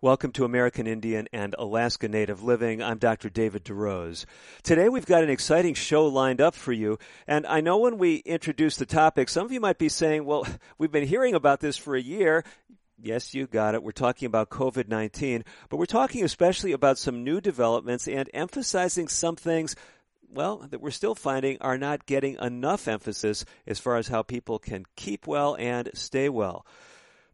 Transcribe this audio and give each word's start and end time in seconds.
Welcome 0.00 0.30
to 0.34 0.44
American 0.44 0.86
Indian 0.86 1.26
and 1.32 1.56
Alaska 1.58 2.06
Native 2.06 2.40
Living. 2.40 2.80
I'm 2.80 2.98
Dr. 2.98 3.28
David 3.28 3.64
DeRose. 3.64 4.26
Today 4.62 4.88
we've 4.88 5.04
got 5.04 5.24
an 5.24 5.28
exciting 5.28 5.74
show 5.74 6.06
lined 6.06 6.40
up 6.40 6.54
for 6.54 6.72
you. 6.72 7.00
And 7.26 7.44
I 7.48 7.60
know 7.60 7.78
when 7.78 7.98
we 7.98 8.18
introduce 8.18 8.76
the 8.76 8.86
topic, 8.86 9.28
some 9.28 9.44
of 9.44 9.50
you 9.50 9.58
might 9.58 9.76
be 9.76 9.88
saying, 9.88 10.24
well, 10.24 10.46
we've 10.78 10.92
been 10.92 11.08
hearing 11.08 11.34
about 11.34 11.58
this 11.58 11.76
for 11.76 11.96
a 11.96 12.00
year. 12.00 12.44
Yes, 12.96 13.34
you 13.34 13.48
got 13.48 13.74
it. 13.74 13.82
We're 13.82 13.90
talking 13.90 14.26
about 14.26 14.50
COVID-19, 14.50 15.42
but 15.68 15.78
we're 15.78 15.86
talking 15.86 16.22
especially 16.22 16.70
about 16.70 16.96
some 16.96 17.24
new 17.24 17.40
developments 17.40 18.06
and 18.06 18.30
emphasizing 18.32 19.08
some 19.08 19.34
things 19.34 19.74
well, 20.30 20.58
that 20.70 20.80
we're 20.80 20.90
still 20.92 21.16
finding 21.16 21.58
are 21.60 21.78
not 21.78 22.06
getting 22.06 22.36
enough 22.40 22.86
emphasis 22.86 23.44
as 23.66 23.80
far 23.80 23.96
as 23.96 24.06
how 24.06 24.22
people 24.22 24.60
can 24.60 24.84
keep 24.94 25.26
well 25.26 25.56
and 25.58 25.90
stay 25.94 26.28
well. 26.28 26.64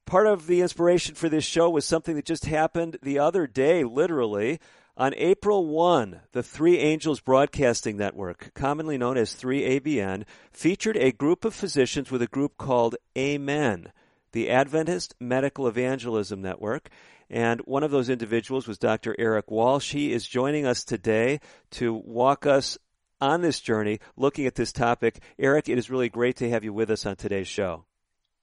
Part 0.06 0.26
of 0.26 0.46
the 0.46 0.60
inspiration 0.60 1.14
for 1.14 1.28
this 1.28 1.44
show 1.44 1.70
was 1.70 1.86
something 1.86 2.14
that 2.16 2.26
just 2.26 2.44
happened 2.44 2.98
the 3.02 3.18
other 3.18 3.46
day, 3.46 3.84
literally. 3.84 4.60
On 4.96 5.12
April 5.16 5.66
1, 5.66 6.20
the 6.32 6.42
Three 6.42 6.78
Angels 6.78 7.18
Broadcasting 7.18 7.96
Network, 7.96 8.52
commonly 8.54 8.96
known 8.96 9.16
as 9.16 9.34
3ABN, 9.34 10.24
featured 10.52 10.96
a 10.96 11.10
group 11.10 11.44
of 11.44 11.52
physicians 11.52 12.12
with 12.12 12.22
a 12.22 12.28
group 12.28 12.56
called 12.58 12.94
Amen, 13.18 13.90
the 14.30 14.50
Adventist 14.50 15.14
Medical 15.18 15.66
Evangelism 15.66 16.40
Network. 16.40 16.90
And 17.28 17.60
one 17.62 17.82
of 17.82 17.90
those 17.90 18.08
individuals 18.08 18.68
was 18.68 18.78
Dr. 18.78 19.16
Eric 19.18 19.50
Walsh. 19.50 19.90
He 19.90 20.12
is 20.12 20.28
joining 20.28 20.64
us 20.64 20.84
today 20.84 21.40
to 21.72 21.92
walk 21.92 22.46
us 22.46 22.78
on 23.20 23.40
this 23.40 23.58
journey 23.58 23.98
looking 24.16 24.46
at 24.46 24.54
this 24.54 24.70
topic. 24.70 25.20
Eric, 25.38 25.68
it 25.68 25.78
is 25.78 25.90
really 25.90 26.10
great 26.10 26.36
to 26.36 26.50
have 26.50 26.62
you 26.62 26.72
with 26.72 26.90
us 26.90 27.06
on 27.06 27.16
today's 27.16 27.48
show. 27.48 27.84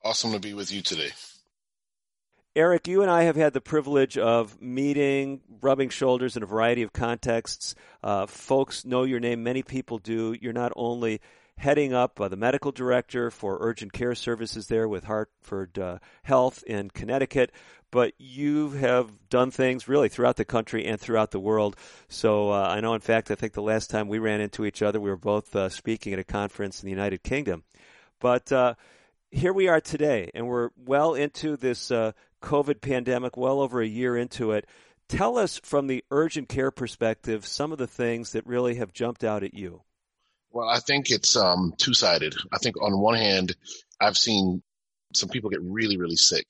Awesome 0.03 0.33
to 0.33 0.39
be 0.39 0.53
with 0.53 0.71
you 0.71 0.81
today. 0.81 1.11
Eric, 2.53 2.89
you 2.89 3.01
and 3.01 3.09
I 3.09 3.23
have 3.23 3.37
had 3.37 3.53
the 3.53 3.61
privilege 3.61 4.17
of 4.17 4.61
meeting, 4.61 5.39
rubbing 5.61 5.87
shoulders 5.87 6.35
in 6.35 6.43
a 6.43 6.45
variety 6.45 6.81
of 6.81 6.91
contexts. 6.91 7.75
Uh, 8.03 8.25
folks 8.25 8.83
know 8.83 9.03
your 9.03 9.21
name, 9.21 9.41
many 9.41 9.63
people 9.63 9.99
do. 9.99 10.35
You're 10.39 10.51
not 10.51 10.73
only 10.75 11.21
heading 11.57 11.93
up 11.93 12.19
uh, 12.19 12.27
the 12.27 12.35
medical 12.35 12.73
director 12.73 13.31
for 13.31 13.59
urgent 13.61 13.93
care 13.93 14.15
services 14.15 14.67
there 14.67 14.89
with 14.89 15.05
Hartford 15.05 15.79
uh, 15.79 15.99
Health 16.23 16.61
in 16.67 16.89
Connecticut, 16.89 17.53
but 17.89 18.11
you 18.17 18.71
have 18.71 19.09
done 19.29 19.51
things 19.51 19.87
really 19.87 20.09
throughout 20.09 20.35
the 20.35 20.43
country 20.43 20.85
and 20.85 20.99
throughout 20.99 21.31
the 21.31 21.39
world. 21.39 21.77
So 22.09 22.51
uh, 22.51 22.67
I 22.67 22.81
know, 22.81 22.95
in 22.95 23.01
fact, 23.01 23.31
I 23.31 23.35
think 23.35 23.53
the 23.53 23.61
last 23.61 23.89
time 23.89 24.09
we 24.09 24.19
ran 24.19 24.41
into 24.41 24.65
each 24.65 24.81
other, 24.81 24.99
we 24.99 25.09
were 25.09 25.15
both 25.15 25.55
uh, 25.55 25.69
speaking 25.69 26.11
at 26.11 26.19
a 26.19 26.25
conference 26.25 26.83
in 26.83 26.87
the 26.87 26.91
United 26.91 27.23
Kingdom. 27.23 27.63
But 28.19 28.51
uh, 28.51 28.73
here 29.29 29.53
we 29.53 29.69
are 29.69 29.79
today, 29.79 30.31
and 30.33 30.47
we're 30.47 30.71
well 30.75 31.13
into 31.13 31.55
this 31.55 31.91
COVID 32.41 32.81
pandemic, 32.81 33.37
well 33.37 33.59
over 33.59 33.81
a 33.81 33.87
year 33.87 34.17
into 34.17 34.51
it. 34.51 34.67
Tell 35.07 35.37
us 35.37 35.59
from 35.63 35.87
the 35.87 36.03
urgent 36.09 36.47
care 36.49 36.71
perspective 36.71 37.45
some 37.45 37.71
of 37.71 37.77
the 37.77 37.87
things 37.87 38.31
that 38.31 38.47
really 38.47 38.75
have 38.75 38.93
jumped 38.93 39.23
out 39.23 39.43
at 39.43 39.53
you. 39.53 39.81
Well, 40.51 40.67
I 40.67 40.79
think 40.79 41.11
it's 41.11 41.35
um, 41.35 41.73
two 41.77 41.93
sided. 41.93 42.35
I 42.51 42.57
think 42.57 42.81
on 42.81 42.99
one 42.99 43.15
hand, 43.15 43.55
I've 43.99 44.17
seen 44.17 44.61
some 45.13 45.29
people 45.29 45.49
get 45.49 45.61
really, 45.61 45.97
really 45.97 46.15
sick 46.15 46.47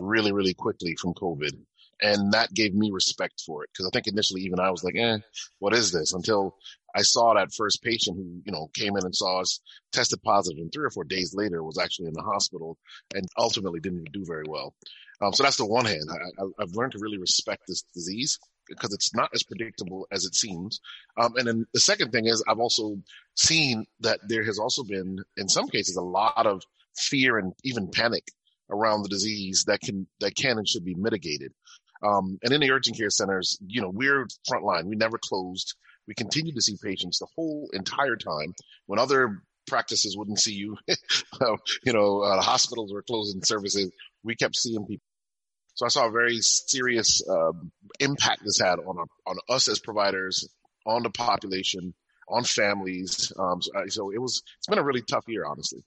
really, 0.00 0.32
really 0.32 0.54
quickly 0.54 0.96
from 1.00 1.14
COVID. 1.14 1.52
And 2.00 2.32
that 2.32 2.54
gave 2.54 2.74
me 2.74 2.90
respect 2.92 3.42
for 3.44 3.64
it. 3.64 3.70
Cause 3.76 3.86
I 3.86 3.90
think 3.92 4.06
initially 4.06 4.42
even 4.42 4.60
I 4.60 4.70
was 4.70 4.84
like, 4.84 4.94
eh, 4.96 5.18
what 5.58 5.74
is 5.74 5.90
this? 5.90 6.12
Until 6.12 6.54
I 6.94 7.02
saw 7.02 7.34
that 7.34 7.52
first 7.56 7.82
patient 7.82 8.16
who, 8.16 8.40
you 8.44 8.52
know, 8.52 8.70
came 8.72 8.96
in 8.96 9.04
and 9.04 9.14
saw 9.14 9.40
us 9.40 9.60
tested 9.92 10.22
positive 10.22 10.60
and 10.60 10.72
three 10.72 10.84
or 10.84 10.90
four 10.90 11.04
days 11.04 11.34
later 11.34 11.62
was 11.62 11.78
actually 11.78 12.06
in 12.06 12.14
the 12.14 12.22
hospital 12.22 12.78
and 13.14 13.26
ultimately 13.36 13.80
didn't 13.80 14.12
do 14.12 14.24
very 14.24 14.44
well. 14.48 14.74
Um, 15.20 15.32
so 15.32 15.42
that's 15.42 15.56
the 15.56 15.66
one 15.66 15.84
hand. 15.84 16.04
I, 16.10 16.44
have 16.60 16.74
learned 16.74 16.92
to 16.92 16.98
really 17.00 17.18
respect 17.18 17.62
this 17.66 17.82
disease 17.94 18.38
because 18.68 18.92
it's 18.92 19.14
not 19.14 19.30
as 19.34 19.42
predictable 19.42 20.06
as 20.12 20.24
it 20.24 20.34
seems. 20.34 20.80
Um, 21.16 21.36
and 21.36 21.46
then 21.46 21.66
the 21.72 21.80
second 21.80 22.12
thing 22.12 22.26
is 22.26 22.44
I've 22.46 22.60
also 22.60 22.98
seen 23.34 23.86
that 24.00 24.20
there 24.28 24.44
has 24.44 24.58
also 24.58 24.84
been, 24.84 25.18
in 25.36 25.48
some 25.48 25.68
cases, 25.68 25.96
a 25.96 26.02
lot 26.02 26.46
of 26.46 26.62
fear 26.96 27.38
and 27.38 27.52
even 27.64 27.90
panic 27.90 28.24
around 28.70 29.02
the 29.02 29.08
disease 29.08 29.64
that 29.66 29.80
can, 29.80 30.06
that 30.20 30.36
can 30.36 30.58
and 30.58 30.68
should 30.68 30.84
be 30.84 30.94
mitigated. 30.94 31.52
Um, 32.02 32.38
and 32.42 32.52
in 32.52 32.60
the 32.60 32.70
urgent 32.70 32.96
care 32.96 33.10
centers, 33.10 33.58
you 33.66 33.80
know, 33.80 33.90
we're 33.90 34.26
frontline. 34.48 34.84
We 34.84 34.96
never 34.96 35.18
closed. 35.18 35.74
We 36.06 36.14
continue 36.14 36.54
to 36.54 36.62
see 36.62 36.76
patients 36.82 37.18
the 37.18 37.26
whole 37.34 37.68
entire 37.72 38.16
time 38.16 38.54
when 38.86 38.98
other 38.98 39.42
practices 39.66 40.16
wouldn't 40.16 40.40
see 40.40 40.54
you. 40.54 40.76
you 41.84 41.92
know, 41.92 42.22
uh, 42.22 42.40
hospitals 42.40 42.92
were 42.92 43.02
closing 43.02 43.42
services. 43.42 43.90
We 44.22 44.36
kept 44.36 44.56
seeing 44.56 44.86
people. 44.86 45.04
So 45.78 45.86
I 45.86 45.90
saw 45.90 46.08
a 46.08 46.10
very 46.10 46.40
serious 46.40 47.22
uh, 47.28 47.52
impact 48.00 48.42
this 48.44 48.58
had 48.58 48.80
on 48.80 48.98
our, 48.98 49.06
on 49.28 49.36
us 49.48 49.68
as 49.68 49.78
providers, 49.78 50.48
on 50.84 51.04
the 51.04 51.10
population, 51.10 51.94
on 52.28 52.42
families. 52.42 53.32
Um, 53.38 53.62
so, 53.62 53.70
so, 53.86 54.10
it 54.10 54.20
was 54.20 54.42
it's 54.58 54.66
been 54.66 54.78
a 54.78 54.82
really 54.82 55.02
tough 55.02 55.28
year, 55.28 55.46
honestly. 55.46 55.84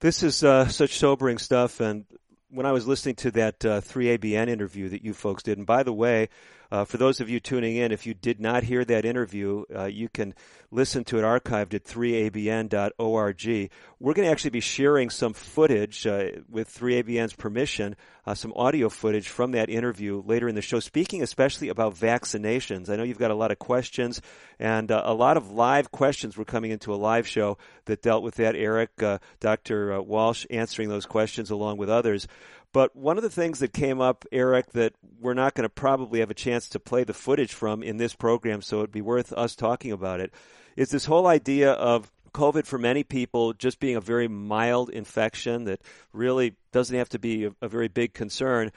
This 0.00 0.22
is 0.22 0.44
uh, 0.44 0.68
such 0.68 0.98
sobering 0.98 1.38
stuff, 1.38 1.80
and 1.80 2.04
when 2.50 2.66
I 2.66 2.72
was 2.72 2.86
listening 2.86 3.14
to 3.16 3.30
that 3.30 3.64
uh, 3.64 3.80
3ABN 3.80 4.48
interview 4.48 4.90
that 4.90 5.02
you 5.02 5.14
folks 5.14 5.42
did, 5.42 5.56
and 5.56 5.66
by 5.66 5.84
the 5.84 5.92
way, 5.92 6.28
uh, 6.70 6.84
for 6.84 6.98
those 6.98 7.20
of 7.20 7.30
you 7.30 7.40
tuning 7.40 7.76
in, 7.76 7.92
if 7.92 8.06
you 8.06 8.12
did 8.12 8.40
not 8.40 8.62
hear 8.62 8.84
that 8.84 9.06
interview, 9.06 9.64
uh, 9.74 9.84
you 9.84 10.08
can 10.08 10.34
listen 10.70 11.02
to 11.04 11.18
it 11.18 11.22
archived 11.22 11.72
at 11.72 11.84
3abn.org. 11.84 13.70
We're 13.98 14.14
going 14.14 14.26
to 14.26 14.32
actually 14.32 14.50
be 14.50 14.60
sharing 14.60 15.08
some 15.08 15.32
footage 15.32 16.06
uh, 16.06 16.24
with 16.48 16.68
3ABN's 16.68 17.32
permission, 17.32 17.96
uh, 18.28 18.34
some 18.34 18.52
audio 18.56 18.90
footage 18.90 19.26
from 19.26 19.52
that 19.52 19.70
interview 19.70 20.22
later 20.26 20.48
in 20.48 20.54
the 20.54 20.60
show, 20.60 20.80
speaking 20.80 21.22
especially 21.22 21.70
about 21.70 21.94
vaccinations. 21.94 22.90
I 22.90 22.96
know 22.96 23.02
you've 23.02 23.16
got 23.16 23.30
a 23.30 23.34
lot 23.34 23.50
of 23.50 23.58
questions, 23.58 24.20
and 24.58 24.92
uh, 24.92 25.00
a 25.06 25.14
lot 25.14 25.38
of 25.38 25.50
live 25.50 25.90
questions 25.90 26.36
were 26.36 26.44
coming 26.44 26.70
into 26.70 26.92
a 26.92 26.96
live 26.96 27.26
show 27.26 27.56
that 27.86 28.02
dealt 28.02 28.22
with 28.22 28.34
that. 28.34 28.54
Eric, 28.54 29.02
uh, 29.02 29.16
Dr. 29.40 30.02
Walsh 30.02 30.44
answering 30.50 30.90
those 30.90 31.06
questions 31.06 31.50
along 31.50 31.78
with 31.78 31.88
others. 31.88 32.28
But 32.74 32.94
one 32.94 33.16
of 33.16 33.22
the 33.22 33.30
things 33.30 33.60
that 33.60 33.72
came 33.72 34.02
up, 34.02 34.26
Eric, 34.30 34.72
that 34.72 34.92
we're 35.18 35.32
not 35.32 35.54
going 35.54 35.64
to 35.64 35.70
probably 35.70 36.20
have 36.20 36.30
a 36.30 36.34
chance 36.34 36.68
to 36.68 36.78
play 36.78 37.04
the 37.04 37.14
footage 37.14 37.54
from 37.54 37.82
in 37.82 37.96
this 37.96 38.14
program, 38.14 38.60
so 38.60 38.80
it'd 38.80 38.92
be 38.92 39.00
worth 39.00 39.32
us 39.32 39.56
talking 39.56 39.90
about 39.90 40.20
it, 40.20 40.34
is 40.76 40.90
this 40.90 41.06
whole 41.06 41.26
idea 41.26 41.72
of 41.72 42.12
COVID 42.32 42.66
for 42.66 42.78
many 42.78 43.04
people 43.04 43.52
just 43.52 43.80
being 43.80 43.96
a 43.96 44.00
very 44.00 44.28
mild 44.28 44.90
infection 44.90 45.64
that 45.64 45.80
really 46.12 46.54
doesn't 46.72 46.96
have 46.96 47.08
to 47.10 47.18
be 47.18 47.46
a, 47.46 47.52
a 47.62 47.68
very 47.68 47.88
big 47.88 48.14
concern. 48.14 48.72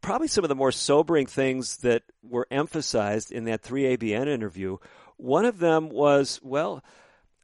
Probably 0.00 0.28
some 0.28 0.44
of 0.44 0.48
the 0.48 0.54
more 0.54 0.72
sobering 0.72 1.26
things 1.26 1.78
that 1.78 2.02
were 2.22 2.46
emphasized 2.50 3.32
in 3.32 3.44
that 3.44 3.62
3ABN 3.62 4.28
interview. 4.28 4.78
One 5.16 5.44
of 5.44 5.58
them 5.58 5.88
was, 5.88 6.38
well, 6.42 6.84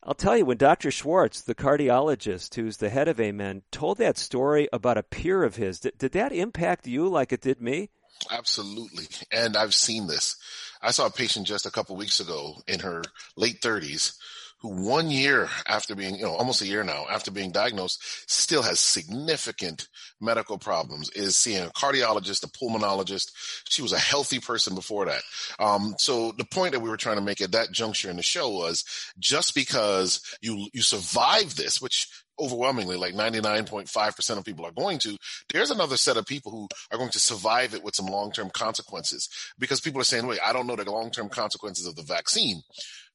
I'll 0.04 0.14
tell 0.14 0.36
you, 0.36 0.44
when 0.44 0.56
Dr. 0.56 0.90
Schwartz, 0.90 1.42
the 1.42 1.54
cardiologist 1.54 2.54
who's 2.54 2.78
the 2.78 2.90
head 2.90 3.06
of 3.06 3.20
Amen, 3.20 3.62
told 3.70 3.98
that 3.98 4.18
story 4.18 4.68
about 4.72 4.98
a 4.98 5.02
peer 5.02 5.44
of 5.44 5.56
his, 5.56 5.80
did, 5.80 5.96
did 5.96 6.12
that 6.12 6.32
impact 6.32 6.86
you 6.86 7.08
like 7.08 7.32
it 7.32 7.40
did 7.40 7.60
me? 7.60 7.90
Absolutely. 8.30 9.06
And 9.30 9.56
I've 9.56 9.74
seen 9.74 10.06
this. 10.08 10.36
I 10.82 10.90
saw 10.90 11.06
a 11.06 11.10
patient 11.10 11.46
just 11.46 11.66
a 11.66 11.70
couple 11.70 11.96
weeks 11.96 12.18
ago 12.18 12.56
in 12.66 12.80
her 12.80 13.02
late 13.36 13.60
30s 13.60 14.14
who 14.62 14.68
one 14.68 15.10
year 15.10 15.48
after 15.66 15.94
being, 15.96 16.16
you 16.16 16.22
know, 16.22 16.34
almost 16.34 16.62
a 16.62 16.66
year 16.66 16.84
now 16.84 17.04
after 17.10 17.30
being 17.30 17.50
diagnosed, 17.50 18.00
still 18.30 18.62
has 18.62 18.78
significant 18.78 19.88
medical 20.20 20.56
problems, 20.56 21.10
is 21.10 21.36
seeing 21.36 21.64
a 21.64 21.70
cardiologist, 21.70 22.44
a 22.44 22.46
pulmonologist. 22.46 23.32
She 23.68 23.82
was 23.82 23.92
a 23.92 23.98
healthy 23.98 24.38
person 24.38 24.76
before 24.76 25.06
that. 25.06 25.22
Um, 25.58 25.96
so 25.98 26.32
the 26.32 26.44
point 26.44 26.72
that 26.72 26.80
we 26.80 26.88
were 26.88 26.96
trying 26.96 27.16
to 27.16 27.22
make 27.22 27.40
at 27.40 27.52
that 27.52 27.72
juncture 27.72 28.08
in 28.08 28.16
the 28.16 28.22
show 28.22 28.48
was 28.50 28.84
just 29.18 29.54
because 29.54 30.22
you, 30.40 30.68
you 30.72 30.82
survive 30.82 31.56
this, 31.56 31.82
which 31.82 32.08
overwhelmingly 32.40 32.96
like 32.96 33.14
99.5% 33.14 34.38
of 34.38 34.44
people 34.44 34.64
are 34.64 34.72
going 34.72 34.98
to 34.98 35.16
there's 35.52 35.70
another 35.70 35.96
set 35.96 36.16
of 36.16 36.26
people 36.26 36.50
who 36.50 36.68
are 36.90 36.98
going 36.98 37.10
to 37.10 37.18
survive 37.18 37.74
it 37.74 37.84
with 37.84 37.94
some 37.94 38.06
long-term 38.06 38.50
consequences 38.50 39.28
because 39.58 39.80
people 39.80 40.00
are 40.00 40.04
saying 40.04 40.26
wait 40.26 40.40
i 40.44 40.52
don't 40.52 40.66
know 40.66 40.74
the 40.74 40.90
long-term 40.90 41.28
consequences 41.28 41.86
of 41.86 41.94
the 41.94 42.02
vaccine 42.02 42.62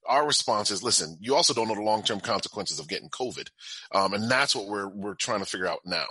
our 0.07 0.25
response 0.25 0.71
is, 0.71 0.83
listen, 0.83 1.17
you 1.19 1.35
also 1.35 1.53
don't 1.53 1.67
know 1.67 1.75
the 1.75 1.81
long 1.81 2.03
term 2.03 2.19
consequences 2.19 2.79
of 2.79 2.87
getting 2.87 3.09
COVID, 3.09 3.49
um, 3.93 4.13
and 4.13 4.29
that's 4.29 4.55
what 4.55 4.67
we're 4.67 4.87
we're 4.87 5.15
trying 5.15 5.39
to 5.39 5.45
figure 5.45 5.67
out 5.67 5.79
now. 5.85 6.07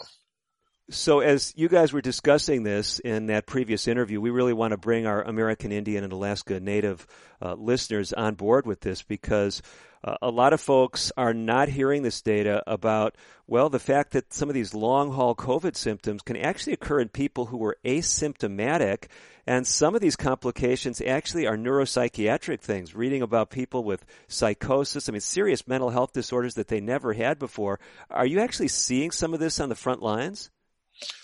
So, 0.88 1.19
as 1.19 1.53
you 1.56 1.69
guys 1.69 1.93
were 1.93 2.00
discussing 2.00 2.62
this 2.62 3.00
in 3.00 3.27
that 3.27 3.44
previous 3.44 3.88
interview, 3.88 4.21
we 4.21 4.31
really 4.31 4.53
want 4.53 4.71
to 4.71 4.77
bring 4.77 5.05
our 5.05 5.21
American 5.21 5.73
Indian 5.73 6.05
and 6.05 6.12
Alaska 6.12 6.61
Native 6.61 7.05
uh, 7.43 7.55
listeners 7.55 8.12
on 8.12 8.37
board 8.37 8.69
with 8.69 8.83
this 8.83 9.03
because 9.03 9.62
uh, 10.05 10.17
a 10.23 10.31
lot 10.31 10.53
of 10.53 10.61
folks 10.61 11.11
are 11.17 11.35
not 11.35 11.69
hearing 11.69 12.03
this 12.03 12.23
data 12.23 12.62
about, 12.69 13.17
well, 13.49 13.69
the 13.69 13.81
fact 13.81 14.12
that 14.12 14.33
some 14.33 14.49
of 14.49 14.55
these 14.55 14.75
long 14.75 15.11
haul 15.11 15.35
COVID 15.35 15.75
symptoms 15.75 16.23
can 16.23 16.37
actually 16.37 16.75
occur 16.75 17.00
in 17.00 17.09
people 17.09 17.47
who 17.47 17.56
were 17.56 17.79
asymptomatic. 17.85 19.06
And 19.44 19.67
some 19.67 19.97
of 19.97 20.00
these 20.00 20.15
complications 20.15 21.00
actually 21.00 21.49
are 21.49 21.56
neuropsychiatric 21.56 22.61
things, 22.61 22.94
reading 22.94 23.23
about 23.23 23.50
people 23.50 23.83
with 23.83 24.06
psychosis, 24.29 25.09
I 25.09 25.12
mean, 25.12 25.21
serious 25.21 25.67
mental 25.67 25.91
health 25.91 26.12
disorders 26.12 26.55
that 26.55 26.69
they 26.69 26.81
never 26.81 27.12
had 27.12 27.41
before. 27.41 27.81
Are 28.09 28.27
you 28.27 28.38
actually 28.38 28.69
seeing 28.69 29.11
some 29.11 29.35
of 29.35 29.41
this 29.41 29.59
on 29.59 29.69
the 29.69 29.75
front 29.75 30.00
lines? 30.00 30.50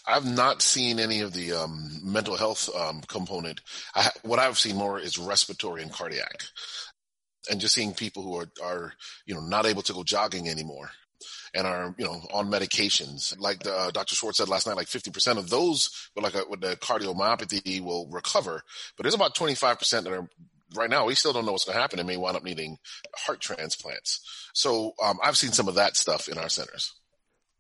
I've 0.07 0.27
not 0.27 0.63
seen 0.63 0.99
any 0.99 1.21
of 1.21 1.33
the 1.33 1.53
um, 1.53 2.01
mental 2.03 2.37
health 2.37 2.69
um, 2.75 3.03
component. 3.07 3.61
I, 3.95 4.11
what 4.23 4.39
I've 4.39 4.59
seen 4.59 4.77
more 4.77 4.99
is 4.99 5.19
respiratory 5.19 5.83
and 5.83 5.93
cardiac, 5.93 6.43
and 7.51 7.61
just 7.61 7.75
seeing 7.75 7.95
people 7.95 8.23
who 8.23 8.37
are, 8.37 8.49
are 8.63 8.95
you 9.27 9.35
know 9.35 9.41
not 9.41 9.67
able 9.67 9.83
to 9.83 9.93
go 9.93 10.03
jogging 10.03 10.49
anymore 10.49 10.91
and 11.55 11.67
are 11.67 11.95
you 11.99 12.05
know 12.05 12.21
on 12.33 12.51
medications. 12.51 13.39
Like 13.39 13.61
the, 13.61 13.75
uh, 13.75 13.91
Dr. 13.91 14.15
Schwartz 14.15 14.39
said 14.39 14.49
last 14.49 14.67
night, 14.67 14.77
like 14.77 14.89
50% 14.89 15.39
of 15.39 15.51
those 15.51 16.09
with 16.15 16.25
like 16.25 16.35
a, 16.35 16.45
with 16.49 16.61
the 16.61 16.77
cardiomyopathy 16.77 17.81
will 17.81 18.09
recover, 18.11 18.63
but 18.97 19.05
there's 19.05 19.15
about 19.15 19.37
25% 19.37 20.05
that 20.05 20.13
are 20.13 20.29
right 20.75 20.91
now 20.91 21.05
we 21.05 21.15
still 21.15 21.33
don't 21.33 21.45
know 21.45 21.53
what's 21.53 21.65
going 21.65 21.77
to 21.77 21.81
happen 21.81 21.99
and 21.99 22.09
may 22.09 22.17
wind 22.17 22.37
up 22.37 22.45
needing 22.45 22.79
heart 23.17 23.41
transplants. 23.41 24.49
So 24.55 24.93
um, 25.03 25.19
I've 25.23 25.37
seen 25.37 25.53
some 25.53 25.69
of 25.69 25.75
that 25.77 25.97
stuff 25.97 26.29
in 26.29 26.39
our 26.39 26.49
centers. 26.49 26.93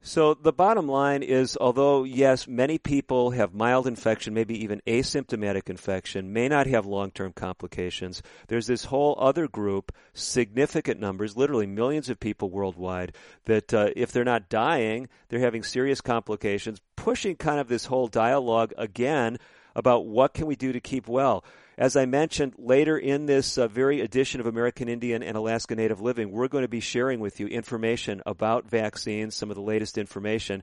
So 0.04 0.34
the 0.34 0.52
bottom 0.52 0.88
line 0.88 1.22
is, 1.22 1.56
although 1.60 2.02
yes, 2.02 2.48
many 2.48 2.76
people 2.76 3.30
have 3.30 3.54
mild 3.54 3.86
infection, 3.86 4.34
maybe 4.34 4.64
even 4.64 4.82
asymptomatic 4.84 5.70
infection, 5.70 6.32
may 6.32 6.48
not 6.48 6.66
have 6.66 6.86
long-term 6.86 7.34
complications. 7.34 8.20
There's 8.48 8.66
this 8.66 8.86
whole 8.86 9.16
other 9.20 9.46
group, 9.46 9.92
significant 10.12 10.98
numbers, 10.98 11.36
literally 11.36 11.68
millions 11.68 12.08
of 12.08 12.18
people 12.18 12.50
worldwide, 12.50 13.14
that 13.44 13.72
uh, 13.72 13.90
if 13.94 14.10
they're 14.10 14.24
not 14.24 14.48
dying, 14.48 15.08
they're 15.28 15.38
having 15.38 15.62
serious 15.62 16.00
complications, 16.00 16.80
pushing 16.96 17.36
kind 17.36 17.60
of 17.60 17.68
this 17.68 17.84
whole 17.84 18.08
dialogue 18.08 18.74
again 18.76 19.38
about 19.76 20.06
what 20.06 20.34
can 20.34 20.46
we 20.46 20.56
do 20.56 20.72
to 20.72 20.80
keep 20.80 21.06
well. 21.06 21.44
As 21.82 21.96
I 21.96 22.06
mentioned 22.06 22.54
later 22.58 22.96
in 22.96 23.26
this 23.26 23.58
uh, 23.58 23.66
very 23.66 24.02
edition 24.02 24.38
of 24.38 24.46
American 24.46 24.88
Indian 24.88 25.20
and 25.20 25.36
Alaska 25.36 25.74
Native 25.74 26.00
Living, 26.00 26.30
we're 26.30 26.46
going 26.46 26.62
to 26.62 26.68
be 26.68 26.78
sharing 26.78 27.18
with 27.18 27.40
you 27.40 27.48
information 27.48 28.22
about 28.24 28.70
vaccines, 28.70 29.34
some 29.34 29.50
of 29.50 29.56
the 29.56 29.62
latest 29.62 29.98
information. 29.98 30.62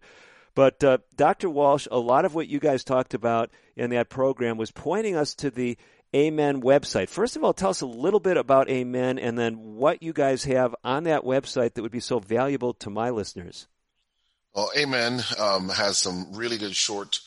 But 0.55 0.81
uh, 0.81 0.99
Dr. 1.17 1.49
Walsh, 1.49 1.89
a 1.91 1.99
lot 1.99 2.23
of 2.23 2.35
what 2.35 2.47
you 2.47 2.61
guys 2.61 2.85
talked 2.85 3.15
about 3.15 3.51
in 3.75 3.89
that 3.89 4.07
program 4.07 4.55
was 4.55 4.71
pointing 4.71 5.17
us 5.17 5.35
to 5.35 5.51
the 5.51 5.77
Amen 6.15 6.61
website. 6.61 7.09
First 7.09 7.35
of 7.35 7.43
all, 7.43 7.51
tell 7.51 7.71
us 7.71 7.81
a 7.81 7.85
little 7.85 8.21
bit 8.21 8.37
about 8.37 8.69
Amen 8.69 9.19
and 9.19 9.37
then 9.37 9.75
what 9.75 10.01
you 10.01 10.13
guys 10.13 10.45
have 10.45 10.73
on 10.85 11.03
that 11.03 11.23
website 11.23 11.73
that 11.73 11.81
would 11.81 11.91
be 11.91 11.99
so 11.99 12.19
valuable 12.19 12.73
to 12.75 12.89
my 12.89 13.09
listeners. 13.09 13.67
Well, 14.55 14.71
Amen 14.77 15.21
um, 15.37 15.67
has 15.67 15.97
some 15.97 16.31
really 16.31 16.57
good 16.57 16.77
short 16.77 17.19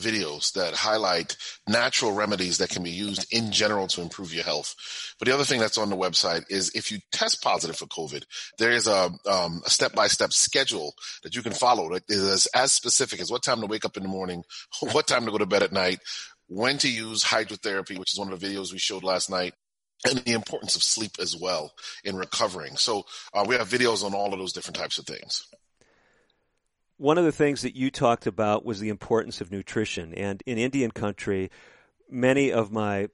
videos 0.00 0.52
that 0.52 0.74
highlight 0.74 1.36
natural 1.68 2.12
remedies 2.12 2.58
that 2.58 2.70
can 2.70 2.82
be 2.82 2.90
used 2.90 3.26
in 3.32 3.52
general 3.52 3.86
to 3.88 4.00
improve 4.00 4.34
your 4.34 4.44
health. 4.44 4.74
But 5.18 5.28
the 5.28 5.34
other 5.34 5.44
thing 5.44 5.60
that's 5.60 5.78
on 5.78 5.90
the 5.90 5.96
website 5.96 6.44
is 6.50 6.70
if 6.74 6.90
you 6.90 6.98
test 7.12 7.42
positive 7.42 7.76
for 7.76 7.86
COVID, 7.86 8.24
there 8.58 8.70
is 8.70 8.86
a, 8.86 9.10
um, 9.28 9.62
a 9.64 9.70
step-by-step 9.70 10.32
schedule 10.32 10.94
that 11.22 11.34
you 11.34 11.42
can 11.42 11.52
follow 11.52 11.90
that 11.90 12.04
is 12.08 12.46
as 12.54 12.72
specific 12.72 13.20
as 13.20 13.30
what 13.30 13.42
time 13.42 13.60
to 13.60 13.66
wake 13.66 13.84
up 13.84 13.96
in 13.96 14.02
the 14.02 14.08
morning, 14.08 14.42
what 14.92 15.06
time 15.06 15.24
to 15.24 15.30
go 15.30 15.38
to 15.38 15.46
bed 15.46 15.62
at 15.62 15.72
night, 15.72 16.00
when 16.48 16.78
to 16.78 16.90
use 16.90 17.24
hydrotherapy, 17.24 17.98
which 17.98 18.12
is 18.12 18.18
one 18.18 18.32
of 18.32 18.40
the 18.40 18.46
videos 18.46 18.72
we 18.72 18.78
showed 18.78 19.04
last 19.04 19.30
night, 19.30 19.54
and 20.08 20.18
the 20.20 20.32
importance 20.32 20.76
of 20.76 20.82
sleep 20.82 21.12
as 21.20 21.36
well 21.36 21.72
in 22.04 22.16
recovering. 22.16 22.76
So 22.76 23.04
uh, 23.34 23.44
we 23.46 23.54
have 23.56 23.68
videos 23.68 24.02
on 24.02 24.14
all 24.14 24.32
of 24.32 24.38
those 24.38 24.54
different 24.54 24.76
types 24.76 24.98
of 24.98 25.04
things 25.04 25.46
one 27.00 27.16
of 27.16 27.24
the 27.24 27.32
things 27.32 27.62
that 27.62 27.74
you 27.74 27.90
talked 27.90 28.26
about 28.26 28.62
was 28.62 28.78
the 28.78 28.90
importance 28.90 29.40
of 29.40 29.50
nutrition. 29.50 30.12
And 30.12 30.42
in 30.44 30.58
Indian 30.58 30.90
country, 30.90 31.50
many 32.10 32.52
of 32.52 32.70
my 32.70 33.08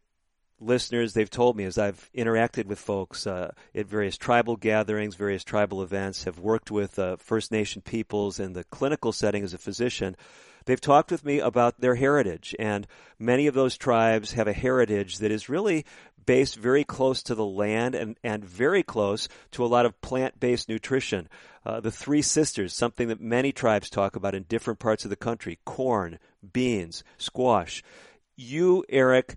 listeners, 0.58 1.12
they've 1.12 1.30
told 1.30 1.56
me 1.56 1.62
as 1.62 1.78
I've 1.78 2.10
interacted 2.12 2.66
with 2.66 2.80
folks 2.80 3.28
uh, 3.28 3.52
at 3.76 3.86
various 3.86 4.16
tribal 4.16 4.56
gatherings, 4.56 5.14
various 5.14 5.44
tribal 5.44 5.84
events, 5.84 6.24
have 6.24 6.40
worked 6.40 6.72
with 6.72 6.98
uh, 6.98 7.14
First 7.14 7.52
Nation 7.52 7.80
peoples 7.80 8.40
in 8.40 8.54
the 8.54 8.64
clinical 8.64 9.12
setting 9.12 9.44
as 9.44 9.54
a 9.54 9.58
physician. 9.58 10.16
They've 10.64 10.80
talked 10.80 11.12
with 11.12 11.24
me 11.24 11.38
about 11.38 11.80
their 11.80 11.94
heritage, 11.94 12.56
and 12.58 12.88
many 13.20 13.46
of 13.46 13.54
those 13.54 13.76
tribes 13.76 14.32
have 14.32 14.48
a 14.48 14.52
heritage 14.52 15.18
that 15.18 15.30
is 15.30 15.48
really 15.48 15.86
based 16.26 16.56
very 16.56 16.84
close 16.84 17.22
to 17.22 17.34
the 17.34 17.44
land 17.44 17.94
and, 17.94 18.16
and 18.22 18.44
very 18.44 18.82
close 18.82 19.28
to 19.52 19.64
a 19.64 19.66
lot 19.66 19.86
of 19.86 20.00
plant 20.00 20.38
based 20.38 20.68
nutrition. 20.68 21.28
Uh, 21.64 21.80
the 21.80 21.90
three 21.90 22.22
sisters, 22.22 22.74
something 22.74 23.08
that 23.08 23.20
many 23.20 23.52
tribes 23.52 23.88
talk 23.88 24.16
about 24.16 24.34
in 24.34 24.42
different 24.44 24.78
parts 24.78 25.04
of 25.04 25.10
the 25.10 25.16
country 25.16 25.58
corn, 25.64 26.18
beans, 26.52 27.02
squash. 27.18 27.82
You, 28.36 28.84
Eric, 28.88 29.36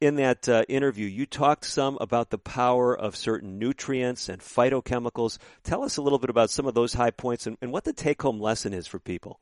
in 0.00 0.16
that 0.16 0.48
uh, 0.48 0.64
interview, 0.68 1.06
you 1.06 1.24
talked 1.24 1.64
some 1.64 1.96
about 2.00 2.30
the 2.30 2.38
power 2.38 2.96
of 2.96 3.16
certain 3.16 3.58
nutrients 3.58 4.28
and 4.28 4.42
phytochemicals. 4.42 5.38
Tell 5.64 5.82
us 5.82 5.96
a 5.96 6.02
little 6.02 6.18
bit 6.18 6.30
about 6.30 6.50
some 6.50 6.66
of 6.66 6.74
those 6.74 6.94
high 6.94 7.10
points 7.10 7.46
and, 7.46 7.56
and 7.62 7.72
what 7.72 7.84
the 7.84 7.92
take 7.92 8.20
home 8.20 8.40
lesson 8.40 8.74
is 8.74 8.86
for 8.86 8.98
people. 8.98 9.40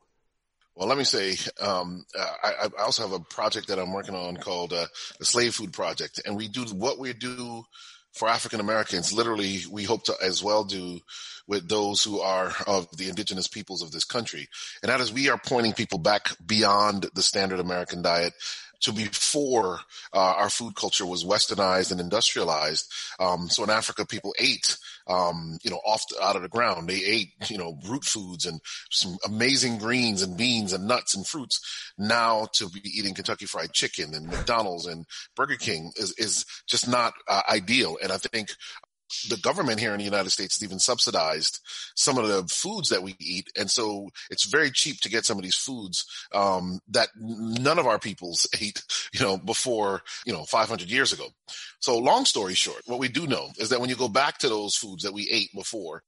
Well, 0.75 0.89
let 0.89 0.97
me 0.97 1.05
say, 1.05 1.37
um, 1.61 2.05
I, 2.43 2.65
I, 2.65 2.83
also 2.83 3.03
have 3.03 3.13
a 3.13 3.23
project 3.23 3.69
that 3.69 3.79
I'm 3.79 3.93
working 3.93 4.15
on 4.15 4.35
called 4.35 4.73
uh, 4.73 4.87
the 5.19 5.25
Slave 5.25 5.55
Food 5.55 5.71
Project, 5.71 6.19
and 6.25 6.35
we 6.35 6.49
do 6.49 6.65
what 6.65 6.99
we 6.99 7.13
do 7.13 7.63
for 8.11 8.27
African 8.27 8.59
Americans. 8.59 9.13
Literally, 9.13 9.59
we 9.71 9.85
hope 9.85 10.03
to 10.05 10.15
as 10.21 10.43
well 10.43 10.65
do 10.65 10.99
with 11.47 11.69
those 11.69 12.03
who 12.03 12.19
are 12.19 12.51
of 12.67 12.87
the 12.97 13.07
indigenous 13.07 13.47
peoples 13.47 13.81
of 13.81 13.91
this 13.91 14.03
country, 14.03 14.49
and 14.83 14.89
that 14.89 14.99
is 14.99 15.13
we 15.13 15.29
are 15.29 15.39
pointing 15.45 15.71
people 15.71 15.99
back 15.99 16.35
beyond 16.45 17.07
the 17.13 17.23
standard 17.23 17.61
American 17.61 18.01
diet 18.01 18.33
to 18.81 18.91
before 18.91 19.79
uh, 20.13 20.33
our 20.37 20.49
food 20.49 20.75
culture 20.75 21.05
was 21.05 21.23
westernized 21.23 21.91
and 21.91 21.99
industrialized. 21.99 22.91
Um, 23.19 23.49
so 23.49 23.63
in 23.63 23.69
Africa, 23.69 24.05
people 24.05 24.33
ate, 24.39 24.77
um, 25.07 25.57
you 25.63 25.71
know, 25.71 25.81
off 25.85 26.03
the, 26.09 26.23
out 26.23 26.35
of 26.35 26.41
the 26.41 26.49
ground. 26.49 26.87
They 26.87 27.03
ate, 27.03 27.33
you 27.49 27.57
know, 27.57 27.77
root 27.87 28.03
foods 28.03 28.45
and 28.45 28.59
some 28.89 29.17
amazing 29.25 29.77
greens 29.77 30.21
and 30.21 30.37
beans 30.37 30.73
and 30.73 30.87
nuts 30.87 31.15
and 31.15 31.25
fruits. 31.25 31.61
Now 31.97 32.47
to 32.53 32.69
be 32.69 32.81
eating 32.83 33.13
Kentucky 33.13 33.45
Fried 33.45 33.73
Chicken 33.73 34.13
and 34.13 34.27
McDonald's 34.27 34.85
and 34.85 35.05
Burger 35.35 35.55
King 35.55 35.91
is 35.95 36.13
is 36.17 36.45
just 36.67 36.87
not 36.87 37.13
uh, 37.27 37.41
ideal. 37.49 37.97
And 38.01 38.11
I 38.11 38.17
think 38.17 38.49
the 39.29 39.37
government 39.37 39.79
here 39.79 39.91
in 39.91 39.99
the 39.99 40.03
United 40.03 40.31
States 40.31 40.57
has 40.57 40.63
even 40.63 40.79
subsidized 40.79 41.59
some 41.95 42.17
of 42.17 42.27
the 42.27 42.43
foods 42.47 42.89
that 42.89 43.03
we 43.03 43.15
eat. 43.19 43.49
And 43.57 43.69
so 43.69 44.09
it's 44.29 44.45
very 44.45 44.71
cheap 44.71 44.99
to 45.01 45.09
get 45.09 45.25
some 45.25 45.37
of 45.37 45.43
these 45.43 45.55
foods, 45.55 46.05
um, 46.33 46.79
that 46.89 47.09
none 47.17 47.79
of 47.79 47.87
our 47.87 47.99
peoples 47.99 48.47
ate, 48.61 48.83
you 49.13 49.19
know, 49.19 49.37
before, 49.37 50.01
you 50.25 50.33
know, 50.33 50.43
500 50.43 50.89
years 50.89 51.13
ago. 51.13 51.27
So 51.79 51.97
long 51.97 52.25
story 52.25 52.55
short, 52.55 52.81
what 52.85 52.99
we 52.99 53.07
do 53.07 53.27
know 53.27 53.49
is 53.57 53.69
that 53.69 53.79
when 53.79 53.89
you 53.89 53.95
go 53.95 54.09
back 54.09 54.39
to 54.39 54.49
those 54.49 54.75
foods 54.75 55.03
that 55.03 55.13
we 55.13 55.29
ate 55.29 55.53
before, 55.53 56.03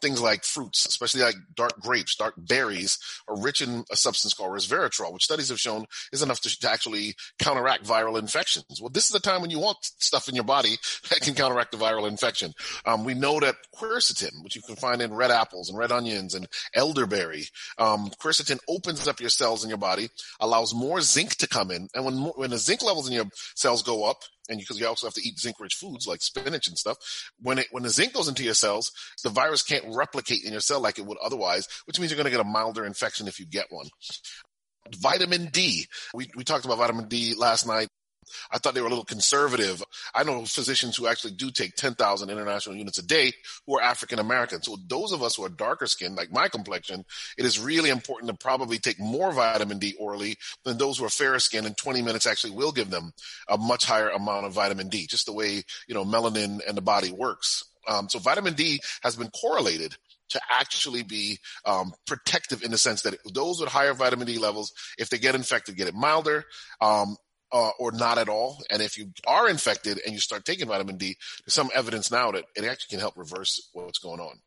things 0.00 0.20
like 0.20 0.44
fruits, 0.44 0.86
especially 0.86 1.22
like 1.22 1.36
dark 1.54 1.80
grapes, 1.80 2.16
dark 2.16 2.34
berries, 2.36 2.98
are 3.28 3.40
rich 3.40 3.60
in 3.60 3.84
a 3.90 3.96
substance 3.96 4.34
called 4.34 4.52
resveratrol, 4.52 5.12
which 5.12 5.24
studies 5.24 5.48
have 5.48 5.60
shown 5.60 5.86
is 6.12 6.22
enough 6.22 6.40
to, 6.40 6.60
to, 6.60 6.70
actually 6.70 7.14
counteract 7.38 7.84
viral 7.84 8.18
infections. 8.18 8.80
Well, 8.80 8.90
this 8.90 9.04
is 9.06 9.10
the 9.10 9.20
time 9.20 9.40
when 9.40 9.50
you 9.50 9.58
want 9.58 9.78
stuff 9.80 10.28
in 10.28 10.34
your 10.34 10.44
body 10.44 10.76
that 11.10 11.20
can 11.20 11.34
counteract 11.34 11.72
the 11.72 11.78
viral 11.78 12.08
infection. 12.08 12.52
Um, 12.86 13.04
we 13.04 13.14
know 13.14 13.40
that 13.40 13.56
quercetin, 13.74 14.42
which 14.42 14.56
you 14.56 14.62
can 14.62 14.76
find 14.76 15.02
in 15.02 15.12
red 15.12 15.30
apples 15.30 15.68
and 15.68 15.78
red 15.78 15.92
onions 15.92 16.34
and 16.34 16.46
elderberry, 16.74 17.46
um, 17.78 18.10
quercetin 18.22 18.60
opens 18.68 19.08
up 19.08 19.20
your 19.20 19.30
cells 19.30 19.64
in 19.64 19.68
your 19.68 19.78
body, 19.78 20.08
allows 20.38 20.74
more 20.74 21.00
zinc 21.00 21.36
to 21.36 21.48
come 21.48 21.70
in, 21.70 21.88
and 21.94 22.04
when 22.04 22.14
when 22.36 22.50
the 22.50 22.58
zinc 22.58 22.82
levels 22.82 23.08
in 23.08 23.14
your 23.14 23.26
cells 23.54 23.82
go 23.82 24.04
up, 24.04 24.22
and 24.50 24.58
because 24.58 24.78
you 24.78 24.86
also 24.86 25.06
have 25.06 25.14
to 25.14 25.26
eat 25.26 25.38
zinc-rich 25.38 25.74
foods 25.74 26.06
like 26.06 26.20
spinach 26.20 26.68
and 26.68 26.76
stuff. 26.76 26.98
When 27.40 27.58
it 27.58 27.68
when 27.70 27.84
the 27.84 27.88
zinc 27.88 28.12
goes 28.12 28.28
into 28.28 28.44
your 28.44 28.54
cells, 28.54 28.92
the 29.22 29.30
virus 29.30 29.62
can't 29.62 29.84
replicate 29.88 30.44
in 30.44 30.52
your 30.52 30.60
cell 30.60 30.80
like 30.80 30.98
it 30.98 31.06
would 31.06 31.18
otherwise, 31.22 31.68
which 31.86 31.98
means 31.98 32.10
you're 32.10 32.16
going 32.16 32.30
to 32.30 32.36
get 32.36 32.40
a 32.40 32.44
milder 32.44 32.84
infection 32.84 33.28
if 33.28 33.38
you 33.40 33.46
get 33.46 33.66
one. 33.70 33.86
Vitamin 34.98 35.46
D. 35.46 35.86
We 36.12 36.30
we 36.36 36.44
talked 36.44 36.64
about 36.64 36.78
vitamin 36.78 37.08
D 37.08 37.34
last 37.36 37.66
night. 37.66 37.88
I 38.50 38.58
thought 38.58 38.74
they 38.74 38.80
were 38.80 38.86
a 38.86 38.90
little 38.90 39.04
conservative. 39.04 39.82
I 40.14 40.24
know 40.24 40.44
physicians 40.44 40.96
who 40.96 41.06
actually 41.06 41.32
do 41.32 41.50
take 41.50 41.74
10,000 41.74 42.30
international 42.30 42.76
units 42.76 42.98
a 42.98 43.06
day 43.06 43.32
who 43.66 43.78
are 43.78 43.82
African 43.82 44.18
American. 44.18 44.62
So 44.62 44.76
those 44.86 45.12
of 45.12 45.22
us 45.22 45.36
who 45.36 45.44
are 45.44 45.48
darker 45.48 45.86
skinned, 45.86 46.16
like 46.16 46.32
my 46.32 46.48
complexion, 46.48 47.04
it 47.38 47.44
is 47.44 47.58
really 47.58 47.90
important 47.90 48.30
to 48.30 48.36
probably 48.36 48.78
take 48.78 48.98
more 48.98 49.32
vitamin 49.32 49.78
D 49.78 49.94
orally 49.98 50.36
than 50.64 50.78
those 50.78 50.98
who 50.98 51.04
are 51.04 51.10
fairer 51.10 51.38
skinned 51.38 51.66
and 51.66 51.76
20 51.76 52.02
minutes 52.02 52.26
actually 52.26 52.52
will 52.52 52.72
give 52.72 52.90
them 52.90 53.12
a 53.48 53.56
much 53.56 53.84
higher 53.84 54.10
amount 54.10 54.46
of 54.46 54.52
vitamin 54.52 54.88
D, 54.88 55.06
just 55.06 55.26
the 55.26 55.32
way, 55.32 55.62
you 55.86 55.94
know, 55.94 56.04
melanin 56.04 56.60
and 56.66 56.76
the 56.76 56.82
body 56.82 57.12
works. 57.12 57.64
Um, 57.88 58.08
so 58.08 58.18
vitamin 58.18 58.54
D 58.54 58.80
has 59.02 59.16
been 59.16 59.30
correlated 59.30 59.96
to 60.30 60.40
actually 60.48 61.02
be 61.02 61.38
um, 61.64 61.92
protective 62.06 62.62
in 62.62 62.70
the 62.70 62.78
sense 62.78 63.02
that 63.02 63.16
those 63.34 63.60
with 63.60 63.68
higher 63.68 63.94
vitamin 63.94 64.26
D 64.26 64.38
levels, 64.38 64.72
if 64.98 65.10
they 65.10 65.18
get 65.18 65.34
infected, 65.34 65.76
get 65.76 65.88
it 65.88 65.94
milder. 65.94 66.44
Um, 66.80 67.16
uh, 67.52 67.70
or 67.78 67.92
not 67.92 68.18
at 68.18 68.28
all. 68.28 68.62
And 68.70 68.82
if 68.82 68.98
you 68.98 69.12
are 69.26 69.48
infected 69.48 70.00
and 70.04 70.14
you 70.14 70.20
start 70.20 70.44
taking 70.44 70.68
vitamin 70.68 70.96
D, 70.96 71.16
there's 71.44 71.54
some 71.54 71.70
evidence 71.74 72.10
now 72.10 72.30
that 72.32 72.44
it 72.56 72.64
actually 72.64 72.90
can 72.90 73.00
help 73.00 73.16
reverse 73.16 73.70
what's 73.72 73.98
going 73.98 74.20
on. 74.20 74.40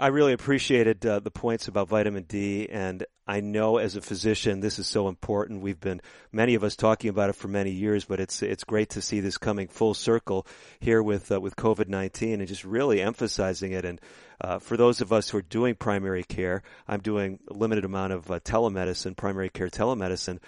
I 0.00 0.08
really 0.08 0.32
appreciated 0.32 1.04
uh, 1.04 1.18
the 1.18 1.32
points 1.32 1.66
about 1.66 1.88
vitamin 1.88 2.22
D, 2.22 2.68
and 2.68 3.04
I 3.26 3.40
know 3.40 3.78
as 3.78 3.96
a 3.96 4.00
physician 4.00 4.60
this 4.60 4.78
is 4.78 4.86
so 4.86 5.08
important. 5.08 5.60
We've 5.60 5.80
been 5.80 6.00
many 6.30 6.54
of 6.54 6.62
us 6.62 6.76
talking 6.76 7.10
about 7.10 7.30
it 7.30 7.34
for 7.34 7.48
many 7.48 7.72
years, 7.72 8.04
but 8.04 8.20
it's 8.20 8.40
it's 8.40 8.62
great 8.62 8.90
to 8.90 9.02
see 9.02 9.18
this 9.18 9.38
coming 9.38 9.66
full 9.66 9.94
circle 9.94 10.46
here 10.78 11.02
with 11.02 11.32
uh, 11.32 11.40
with 11.40 11.56
COVID 11.56 11.88
nineteen 11.88 12.38
and 12.38 12.46
just 12.46 12.64
really 12.64 13.00
emphasizing 13.00 13.72
it. 13.72 13.84
And 13.84 14.00
uh, 14.40 14.60
for 14.60 14.76
those 14.76 15.00
of 15.00 15.12
us 15.12 15.30
who 15.30 15.38
are 15.38 15.42
doing 15.42 15.74
primary 15.74 16.22
care, 16.22 16.62
I'm 16.86 17.00
doing 17.00 17.40
a 17.48 17.54
limited 17.54 17.84
amount 17.84 18.12
of 18.12 18.30
uh, 18.30 18.38
telemedicine, 18.38 19.16
primary 19.16 19.48
care 19.48 19.68
telemedicine. 19.68 20.38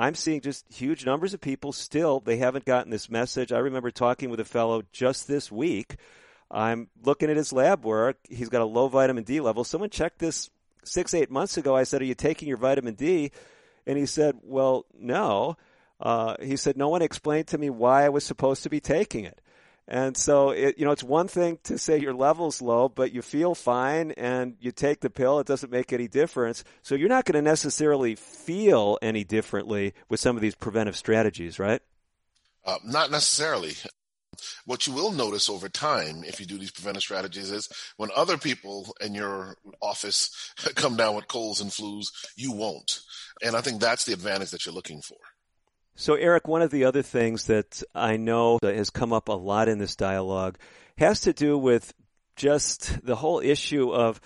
I'm 0.00 0.14
seeing 0.14 0.40
just 0.40 0.64
huge 0.72 1.04
numbers 1.04 1.34
of 1.34 1.40
people 1.40 1.72
still 1.72 2.20
they 2.20 2.38
haven't 2.38 2.64
gotten 2.64 2.90
this 2.90 3.10
message. 3.10 3.52
I 3.52 3.58
remember 3.58 3.90
talking 3.90 4.30
with 4.30 4.40
a 4.40 4.44
fellow 4.44 4.82
just 4.92 5.28
this 5.28 5.52
week 5.52 5.96
I'm 6.50 6.88
looking 7.04 7.30
at 7.30 7.36
his 7.36 7.52
lab 7.52 7.84
work. 7.84 8.16
He's 8.28 8.48
got 8.48 8.62
a 8.62 8.66
low 8.66 8.88
vitamin 8.88 9.24
D 9.24 9.40
level. 9.40 9.62
Someone 9.62 9.90
checked 9.90 10.18
this 10.18 10.50
six, 10.84 11.14
eight 11.14 11.30
months 11.30 11.56
ago. 11.56 11.76
I 11.76 11.84
said, 11.84 12.02
Are 12.02 12.06
you 12.06 12.14
taking 12.14 12.48
your 12.48 12.56
vitamin 12.56 12.94
D? 12.94 13.30
And 13.86 13.96
he 13.96 14.06
said, 14.06 14.36
Well, 14.42 14.86
no. 14.98 15.56
Uh, 16.00 16.36
he 16.42 16.56
said, 16.56 16.76
No 16.76 16.88
one 16.88 17.02
explained 17.02 17.46
to 17.48 17.58
me 17.58 17.70
why 17.70 18.04
I 18.04 18.08
was 18.08 18.24
supposed 18.24 18.64
to 18.64 18.70
be 18.70 18.80
taking 18.80 19.24
it. 19.24 19.40
And 19.90 20.16
so, 20.16 20.50
it, 20.50 20.78
you 20.78 20.84
know, 20.84 20.92
it's 20.92 21.02
one 21.02 21.26
thing 21.26 21.58
to 21.64 21.76
say 21.76 21.98
your 21.98 22.14
level's 22.14 22.62
low, 22.62 22.88
but 22.88 23.10
you 23.12 23.22
feel 23.22 23.56
fine 23.56 24.12
and 24.12 24.54
you 24.60 24.70
take 24.70 25.00
the 25.00 25.10
pill. 25.10 25.40
It 25.40 25.48
doesn't 25.48 25.72
make 25.72 25.92
any 25.92 26.06
difference. 26.06 26.62
So 26.82 26.94
you're 26.94 27.08
not 27.08 27.24
going 27.24 27.34
to 27.34 27.50
necessarily 27.50 28.14
feel 28.14 28.98
any 29.02 29.24
differently 29.24 29.94
with 30.08 30.20
some 30.20 30.36
of 30.36 30.42
these 30.42 30.54
preventive 30.54 30.96
strategies, 30.96 31.58
right? 31.58 31.82
Uh, 32.64 32.78
not 32.84 33.10
necessarily. 33.10 33.72
What 34.64 34.86
you 34.86 34.92
will 34.92 35.10
notice 35.10 35.50
over 35.50 35.68
time, 35.68 36.22
if 36.22 36.38
you 36.38 36.46
do 36.46 36.56
these 36.56 36.70
preventive 36.70 37.02
strategies, 37.02 37.50
is 37.50 37.68
when 37.96 38.10
other 38.14 38.38
people 38.38 38.94
in 39.00 39.12
your 39.12 39.56
office 39.82 40.54
come 40.76 40.94
down 40.94 41.16
with 41.16 41.26
colds 41.26 41.60
and 41.60 41.70
flus, 41.70 42.06
you 42.36 42.52
won't. 42.52 43.00
And 43.42 43.56
I 43.56 43.60
think 43.60 43.80
that's 43.80 44.04
the 44.04 44.12
advantage 44.12 44.50
that 44.50 44.64
you're 44.64 44.74
looking 44.74 45.02
for. 45.02 45.18
So, 45.94 46.14
Eric, 46.14 46.48
one 46.48 46.62
of 46.62 46.70
the 46.70 46.84
other 46.84 47.02
things 47.02 47.46
that 47.46 47.82
I 47.94 48.16
know 48.16 48.58
that 48.62 48.74
has 48.74 48.90
come 48.90 49.12
up 49.12 49.28
a 49.28 49.32
lot 49.32 49.68
in 49.68 49.78
this 49.78 49.96
dialogue 49.96 50.56
has 50.96 51.22
to 51.22 51.32
do 51.32 51.58
with 51.58 51.92
just 52.36 53.04
the 53.04 53.16
whole 53.16 53.40
issue 53.40 53.92
of 53.92 54.20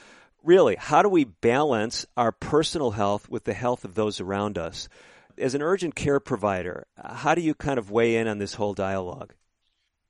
really 0.44 0.76
how 0.76 1.02
do 1.02 1.08
we 1.08 1.24
balance 1.24 2.06
our 2.16 2.30
personal 2.30 2.92
health 2.92 3.28
with 3.28 3.44
the 3.44 3.54
health 3.54 3.84
of 3.84 3.94
those 3.94 4.20
around 4.20 4.58
us? 4.58 4.88
As 5.36 5.54
an 5.54 5.62
urgent 5.62 5.96
care 5.96 6.20
provider, 6.20 6.86
how 7.02 7.34
do 7.34 7.40
you 7.40 7.54
kind 7.54 7.78
of 7.78 7.90
weigh 7.90 8.16
in 8.16 8.28
on 8.28 8.38
this 8.38 8.54
whole 8.54 8.74
dialogue? 8.74 9.34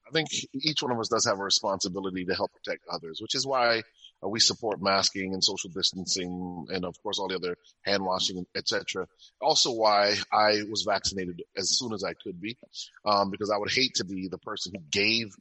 I 0.06 0.10
think 0.10 0.28
each 0.52 0.82
one 0.82 0.92
of 0.92 1.00
us 1.00 1.08
does 1.08 1.24
have 1.24 1.38
a 1.38 1.42
responsibility 1.42 2.26
to 2.26 2.34
help 2.34 2.52
protect 2.52 2.84
others, 2.92 3.20
which 3.22 3.34
is 3.34 3.46
why 3.46 3.82
uh, 4.24 4.28
we 4.28 4.40
support 4.40 4.82
masking 4.82 5.34
and 5.34 5.42
social 5.42 5.70
distancing, 5.70 6.66
and 6.70 6.84
of 6.84 7.00
course 7.02 7.18
all 7.18 7.28
the 7.28 7.36
other 7.36 7.56
hand 7.82 8.04
washing, 8.04 8.46
etc. 8.54 9.06
Also, 9.40 9.72
why 9.72 10.14
I 10.32 10.62
was 10.70 10.84
vaccinated 10.88 11.42
as 11.56 11.76
soon 11.78 11.92
as 11.92 12.04
I 12.04 12.14
could 12.14 12.40
be, 12.40 12.56
um, 13.04 13.30
because 13.30 13.50
I 13.50 13.58
would 13.58 13.72
hate 13.72 13.94
to 13.96 14.04
be 14.04 14.28
the 14.28 14.38
person 14.38 14.72
who 14.74 14.82
gave 14.90 15.34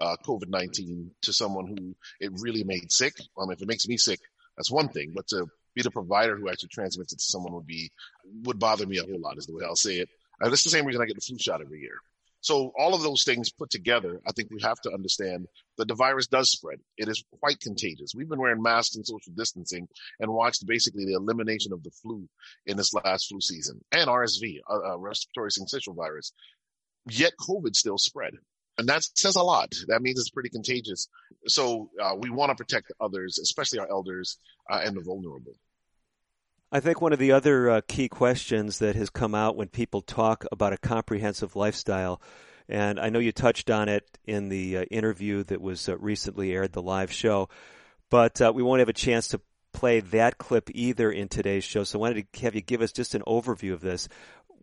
uh, 0.00 0.16
COVID 0.26 0.48
nineteen 0.48 1.10
to 1.22 1.32
someone 1.32 1.66
who 1.66 1.94
it 2.20 2.32
really 2.40 2.64
made 2.64 2.90
sick. 2.90 3.14
Um, 3.38 3.50
if 3.50 3.60
it 3.60 3.68
makes 3.68 3.86
me 3.86 3.96
sick, 3.96 4.20
that's 4.56 4.70
one 4.70 4.88
thing, 4.88 5.12
but 5.14 5.28
to 5.28 5.46
be 5.74 5.82
the 5.82 5.90
provider 5.90 6.36
who 6.36 6.48
actually 6.50 6.70
transmits 6.70 7.12
it 7.12 7.18
to 7.18 7.24
someone 7.24 7.52
would 7.54 7.66
be 7.66 7.90
would 8.44 8.58
bother 8.58 8.86
me 8.86 8.98
a 8.98 9.04
whole 9.04 9.20
lot. 9.20 9.38
Is 9.38 9.46
the 9.46 9.54
way 9.54 9.64
I'll 9.64 9.76
say 9.76 9.96
it. 9.96 10.08
Uh, 10.42 10.48
that's 10.48 10.64
the 10.64 10.70
same 10.70 10.86
reason 10.86 11.02
I 11.02 11.06
get 11.06 11.16
the 11.16 11.20
flu 11.20 11.38
shot 11.38 11.60
every 11.60 11.80
year. 11.80 11.98
So 12.40 12.72
all 12.78 12.94
of 12.94 13.02
those 13.02 13.24
things 13.24 13.52
put 13.52 13.70
together, 13.70 14.20
I 14.26 14.32
think 14.32 14.50
we 14.50 14.62
have 14.62 14.80
to 14.82 14.92
understand 14.92 15.46
that 15.76 15.88
the 15.88 15.94
virus 15.94 16.26
does 16.26 16.50
spread. 16.50 16.78
It 16.96 17.08
is 17.08 17.22
quite 17.38 17.60
contagious. 17.60 18.14
We've 18.14 18.28
been 18.28 18.40
wearing 18.40 18.62
masks 18.62 18.96
and 18.96 19.06
social 19.06 19.32
distancing 19.36 19.88
and 20.18 20.32
watched 20.32 20.66
basically 20.66 21.04
the 21.04 21.14
elimination 21.14 21.72
of 21.72 21.82
the 21.82 21.90
flu 21.90 22.28
in 22.66 22.76
this 22.76 22.94
last 22.94 23.28
flu 23.28 23.40
season 23.40 23.80
and 23.92 24.08
RSV, 24.08 24.60
uh, 24.68 24.92
uh, 24.92 24.98
respiratory 24.98 25.50
syncytial 25.50 25.94
virus. 25.94 26.32
Yet 27.08 27.32
COVID 27.38 27.76
still 27.76 27.98
spread. 27.98 28.34
And 28.78 28.88
that 28.88 29.02
says 29.14 29.36
a 29.36 29.42
lot. 29.42 29.74
That 29.88 30.00
means 30.00 30.18
it's 30.18 30.30
pretty 30.30 30.48
contagious. 30.48 31.08
So 31.46 31.90
uh, 32.02 32.14
we 32.18 32.30
want 32.30 32.50
to 32.50 32.54
protect 32.54 32.92
others, 33.00 33.38
especially 33.38 33.80
our 33.80 33.90
elders 33.90 34.38
uh, 34.70 34.80
and 34.82 34.96
the 34.96 35.02
vulnerable. 35.02 35.52
I 36.72 36.78
think 36.78 37.00
one 37.00 37.12
of 37.12 37.18
the 37.18 37.32
other 37.32 37.68
uh, 37.68 37.80
key 37.88 38.08
questions 38.08 38.78
that 38.78 38.94
has 38.94 39.10
come 39.10 39.34
out 39.34 39.56
when 39.56 39.66
people 39.66 40.02
talk 40.02 40.44
about 40.52 40.72
a 40.72 40.78
comprehensive 40.78 41.56
lifestyle, 41.56 42.22
and 42.68 43.00
I 43.00 43.08
know 43.08 43.18
you 43.18 43.32
touched 43.32 43.70
on 43.70 43.88
it 43.88 44.04
in 44.24 44.50
the 44.50 44.76
uh, 44.76 44.82
interview 44.84 45.42
that 45.44 45.60
was 45.60 45.88
uh, 45.88 45.98
recently 45.98 46.52
aired, 46.52 46.72
the 46.72 46.80
live 46.80 47.10
show, 47.10 47.48
but 48.08 48.40
uh, 48.40 48.52
we 48.54 48.62
won't 48.62 48.78
have 48.78 48.88
a 48.88 48.92
chance 48.92 49.26
to 49.28 49.40
play 49.72 49.98
that 49.98 50.38
clip 50.38 50.70
either 50.72 51.10
in 51.10 51.26
today's 51.26 51.64
show. 51.64 51.82
So 51.82 51.98
I 51.98 52.02
wanted 52.02 52.32
to 52.32 52.40
have 52.42 52.54
you 52.54 52.60
give 52.60 52.82
us 52.82 52.92
just 52.92 53.16
an 53.16 53.22
overview 53.26 53.72
of 53.72 53.80
this. 53.80 54.08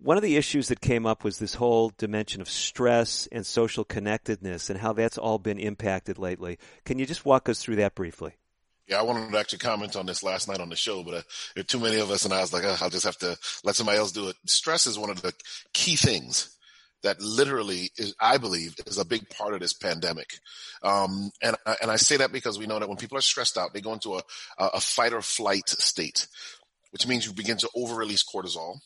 One 0.02 0.16
of 0.16 0.24
the 0.24 0.38
issues 0.38 0.70
that 0.70 0.80
came 0.80 1.06
up 1.06 1.26
was 1.26 1.40
this 1.40 1.56
whole 1.56 1.92
dimension 1.98 2.40
of 2.40 2.50
stress 2.50 3.28
and 3.34 3.46
social 3.46 3.84
connectedness 3.84 4.70
and 4.70 4.80
how 4.80 4.94
that's 4.94 5.18
all 5.18 5.40
been 5.40 5.60
impacted 5.60 6.18
lately. 6.18 6.58
Can 6.86 7.00
you 7.00 7.06
just 7.06 7.26
walk 7.26 7.50
us 7.50 7.62
through 7.62 7.78
that 7.78 7.96
briefly? 7.96 8.38
Yeah, 8.88 9.00
I 9.00 9.04
wanted 9.04 9.32
to 9.32 9.38
actually 9.38 9.60
comment 9.60 9.96
on 9.96 10.06
this 10.06 10.24
last 10.24 10.48
night 10.48 10.62
on 10.62 10.70
the 10.70 10.76
show, 10.76 11.04
but 11.04 11.14
uh, 11.14 11.22
there 11.56 11.62
are 11.62 11.66
too 11.66 11.80
many 11.80 12.00
of 12.00 12.10
us, 12.10 12.24
and 12.24 12.34
I 12.34 12.40
was 12.42 12.54
like, 12.54 12.64
oh, 12.64 12.78
I'll 12.80 12.90
just 12.90 13.06
have 13.06 13.18
to 13.18 13.38
let 13.64 13.76
somebody 13.76 13.98
else 13.98 14.14
do 14.14 14.30
it. 14.30 14.38
Stress 14.46 14.88
is 14.88 14.98
one 14.98 15.10
of 15.10 15.22
the 15.22 15.34
key 15.74 15.96
things 15.98 16.58
that 17.04 17.22
literally 17.22 17.92
is, 17.98 18.16
I 18.20 18.38
believe, 18.38 18.76
is 18.86 18.98
a 18.98 19.06
big 19.06 19.30
part 19.30 19.54
of 19.54 19.60
this 19.60 19.74
pandemic. 19.74 20.40
Um, 20.84 21.32
and 21.42 21.56
and 21.82 21.92
I 21.92 21.98
say 21.98 22.18
that 22.18 22.32
because 22.32 22.58
we 22.58 22.66
know 22.66 22.80
that 22.80 22.88
when 22.88 22.98
people 22.98 23.18
are 23.18 23.22
stressed 23.22 23.58
out, 23.58 23.74
they 23.74 23.82
go 23.82 23.94
into 23.94 24.16
a 24.16 24.22
a 24.58 24.80
fight 24.80 25.14
or 25.14 25.22
flight 25.22 25.68
state, 25.70 26.28
which 26.92 27.08
means 27.08 27.26
you 27.26 27.34
begin 27.34 27.58
to 27.58 27.70
over 27.76 27.96
release 27.96 28.24
cortisol. 28.24 28.78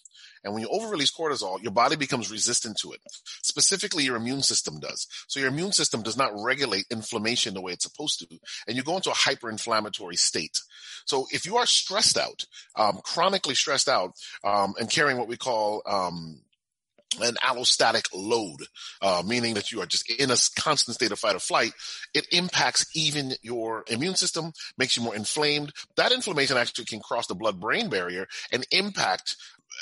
And 0.43 0.53
when 0.53 0.63
you 0.63 0.69
over 0.69 0.87
release 0.87 1.11
cortisol, 1.11 1.61
your 1.61 1.71
body 1.71 1.95
becomes 1.95 2.31
resistant 2.31 2.77
to 2.81 2.91
it. 2.91 3.01
Specifically, 3.41 4.03
your 4.03 4.15
immune 4.15 4.41
system 4.41 4.79
does. 4.79 5.07
So 5.27 5.39
your 5.39 5.49
immune 5.49 5.71
system 5.71 6.01
does 6.01 6.17
not 6.17 6.31
regulate 6.35 6.85
inflammation 6.89 7.53
the 7.53 7.61
way 7.61 7.73
it's 7.73 7.83
supposed 7.83 8.19
to. 8.19 8.39
And 8.67 8.75
you 8.75 8.83
go 8.83 8.95
into 8.95 9.11
a 9.11 9.13
hyperinflammatory 9.13 10.17
state. 10.17 10.59
So 11.05 11.27
if 11.31 11.45
you 11.45 11.57
are 11.57 11.65
stressed 11.65 12.17
out, 12.17 12.45
um, 12.75 12.99
chronically 13.03 13.55
stressed 13.55 13.89
out, 13.89 14.13
um, 14.43 14.73
and 14.79 14.89
carrying 14.89 15.17
what 15.17 15.27
we 15.27 15.37
call, 15.37 15.81
um, 15.85 16.41
an 17.19 17.35
allostatic 17.43 18.07
load, 18.13 18.61
uh, 19.01 19.21
meaning 19.25 19.55
that 19.55 19.71
you 19.71 19.81
are 19.81 19.85
just 19.85 20.09
in 20.09 20.31
a 20.31 20.37
constant 20.55 20.95
state 20.95 21.11
of 21.11 21.19
fight 21.19 21.35
or 21.35 21.39
flight, 21.39 21.73
it 22.13 22.25
impacts 22.31 22.85
even 22.95 23.33
your 23.41 23.83
immune 23.87 24.15
system, 24.15 24.53
makes 24.77 24.95
you 24.95 25.03
more 25.03 25.15
inflamed. 25.15 25.73
That 25.97 26.13
inflammation 26.13 26.57
actually 26.57 26.85
can 26.85 26.99
cross 26.99 27.27
the 27.27 27.35
blood 27.35 27.59
brain 27.59 27.89
barrier 27.89 28.27
and 28.51 28.65
impact 28.71 29.35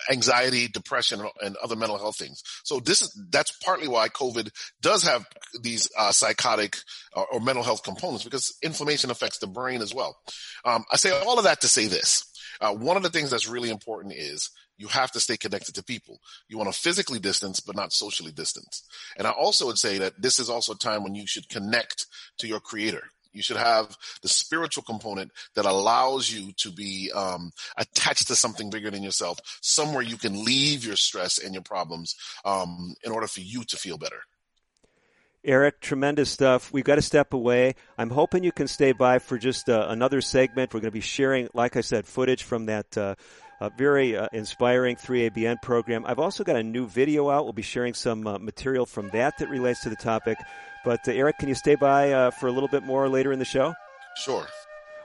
anxiety, 0.09 0.67
depression, 0.67 1.21
and 1.41 1.55
other 1.57 1.75
mental 1.75 1.97
health 1.97 2.17
things. 2.17 2.43
So 2.63 2.79
this 2.79 3.01
is 3.01 3.27
that's 3.29 3.51
partly 3.63 3.87
why 3.87 4.09
COVID 4.09 4.49
does 4.81 5.03
have 5.03 5.25
these 5.61 5.89
uh, 5.97 6.11
psychotic 6.11 6.77
or, 7.13 7.27
or, 7.33 7.39
mental 7.39 7.63
health 7.63 7.83
components 7.83 8.23
because 8.23 8.55
inflammation 8.61 9.11
affects 9.11 9.39
the 9.39 9.47
brain 9.47 9.81
as 9.81 9.93
well. 9.93 10.17
Um, 10.65 10.85
I 10.91 10.97
say 10.97 11.11
all 11.11 11.37
of 11.37 11.45
that 11.45 11.61
to 11.61 11.67
say 11.67 11.87
this. 11.87 12.25
Uh, 12.61 12.73
one 12.73 12.97
of 12.97 13.03
the 13.03 13.09
things 13.09 13.31
that's 13.31 13.47
really 13.47 13.69
important 13.69 14.13
is 14.13 14.49
you 14.77 14.87
have 14.87 15.11
to 15.11 15.19
stay 15.19 15.37
connected 15.37 15.75
to 15.75 15.83
people. 15.83 16.19
You 16.47 16.57
want 16.57 16.71
to 16.71 16.79
physically 16.79 17.19
distance, 17.19 17.59
but 17.59 17.75
not 17.75 17.93
socially 17.93 18.31
distance. 18.31 18.83
And 19.17 19.27
I 19.27 19.31
also 19.31 19.65
would 19.67 19.77
say 19.77 19.97
that 19.99 20.21
this 20.21 20.39
is 20.39 20.49
also 20.49 20.73
a 20.73 20.77
time 20.77 21.03
when 21.03 21.15
you 21.15 21.27
should 21.27 21.49
connect 21.49 22.07
to 22.39 22.47
your 22.47 22.59
creator. 22.59 23.03
You 23.39 23.43
should 23.43 23.55
have 23.55 23.97
the 24.21 24.27
spiritual 24.27 24.83
component 24.83 25.31
that 25.55 25.63
allows 25.63 26.29
you 26.29 26.51
to 26.57 26.73
be 26.73 27.09
um, 27.15 27.51
attached 27.77 28.27
to 28.27 28.35
something 28.35 28.69
bigger 28.69 28.91
than 28.91 29.01
yourself, 29.01 29.39
somewhere 29.61 30.03
you 30.03 30.17
can 30.17 30.43
leave 30.43 30.85
your 30.85 30.97
stress 30.97 31.37
and 31.37 31.53
your 31.53 31.63
problems 31.63 32.15
um, 32.43 32.95
in 33.05 33.13
order 33.13 33.27
for 33.27 33.39
you 33.39 33.63
to 33.63 33.77
feel 33.77 33.97
better. 33.97 34.19
Eric, 35.45 35.79
tremendous 35.79 36.29
stuff. 36.29 36.73
We've 36.73 36.83
got 36.83 36.95
to 36.95 37.01
step 37.01 37.31
away. 37.31 37.75
I'm 37.97 38.09
hoping 38.09 38.43
you 38.43 38.51
can 38.51 38.67
stay 38.67 38.91
by 38.91 39.19
for 39.19 39.37
just 39.37 39.69
uh, 39.69 39.85
another 39.87 40.19
segment. 40.19 40.73
We're 40.73 40.81
going 40.81 40.91
to 40.91 40.91
be 40.91 40.99
sharing, 40.99 41.47
like 41.53 41.77
I 41.77 41.81
said, 41.81 42.05
footage 42.05 42.43
from 42.43 42.65
that 42.65 42.97
uh, 42.97 43.15
uh, 43.61 43.69
very 43.77 44.19
inspiring 44.33 44.97
3ABN 44.97 45.61
program. 45.61 46.05
I've 46.05 46.19
also 46.19 46.43
got 46.43 46.57
a 46.57 46.63
new 46.63 46.87
video 46.87 47.29
out. 47.29 47.45
We'll 47.45 47.53
be 47.53 47.61
sharing 47.61 47.93
some 47.93 48.27
uh, 48.27 48.37
material 48.37 48.85
from 48.85 49.09
that 49.11 49.37
that 49.37 49.47
relates 49.47 49.81
to 49.83 49.89
the 49.89 49.95
topic. 49.95 50.37
But 50.83 51.07
uh, 51.07 51.11
Eric, 51.11 51.37
can 51.39 51.49
you 51.49 51.55
stay 51.55 51.75
by 51.75 52.11
uh, 52.11 52.31
for 52.31 52.47
a 52.47 52.51
little 52.51 52.69
bit 52.69 52.83
more 52.83 53.09
later 53.09 53.31
in 53.31 53.39
the 53.39 53.45
show? 53.45 53.73
Sure. 54.15 54.47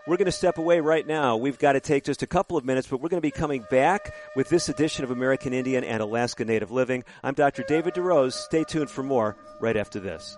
We're 0.06 0.18
going 0.18 0.26
to 0.26 0.32
step 0.32 0.58
away 0.58 0.80
right 0.80 1.06
now. 1.06 1.38
We've 1.38 1.58
got 1.58 1.72
to 1.72 1.80
take 1.80 2.04
just 2.04 2.22
a 2.22 2.26
couple 2.26 2.58
of 2.58 2.64
minutes, 2.64 2.86
but 2.86 3.00
we're 3.00 3.08
going 3.08 3.22
to 3.22 3.26
be 3.26 3.30
coming 3.30 3.64
back 3.70 4.14
with 4.36 4.50
this 4.50 4.68
edition 4.68 5.02
of 5.02 5.10
American 5.10 5.54
Indian 5.54 5.82
and 5.82 6.02
Alaska 6.02 6.44
Native 6.44 6.70
Living. 6.70 7.04
I'm 7.22 7.32
Dr. 7.32 7.64
David 7.66 7.94
DeRose. 7.94 8.34
Stay 8.34 8.64
tuned 8.64 8.90
for 8.90 9.02
more 9.02 9.38
right 9.60 9.76
after 9.78 10.00
this. 10.00 10.36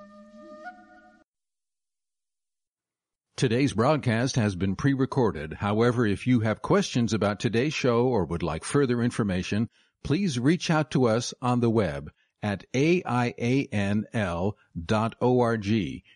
Today's 3.36 3.72
broadcast 3.72 4.36
has 4.36 4.54
been 4.54 4.76
pre-recorded. 4.76 5.52
However, 5.52 6.06
if 6.06 6.28
you 6.28 6.40
have 6.40 6.62
questions 6.62 7.12
about 7.12 7.40
today's 7.40 7.74
show 7.74 8.06
or 8.06 8.24
would 8.24 8.44
like 8.44 8.64
further 8.64 9.02
information, 9.02 9.68
please 10.04 10.38
reach 10.38 10.70
out 10.70 10.92
to 10.92 11.06
us 11.06 11.34
on 11.42 11.60
the 11.60 11.68
web 11.68 12.10
at 12.42 12.64
aianl.org. 12.72 14.04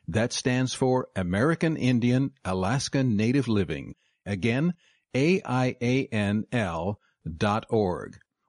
That 0.08 0.32
stands 0.32 0.74
for 0.74 1.08
American 1.16 1.76
Indian 1.76 2.32
Alaska 2.44 3.04
Native 3.04 3.48
Living. 3.48 3.94
Again, 4.26 4.74
aianl.org. 5.14 6.46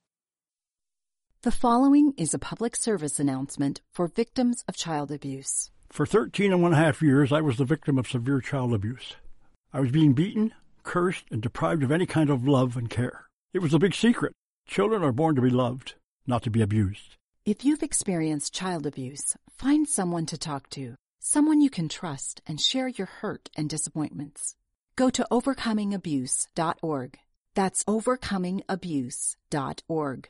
The 1.44 1.52
following 1.52 2.14
is 2.18 2.34
a 2.34 2.40
public 2.40 2.76
service 2.76 3.20
announcement 3.20 3.82
for 3.92 4.08
victims 4.08 4.64
of 4.68 4.76
child 4.76 5.12
abuse. 5.12 5.70
For 5.90 6.06
13 6.06 6.54
and 6.54 6.62
one 6.62 6.74
half 6.74 7.02
years, 7.02 7.32
I 7.32 7.42
was 7.42 7.58
the 7.58 7.66
victim 7.66 7.98
of 7.98 8.08
severe 8.08 8.42
child 8.42 8.74
abuse. 8.74 9.16
I 9.74 9.80
was 9.80 9.90
being 9.92 10.14
beaten, 10.14 10.54
cursed, 10.84 11.26
and 11.32 11.42
deprived 11.42 11.82
of 11.84 11.92
any 11.92 12.06
kind 12.06 12.30
of 12.30 12.48
love 12.48 12.78
and 12.78 12.88
care. 12.90 13.26
It 13.54 13.60
was 13.60 13.74
a 13.74 13.80
big 13.80 13.96
secret. 13.96 14.34
Children 14.68 15.04
are 15.04 15.12
born 15.12 15.36
to 15.36 15.42
be 15.42 15.50
loved, 15.50 15.96
not 16.28 16.44
to 16.44 16.52
be 16.52 16.62
abused. 16.62 17.16
If 17.44 17.66
you've 17.66 17.82
experienced 17.82 18.54
child 18.54 18.86
abuse, 18.86 19.36
find 19.50 19.90
someone 19.90 20.28
to 20.28 20.38
talk 20.38 20.70
to, 20.72 20.96
someone 21.20 21.60
you 21.60 21.72
can 21.72 21.90
trust 21.90 22.42
and 22.46 22.62
share 22.62 22.88
your 22.88 23.08
hurt 23.08 23.50
and 23.58 23.68
disappointments. 23.68 24.56
Go 24.96 25.10
to 25.10 25.26
overcomingabuse.org. 25.32 27.18
That's 27.56 27.84
overcomingabuse.org. 27.86 30.30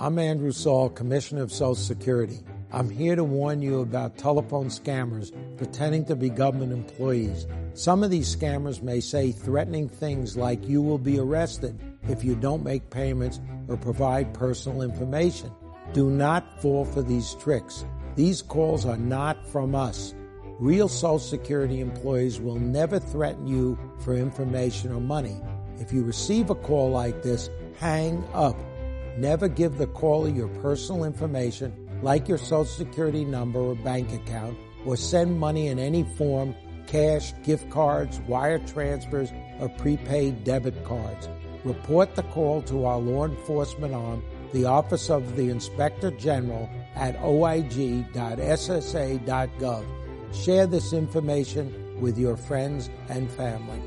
I'm 0.00 0.16
Andrew 0.20 0.52
Saul, 0.52 0.90
Commissioner 0.90 1.42
of 1.42 1.50
Social 1.50 1.74
Security. 1.74 2.38
I'm 2.70 2.88
here 2.88 3.16
to 3.16 3.24
warn 3.24 3.60
you 3.60 3.80
about 3.80 4.16
telephone 4.16 4.66
scammers 4.68 5.32
pretending 5.56 6.04
to 6.04 6.14
be 6.14 6.28
government 6.28 6.70
employees. 6.70 7.48
Some 7.74 8.04
of 8.04 8.10
these 8.12 8.36
scammers 8.36 8.80
may 8.80 9.00
say 9.00 9.32
threatening 9.32 9.88
things 9.88 10.36
like 10.36 10.68
you 10.68 10.80
will 10.80 10.98
be 10.98 11.18
arrested 11.18 11.76
if 12.08 12.22
you 12.22 12.36
don't 12.36 12.62
make 12.62 12.90
payments 12.90 13.40
or 13.66 13.76
provide 13.76 14.32
personal 14.32 14.82
information. 14.82 15.50
Do 15.92 16.08
not 16.08 16.62
fall 16.62 16.84
for 16.84 17.02
these 17.02 17.34
tricks. 17.34 17.84
These 18.14 18.42
calls 18.42 18.86
are 18.86 18.96
not 18.96 19.44
from 19.48 19.74
us. 19.74 20.14
Real 20.60 20.86
Social 20.86 21.18
Security 21.18 21.80
employees 21.80 22.40
will 22.40 22.60
never 22.60 23.00
threaten 23.00 23.48
you 23.48 23.76
for 24.04 24.14
information 24.14 24.92
or 24.92 25.00
money. 25.00 25.40
If 25.80 25.92
you 25.92 26.04
receive 26.04 26.50
a 26.50 26.54
call 26.54 26.90
like 26.92 27.24
this, 27.24 27.50
hang 27.80 28.22
up. 28.32 28.56
Never 29.18 29.48
give 29.48 29.78
the 29.78 29.88
caller 29.88 30.28
your 30.28 30.46
personal 30.62 31.02
information, 31.02 31.74
like 32.02 32.28
your 32.28 32.38
Social 32.38 32.64
Security 32.66 33.24
number 33.24 33.58
or 33.58 33.74
bank 33.74 34.12
account, 34.12 34.56
or 34.86 34.96
send 34.96 35.40
money 35.40 35.66
in 35.66 35.80
any 35.80 36.04
form 36.04 36.54
cash, 36.86 37.32
gift 37.42 37.68
cards, 37.68 38.20
wire 38.28 38.60
transfers, 38.60 39.32
or 39.58 39.70
prepaid 39.70 40.44
debit 40.44 40.84
cards. 40.84 41.28
Report 41.64 42.14
the 42.14 42.22
call 42.22 42.62
to 42.62 42.84
our 42.84 43.00
law 43.00 43.24
enforcement 43.24 43.92
arm, 43.92 44.22
the 44.52 44.66
Office 44.66 45.10
of 45.10 45.34
the 45.34 45.50
Inspector 45.50 46.08
General 46.12 46.70
at 46.94 47.16
oig.ssa.gov. 47.18 48.04
Share 50.32 50.66
this 50.68 50.92
information 50.92 52.00
with 52.00 52.16
your 52.16 52.36
friends 52.36 52.88
and 53.08 53.28
family. 53.32 53.82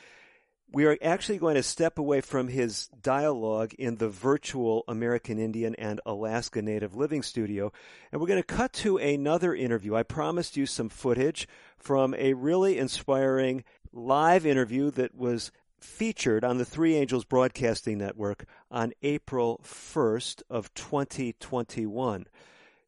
We 0.72 0.84
are 0.84 0.96
actually 1.02 1.38
going 1.38 1.56
to 1.56 1.64
step 1.64 1.98
away 1.98 2.20
from 2.20 2.46
his 2.46 2.86
dialogue 3.02 3.74
in 3.74 3.96
the 3.96 4.08
virtual 4.08 4.84
American 4.86 5.36
Indian 5.36 5.74
and 5.74 6.00
Alaska 6.06 6.62
Native 6.62 6.94
Living 6.94 7.24
studio, 7.24 7.72
and 8.12 8.20
we're 8.20 8.28
going 8.28 8.40
to 8.40 8.46
cut 8.46 8.72
to 8.74 8.96
another 8.96 9.52
interview. 9.52 9.96
I 9.96 10.04
promised 10.04 10.56
you 10.56 10.66
some 10.66 10.88
footage 10.88 11.48
from 11.76 12.14
a 12.14 12.34
really 12.34 12.78
inspiring 12.78 13.64
live 13.92 14.46
interview 14.46 14.92
that 14.92 15.12
was 15.16 15.50
featured 15.80 16.44
on 16.44 16.58
the 16.58 16.64
Three 16.64 16.94
Angels 16.94 17.24
Broadcasting 17.24 17.98
Network 17.98 18.44
on 18.70 18.92
April 19.02 19.60
1st 19.64 20.42
of 20.48 20.72
2021. 20.74 22.28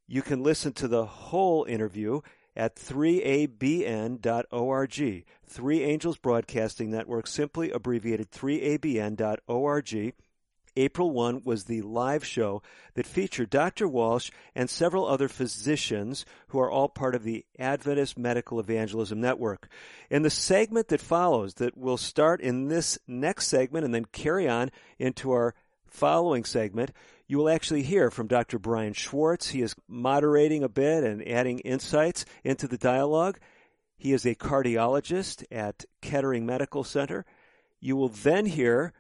You 0.06 0.22
can 0.22 0.40
listen 0.44 0.72
to 0.74 0.86
the 0.86 1.04
whole 1.04 1.64
interview 1.64 2.20
at 2.56 2.76
3abn.org. 2.76 4.14
Three 5.44 5.82
Angels 5.82 6.18
Broadcasting 6.18 6.90
Network, 6.90 7.26
simply 7.26 7.70
abbreviated 7.70 8.30
3abn.org. 8.30 10.14
April 10.74 11.10
1 11.10 11.42
was 11.44 11.64
the 11.64 11.82
live 11.82 12.24
show 12.24 12.62
that 12.94 13.06
featured 13.06 13.50
Dr. 13.50 13.86
Walsh 13.86 14.30
and 14.54 14.70
several 14.70 15.06
other 15.06 15.28
physicians 15.28 16.24
who 16.48 16.58
are 16.58 16.70
all 16.70 16.88
part 16.88 17.14
of 17.14 17.24
the 17.24 17.44
Adventist 17.58 18.18
Medical 18.18 18.58
Evangelism 18.58 19.20
Network. 19.20 19.68
In 20.10 20.22
the 20.22 20.30
segment 20.30 20.88
that 20.88 21.00
follows, 21.00 21.54
that 21.54 21.76
will 21.76 21.98
start 21.98 22.40
in 22.40 22.68
this 22.68 22.98
next 23.06 23.48
segment 23.48 23.84
and 23.84 23.94
then 23.94 24.06
carry 24.06 24.48
on 24.48 24.70
into 24.98 25.30
our 25.32 25.54
following 25.86 26.44
segment, 26.44 26.90
you 27.32 27.38
will 27.38 27.48
actually 27.48 27.82
hear 27.82 28.10
from 28.10 28.26
Dr. 28.26 28.58
Brian 28.58 28.92
Schwartz. 28.92 29.48
He 29.48 29.62
is 29.62 29.74
moderating 29.88 30.62
a 30.62 30.68
bit 30.68 31.02
and 31.02 31.26
adding 31.26 31.60
insights 31.60 32.26
into 32.44 32.68
the 32.68 32.76
dialogue. 32.76 33.38
He 33.96 34.12
is 34.12 34.26
a 34.26 34.34
cardiologist 34.34 35.42
at 35.50 35.86
Kettering 36.02 36.44
Medical 36.44 36.84
Center. 36.84 37.24
You 37.80 37.96
will 37.96 38.10
then 38.10 38.44
hear 38.44 38.92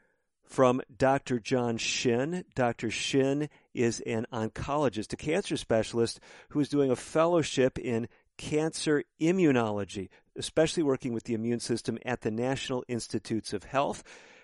from 0.44 0.80
Dr. 0.96 1.40
John 1.40 1.76
Shin. 1.76 2.46
Dr. 2.54 2.90
Shin 2.90 3.50
is 3.74 4.00
an 4.06 4.24
oncologist, 4.32 5.12
a 5.12 5.16
cancer 5.16 5.58
specialist 5.58 6.18
who 6.48 6.60
is 6.60 6.70
doing 6.70 6.90
a 6.90 6.96
fellowship 6.96 7.78
in 7.78 8.08
cancer 8.38 9.04
immunology, 9.20 10.08
especially 10.36 10.82
working 10.82 11.12
with 11.12 11.24
the 11.24 11.34
immune 11.34 11.60
system 11.60 11.98
at 12.06 12.22
the 12.22 12.30
National 12.30 12.82
Institutes 12.88 13.52
of 13.52 13.64
Health. 13.64 14.02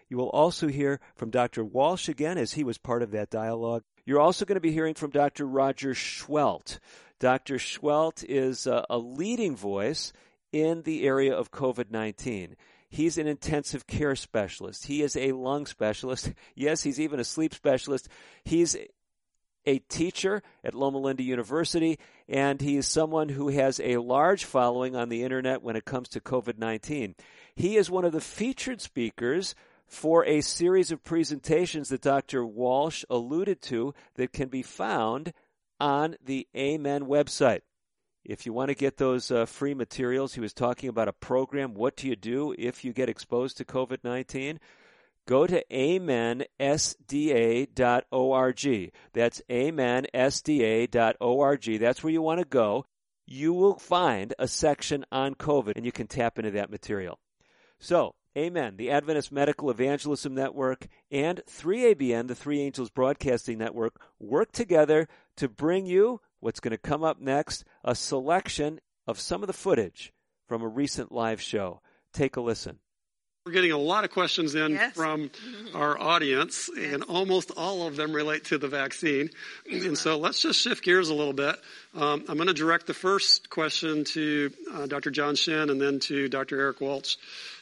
You 0.08 0.16
will 0.16 0.30
also 0.30 0.68
hear 0.68 1.00
from 1.16 1.30
Dr. 1.30 1.64
Walsh 1.64 2.08
again, 2.08 2.38
as 2.38 2.54
he 2.54 2.64
was 2.64 2.78
part 2.78 3.02
of 3.02 3.10
that 3.10 3.30
dialogue. 3.30 3.82
You're 4.06 4.20
also 4.20 4.44
going 4.44 4.56
to 4.56 4.60
be 4.60 4.72
hearing 4.72 4.94
from 4.94 5.10
Dr. 5.10 5.46
Roger 5.46 5.94
Seheult. 5.94 6.78
Dr. 7.18 7.58
Seheult 7.58 8.24
is 8.24 8.66
a, 8.66 8.84
leading 8.96 9.56
voice 9.56 10.12
in 10.52 10.82
the 10.82 11.06
area 11.06 11.34
of 11.34 11.50
COVID 11.50 11.90
19. 11.90 12.56
He's 12.88 13.18
an 13.18 13.26
intensive 13.26 13.86
care 13.86 14.16
specialist. 14.16 14.86
He 14.86 15.02
is 15.02 15.14
a 15.14 15.32
lung 15.32 15.66
specialist. 15.66 16.32
Yes, 16.54 16.82
he's 16.82 16.98
even 16.98 17.20
a 17.20 17.24
sleep 17.24 17.52
specialist. 17.52 18.08
He's 18.44 18.76
a 19.66 19.78
teacher 19.80 20.42
at 20.64 20.74
Loma 20.74 20.98
Linda 20.98 21.22
University, 21.22 21.98
and 22.26 22.60
he 22.60 22.78
is 22.78 22.86
someone 22.86 23.28
who 23.28 23.48
has 23.48 23.78
a 23.80 23.98
large 23.98 24.44
following 24.46 24.96
on 24.96 25.10
the 25.10 25.22
internet 25.22 25.62
when 25.62 25.76
it 25.76 25.84
comes 25.84 26.08
to 26.10 26.20
COVID 26.20 26.56
19. 26.56 27.14
He 27.54 27.76
is 27.76 27.90
one 27.90 28.06
of 28.06 28.12
the 28.12 28.20
featured 28.22 28.80
speakers 28.80 29.54
for 29.88 30.24
a 30.26 30.42
series 30.42 30.92
of 30.92 31.02
presentations 31.02 31.88
that 31.88 32.02
Dr. 32.02 32.44
Walsh 32.44 33.04
alluded 33.08 33.62
to 33.62 33.94
that 34.14 34.32
can 34.32 34.48
be 34.48 34.62
found 34.62 35.32
on 35.80 36.16
the 36.24 36.46
Amen 36.54 37.06
website. 37.06 37.62
If 38.24 38.44
you 38.44 38.52
want 38.52 38.68
to 38.68 38.74
get 38.74 38.98
those 38.98 39.30
uh, 39.30 39.46
free 39.46 39.72
materials, 39.72 40.34
he 40.34 40.40
was 40.40 40.52
talking 40.52 40.90
about 40.90 41.08
a 41.08 41.14
program. 41.14 41.72
What 41.72 41.96
do 41.96 42.06
you 42.06 42.16
do 42.16 42.54
if 42.58 42.84
you 42.84 42.92
get 42.92 43.08
exposed 43.08 43.56
to 43.56 43.64
COVID 43.64 44.04
19? 44.04 44.60
Go 45.26 45.46
to 45.46 45.64
amensda.org. 45.70 46.48
That's 49.12 49.42
amensda.org. 49.50 51.80
That's 51.80 52.02
where 52.02 52.12
you 52.12 52.22
want 52.22 52.40
to 52.40 52.46
go. 52.46 52.86
You 53.26 53.52
will 53.52 53.78
find 53.78 54.32
a 54.38 54.48
section 54.48 55.04
on 55.12 55.34
COVID 55.34 55.74
and 55.76 55.84
you 55.84 55.92
can 55.92 56.06
tap 56.06 56.38
into 56.38 56.52
that 56.52 56.70
material. 56.70 57.18
So, 57.78 58.14
Amen. 58.38 58.76
The 58.76 58.92
Adventist 58.92 59.32
Medical 59.32 59.68
Evangelism 59.68 60.32
Network 60.32 60.86
and 61.10 61.42
3ABN, 61.50 62.28
the 62.28 62.36
Three 62.36 62.60
Angels 62.60 62.88
Broadcasting 62.88 63.58
Network, 63.58 64.00
work 64.20 64.52
together 64.52 65.08
to 65.38 65.48
bring 65.48 65.86
you 65.86 66.20
what's 66.38 66.60
going 66.60 66.70
to 66.70 66.78
come 66.78 67.02
up 67.02 67.20
next 67.20 67.64
a 67.82 67.96
selection 67.96 68.80
of 69.08 69.18
some 69.18 69.42
of 69.42 69.48
the 69.48 69.52
footage 69.52 70.12
from 70.46 70.62
a 70.62 70.68
recent 70.68 71.10
live 71.10 71.40
show. 71.40 71.80
Take 72.12 72.36
a 72.36 72.40
listen. 72.40 72.78
We're 73.44 73.52
getting 73.52 73.72
a 73.72 73.78
lot 73.78 74.04
of 74.04 74.10
questions 74.10 74.54
in 74.54 74.72
yes. 74.72 74.94
from 74.94 75.32
our 75.74 75.98
audience, 75.98 76.70
yes. 76.76 76.92
and 76.92 77.02
almost 77.04 77.50
all 77.56 77.88
of 77.88 77.96
them 77.96 78.12
relate 78.12 78.44
to 78.46 78.58
the 78.58 78.68
vaccine. 78.68 79.30
And 79.68 79.98
so 79.98 80.16
let's 80.16 80.42
just 80.42 80.60
shift 80.60 80.84
gears 80.84 81.08
a 81.08 81.14
little 81.14 81.32
bit. 81.32 81.56
Um, 81.94 82.24
I'm 82.28 82.36
going 82.36 82.48
to 82.48 82.54
direct 82.54 82.86
the 82.86 82.94
first 82.94 83.50
question 83.50 84.04
to 84.04 84.52
uh, 84.72 84.86
Dr. 84.86 85.10
John 85.10 85.34
Shin 85.34 85.70
and 85.70 85.80
then 85.80 85.98
to 86.00 86.28
Dr. 86.28 86.60
Eric 86.60 86.80
Walsh. 86.80 87.16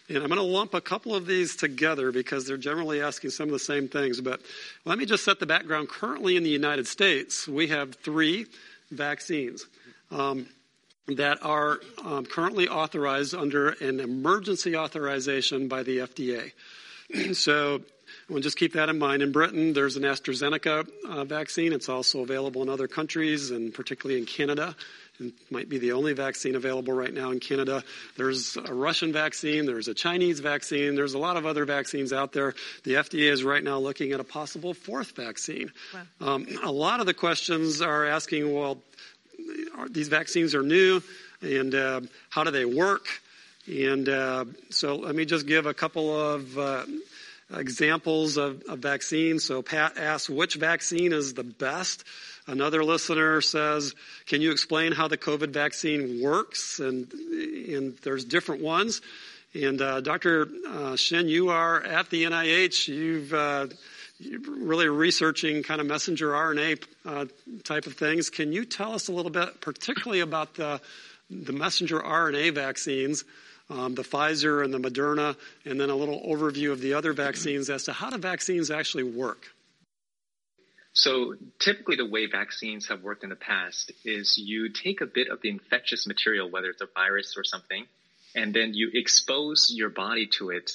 And 0.09 0.19
I'm 0.19 0.29
going 0.29 0.37
to 0.37 0.43
lump 0.43 0.75
a 0.75 0.81
couple 0.81 1.15
of 1.17 1.27
these 1.27 1.57
together 1.57 2.13
because 2.13 2.47
they're 2.47 2.57
generally 2.57 3.03
asking 3.03 3.31
some 3.31 3.49
of 3.49 3.53
the 3.53 3.59
same 3.59 3.89
things. 3.89 4.21
But 4.21 4.41
let 4.85 4.99
me 4.99 5.05
just 5.05 5.25
set 5.25 5.41
the 5.41 5.47
background. 5.47 5.89
Currently 5.89 6.37
in 6.37 6.45
the 6.45 6.51
United 6.51 6.87
States, 6.87 7.49
we 7.49 7.69
have 7.69 7.97
three 7.97 8.47
vaccines 8.91 9.67
um, 10.13 10.47
that 11.09 11.39
are 11.43 11.81
um, 12.05 12.25
currently 12.25 12.69
authorized 12.69 13.35
under 13.35 13.71
an 13.71 13.99
emergency 13.99 14.77
authorization 14.77 15.67
by 15.67 15.83
the 15.83 15.99
FDA. 15.99 16.53
so 17.35 17.83
We'll 18.29 18.43
just 18.43 18.57
keep 18.57 18.73
that 18.73 18.89
in 18.89 18.99
mind. 18.99 19.23
In 19.23 19.31
Britain, 19.31 19.73
there's 19.73 19.97
an 19.97 20.03
AstraZeneca 20.03 20.89
uh, 21.09 21.25
vaccine. 21.25 21.73
It's 21.73 21.89
also 21.89 22.23
available 22.23 22.61
in 22.63 22.69
other 22.69 22.89
countries, 22.89 23.53
and 23.53 23.73
particularly 23.73 24.21
in 24.21 24.27
Canada. 24.27 24.75
It 25.21 25.33
might 25.49 25.69
be 25.69 25.79
the 25.79 25.93
only 25.93 26.13
vaccine 26.13 26.57
available 26.57 26.93
right 26.93 27.15
now 27.15 27.31
in 27.31 27.39
Canada. 27.39 27.85
There's 28.17 28.57
a 28.57 28.75
Russian 28.75 29.13
vaccine, 29.13 29.65
there's 29.65 29.87
a 29.87 29.95
Chinese 29.95 30.41
vaccine, 30.41 30.97
there's 30.97 31.15
a 31.15 31.19
lot 31.19 31.37
of 31.37 31.47
other 31.47 31.65
vaccines 31.65 32.13
out 32.13 32.33
there. 32.33 32.55
The 32.83 32.95
FDA 32.95 33.31
is 33.31 33.45
right 33.45 33.63
now 33.63 33.79
looking 33.79 34.11
at 34.11 34.19
a 34.19 34.25
possible 34.25 34.75
fourth 34.75 35.15
vaccine. 35.15 35.71
Wow. 35.95 36.35
Um, 36.35 36.47
a 36.65 36.73
lot 36.73 36.99
of 36.99 37.07
the 37.07 37.15
questions 37.15 37.81
are 37.81 38.07
asking, 38.07 38.53
well, 38.53 38.79
are, 39.77 39.89
these 39.89 40.09
vaccines 40.09 40.55
are 40.55 40.63
new, 40.63 41.01
and 41.41 41.75
uh, 41.75 42.01
how 42.29 42.43
do 42.43 42.51
they 42.51 42.65
work? 42.65 43.07
And 43.69 44.09
uh, 44.09 44.45
so 44.71 44.97
let 44.97 45.15
me 45.15 45.25
just 45.25 45.47
give 45.47 45.67
a 45.67 45.75
couple 45.75 46.19
of 46.19 46.59
uh, 46.59 46.85
examples 47.55 48.37
of, 48.37 48.63
of 48.69 48.81
vaccines. 48.81 49.45
So 49.45 49.63
Pat 49.63 49.97
asks, 49.97 50.29
which 50.29 50.55
vaccine 50.55 51.13
is 51.13 51.35
the 51.35 51.45
best? 51.45 52.05
Another 52.47 52.85
listener 52.85 53.41
says, 53.41 53.95
can 54.27 54.41
you 54.41 54.53
explain 54.53 54.93
how 54.93 55.09
the 55.09 55.19
COVID 55.19 55.51
vaccine 55.51 56.23
works? 56.23 56.79
And, 56.79 57.13
and 57.13 57.97
there's 58.03 58.25
different 58.25 58.63
ones. 58.63 59.01
And 59.55 59.81
uh, 59.81 60.01
Dr. 60.01 60.49
Uh, 60.69 60.97
Shin, 60.97 61.29
you 61.29 61.49
are 61.49 61.83
at 61.83 62.11
the 62.11 62.25
NIH. 62.25 62.89
You've 62.89 63.33
uh, 63.33 63.69
really 64.49 64.89
researching 64.89 65.63
kind 65.63 65.81
of 65.81 65.87
messenger 65.87 66.31
RNA 66.31 66.85
uh, 67.05 67.27
type 67.65 67.87
of 67.87 67.95
things. 67.95 68.29
Can 68.29 68.53
you 68.53 68.65
tell 68.65 68.93
us 68.93 69.09
a 69.09 69.13
little 69.13 69.31
bit, 69.31 69.61
particularly 69.61 70.21
about 70.21 70.55
the 70.55 70.81
the 71.31 71.53
messenger 71.53 71.99
RNA 71.99 72.55
vaccines, 72.55 73.25
the 73.69 74.03
Pfizer 74.03 74.65
and 74.65 74.73
the 74.73 74.79
Moderna, 74.79 75.37
and 75.65 75.81
then 75.81 75.91
a 75.91 75.97
little 75.97 76.21
overview 76.21 76.73
of 76.73 76.81
the 76.81 76.95
other 76.95 77.13
vaccines 77.13 77.69
as 77.71 77.85
to 77.85 77.93
how 77.93 78.11
the 78.11 78.19
vaccines 78.19 78.71
actually 78.71 79.05
work? 79.05 79.47
So 80.93 81.35
typically 81.59 81.97
the 81.97 82.07
way 82.07 82.27
vaccines 82.27 82.89
have 82.89 83.03
worked 83.03 83.23
in 83.23 83.29
the 83.29 83.37
past 83.37 83.93
is 84.05 84.39
you 84.39 84.71
take 84.71 85.03
a 85.03 85.07
bit 85.07 85.29
of 85.29 85.43
the 85.43 85.51
infectious 85.51 86.07
material, 86.07 86.51
whether 86.51 86.71
it's 86.71 86.81
a 86.81 86.89
virus 86.95 87.35
or 87.37 87.45
something, 87.45 87.87
and 88.35 88.55
then 88.55 88.73
you 88.73 88.91
expose 88.95 89.71
your 89.75 89.91
body 89.91 90.27
to 90.39 90.51
it, 90.51 90.71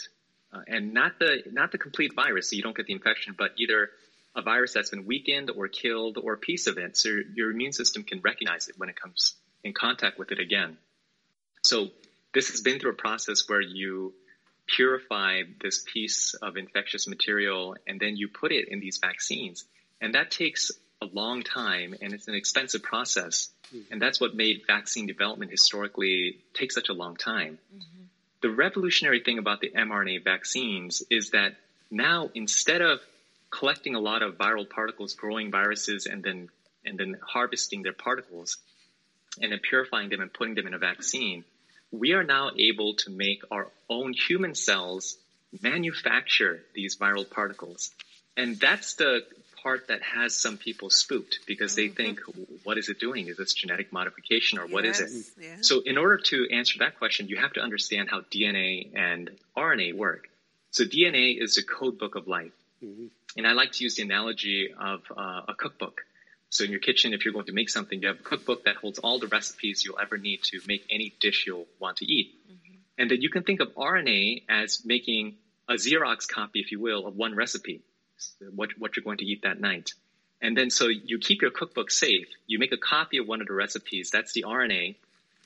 uh, 0.53 0.61
and 0.67 0.93
not 0.93 1.17
the 1.17 1.43
not 1.51 1.71
the 1.71 1.79
complete 1.79 2.13
virus, 2.13 2.49
so 2.49 2.55
you 2.55 2.61
don't 2.61 2.75
get 2.75 2.85
the 2.85 2.93
infection, 2.93 3.33
but 3.35 3.51
either 3.57 3.89
a 4.35 4.43
virus 4.43 4.73
that's 4.73 4.91
been 4.91 5.05
weakened 5.05 5.49
or 5.49 5.67
killed 5.67 6.19
or 6.21 6.33
a 6.33 6.37
piece 6.37 6.67
of 6.67 6.77
it, 6.77 6.95
so 6.97 7.09
your 7.33 7.49
immune 7.49 7.73
system 7.73 8.03
can 8.03 8.21
recognize 8.21 8.67
it 8.67 8.75
when 8.77 8.89
it 8.89 8.95
comes 8.95 9.35
in 9.63 9.73
contact 9.73 10.19
with 10.19 10.31
it 10.31 10.39
again. 10.39 10.77
So 11.63 11.89
this 12.33 12.49
has 12.49 12.61
been 12.61 12.79
through 12.79 12.91
a 12.91 12.95
process 12.95 13.47
where 13.47 13.61
you 13.61 14.13
purify 14.67 15.41
this 15.61 15.83
piece 15.91 16.33
of 16.35 16.57
infectious 16.57 17.07
material 17.07 17.75
and 17.87 17.99
then 17.99 18.15
you 18.15 18.27
put 18.27 18.51
it 18.51 18.69
in 18.69 18.79
these 18.79 18.99
vaccines. 18.99 19.65
And 19.99 20.15
that 20.15 20.31
takes 20.31 20.71
a 21.01 21.05
long 21.05 21.43
time 21.43 21.95
and 22.01 22.13
it's 22.13 22.27
an 22.27 22.35
expensive 22.35 22.83
process. 22.83 23.49
Mm-hmm. 23.67 23.93
And 23.93 24.01
that's 24.01 24.21
what 24.21 24.35
made 24.35 24.61
vaccine 24.67 25.07
development 25.07 25.51
historically 25.51 26.37
take 26.53 26.71
such 26.71 26.89
a 26.89 26.93
long 26.93 27.15
time. 27.15 27.57
Mm-hmm. 27.73 28.03
The 28.41 28.49
revolutionary 28.49 29.21
thing 29.21 29.37
about 29.37 29.59
the 29.59 29.69
mRNA 29.69 30.23
vaccines 30.23 31.03
is 31.09 31.31
that 31.31 31.55
now 31.89 32.29
instead 32.33 32.81
of 32.81 32.99
collecting 33.51 33.95
a 33.95 33.99
lot 33.99 34.23
of 34.23 34.37
viral 34.37 34.67
particles, 34.67 35.13
growing 35.13 35.51
viruses, 35.51 36.07
and 36.07 36.23
then 36.23 36.49
and 36.83 36.97
then 36.97 37.17
harvesting 37.21 37.83
their 37.83 37.93
particles, 37.93 38.57
and 39.39 39.51
then 39.51 39.59
purifying 39.59 40.09
them 40.09 40.21
and 40.21 40.33
putting 40.33 40.55
them 40.55 40.65
in 40.65 40.73
a 40.73 40.79
vaccine, 40.79 41.43
we 41.91 42.13
are 42.13 42.23
now 42.23 42.51
able 42.57 42.95
to 42.95 43.11
make 43.11 43.43
our 43.51 43.67
own 43.89 44.13
human 44.13 44.55
cells 44.55 45.17
manufacture 45.61 46.61
these 46.73 46.97
viral 46.97 47.29
particles. 47.29 47.91
And 48.37 48.59
that's 48.59 48.95
the 48.95 49.25
part 49.61 49.89
that 49.89 50.01
has 50.01 50.35
some 50.35 50.57
people 50.57 50.89
spooked 50.89 51.39
because 51.45 51.75
they 51.75 51.89
think, 51.89 52.19
what 52.63 52.77
is 52.77 52.89
it 52.89 52.99
doing? 52.99 53.27
Is 53.27 53.37
this 53.37 53.53
genetic 53.53 53.91
modification 53.93 54.57
or 54.57 54.65
what 54.65 54.85
yes, 54.85 54.99
is 54.99 55.31
it? 55.37 55.43
Yeah. 55.43 55.55
So 55.61 55.81
in 55.81 55.97
order 55.97 56.17
to 56.17 56.47
answer 56.51 56.79
that 56.79 56.97
question, 56.97 57.27
you 57.27 57.37
have 57.37 57.53
to 57.53 57.61
understand 57.61 58.09
how 58.09 58.21
DNA 58.21 58.91
and 58.95 59.29
RNA 59.55 59.95
work. 59.95 60.29
So 60.71 60.85
DNA 60.85 61.41
is 61.41 61.55
the 61.55 61.63
code 61.63 61.99
book 61.99 62.15
of 62.15 62.27
life. 62.27 62.53
Mm-hmm. 62.83 63.07
And 63.37 63.47
I 63.47 63.51
like 63.53 63.73
to 63.73 63.83
use 63.83 63.95
the 63.95 64.03
analogy 64.03 64.73
of 64.77 65.01
uh, 65.15 65.41
a 65.47 65.53
cookbook. 65.55 66.01
So 66.51 66.65
in 66.65 66.69
your 66.69 66.79
kitchen, 66.79 67.13
if 67.13 67.25
you're 67.25 67.33
going 67.33 67.47
to 67.47 67.53
make 67.53 67.69
something, 67.69 68.01
you 68.01 68.09
have 68.09 68.19
a 68.19 68.23
cookbook 68.23 68.65
that 68.65 68.75
holds 68.75 68.99
all 68.99 69.19
the 69.19 69.27
recipes 69.27 69.83
you'll 69.83 69.99
ever 69.99 70.17
need 70.17 70.43
to 70.43 70.59
make 70.67 70.85
any 70.91 71.13
dish 71.19 71.45
you'll 71.47 71.67
want 71.79 71.97
to 71.97 72.05
eat. 72.05 72.35
Mm-hmm. 72.45 72.75
And 72.97 73.09
then 73.09 73.21
you 73.21 73.29
can 73.29 73.43
think 73.43 73.61
of 73.61 73.73
RNA 73.75 74.43
as 74.49 74.85
making 74.85 75.37
a 75.67 75.73
Xerox 75.73 76.27
copy, 76.27 76.59
if 76.59 76.71
you 76.71 76.79
will, 76.79 77.07
of 77.07 77.15
one 77.15 77.35
recipe 77.35 77.81
what, 78.53 78.69
what 78.77 78.95
you're 78.95 79.03
going 79.03 79.17
to 79.19 79.25
eat 79.25 79.43
that 79.43 79.59
night. 79.59 79.93
And 80.41 80.57
then 80.57 80.69
so 80.69 80.87
you 80.87 81.19
keep 81.19 81.41
your 81.41 81.51
cookbook 81.51 81.91
safe. 81.91 82.27
You 82.47 82.59
make 82.59 82.71
a 82.71 82.77
copy 82.77 83.17
of 83.17 83.27
one 83.27 83.41
of 83.41 83.47
the 83.47 83.53
recipes. 83.53 84.09
That's 84.11 84.33
the 84.33 84.45
RNA. 84.47 84.95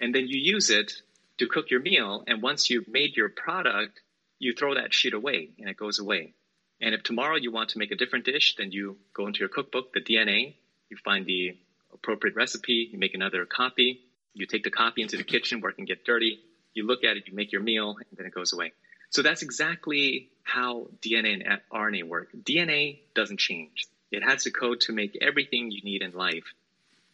And 0.01 0.13
then 0.13 0.27
you 0.27 0.39
use 0.39 0.69
it 0.69 0.93
to 1.37 1.47
cook 1.47 1.69
your 1.69 1.81
meal. 1.81 2.23
And 2.27 2.41
once 2.41 2.69
you've 2.69 2.87
made 2.87 3.15
your 3.15 3.29
product, 3.29 4.01
you 4.39 4.53
throw 4.53 4.75
that 4.75 4.93
sheet 4.93 5.13
away 5.13 5.49
and 5.59 5.69
it 5.69 5.77
goes 5.77 5.99
away. 5.99 6.33
And 6.81 6.93
if 6.93 7.03
tomorrow 7.03 7.35
you 7.35 7.51
want 7.51 7.69
to 7.69 7.79
make 7.79 7.91
a 7.91 7.95
different 7.95 8.25
dish, 8.25 8.55
then 8.57 8.71
you 8.71 8.97
go 9.13 9.27
into 9.27 9.39
your 9.39 9.49
cookbook, 9.49 9.93
the 9.93 10.01
DNA, 10.01 10.55
you 10.89 10.97
find 11.03 11.25
the 11.25 11.57
appropriate 11.93 12.35
recipe, 12.35 12.89
you 12.91 12.99
make 12.99 13.13
another 13.13 13.45
copy, 13.45 14.01
you 14.33 14.45
take 14.45 14.63
the 14.63 14.71
copy 14.71 15.01
into 15.01 15.17
the 15.17 15.23
kitchen 15.23 15.61
where 15.61 15.71
it 15.71 15.75
can 15.75 15.85
get 15.85 16.05
dirty, 16.05 16.39
you 16.73 16.85
look 16.85 17.03
at 17.03 17.17
it, 17.17 17.23
you 17.27 17.33
make 17.33 17.51
your 17.51 17.61
meal, 17.61 17.95
and 17.97 18.17
then 18.17 18.25
it 18.25 18.33
goes 18.33 18.53
away. 18.53 18.73
So 19.09 19.21
that's 19.21 19.41
exactly 19.41 20.29
how 20.43 20.87
DNA 21.01 21.33
and 21.33 21.61
RNA 21.73 22.07
work. 22.07 22.29
DNA 22.33 22.99
doesn't 23.13 23.39
change. 23.39 23.87
It 24.11 24.23
has 24.23 24.43
the 24.43 24.51
code 24.51 24.81
to 24.81 24.93
make 24.93 25.17
everything 25.21 25.71
you 25.71 25.81
need 25.83 26.01
in 26.01 26.11
life. 26.11 26.43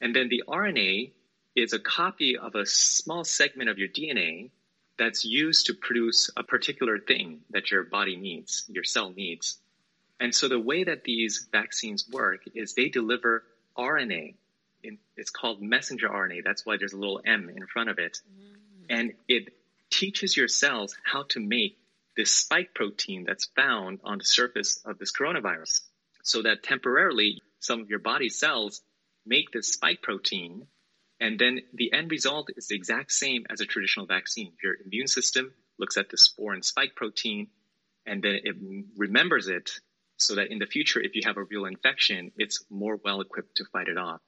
And 0.01 0.15
then 0.15 0.29
the 0.29 0.43
RNA 0.47 1.12
is 1.55 1.73
a 1.73 1.79
copy 1.79 2.38
of 2.38 2.55
a 2.55 2.65
small 2.65 3.23
segment 3.23 3.69
of 3.69 3.77
your 3.77 3.89
DNA 3.89 4.49
that's 4.97 5.25
used 5.25 5.67
to 5.67 5.73
produce 5.73 6.29
a 6.36 6.43
particular 6.43 6.99
thing 6.99 7.41
that 7.51 7.71
your 7.71 7.84
body 7.84 8.15
needs, 8.15 8.65
your 8.67 8.84
cell 8.84 9.12
needs. 9.12 9.57
And 10.19 10.34
so 10.34 10.47
the 10.47 10.60
way 10.60 10.84
that 10.84 11.03
these 11.03 11.47
vaccines 11.51 12.07
work 12.12 12.41
is 12.53 12.73
they 12.73 12.89
deliver 12.89 13.43
RNA. 13.77 14.36
It's 15.15 15.29
called 15.29 15.62
messenger 15.62 16.10
RNA. 16.10 16.43
That's 16.43 16.65
why 16.65 16.77
there's 16.77 16.93
a 16.93 16.97
little 16.97 17.21
M 17.25 17.49
in 17.55 17.67
front 17.67 17.89
of 17.89 17.99
it. 17.99 18.19
Mm. 18.27 18.86
And 18.89 19.13
it 19.27 19.53
teaches 19.91 20.36
your 20.36 20.47
cells 20.47 20.95
how 21.03 21.23
to 21.29 21.39
make 21.39 21.77
this 22.17 22.34
spike 22.34 22.73
protein 22.73 23.23
that's 23.25 23.45
found 23.55 23.99
on 24.03 24.17
the 24.17 24.25
surface 24.25 24.81
of 24.86 24.97
this 24.97 25.12
coronavirus 25.12 25.81
so 26.23 26.41
that 26.41 26.63
temporarily 26.63 27.41
some 27.60 27.81
of 27.81 27.89
your 27.89 27.99
body 27.99 28.29
cells 28.29 28.81
make 29.25 29.51
this 29.51 29.73
spike 29.73 30.01
protein 30.01 30.67
and 31.21 31.38
then 31.38 31.62
the 31.73 31.93
end 31.93 32.10
result 32.10 32.49
is 32.57 32.67
the 32.67 32.75
exact 32.75 33.12
same 33.12 33.45
as 33.47 33.62
a 33.62 33.65
traditional 33.65 34.07
vaccine. 34.07 34.53
Your 34.63 34.73
immune 34.84 35.07
system 35.07 35.53
looks 35.77 35.95
at 35.95 36.10
this 36.10 36.27
foreign 36.36 36.63
spike 36.63 36.95
protein 36.95 37.47
and 38.07 38.23
then 38.23 38.39
it 38.43 38.55
remembers 38.97 39.47
it 39.47 39.69
so 40.21 40.36
that 40.36 40.51
in 40.51 40.60
the 40.60 40.65
future, 40.65 41.01
if 41.01 41.15
you 41.15 41.21
have 41.25 41.38
a 41.38 41.43
real 41.43 41.65
infection, 41.65 42.31
it's 42.38 42.63
more 42.69 42.97
well 43.03 43.21
equipped 43.21 43.57
to 43.57 43.65
fight 43.71 43.88
it 43.88 43.97
off. 43.97 44.21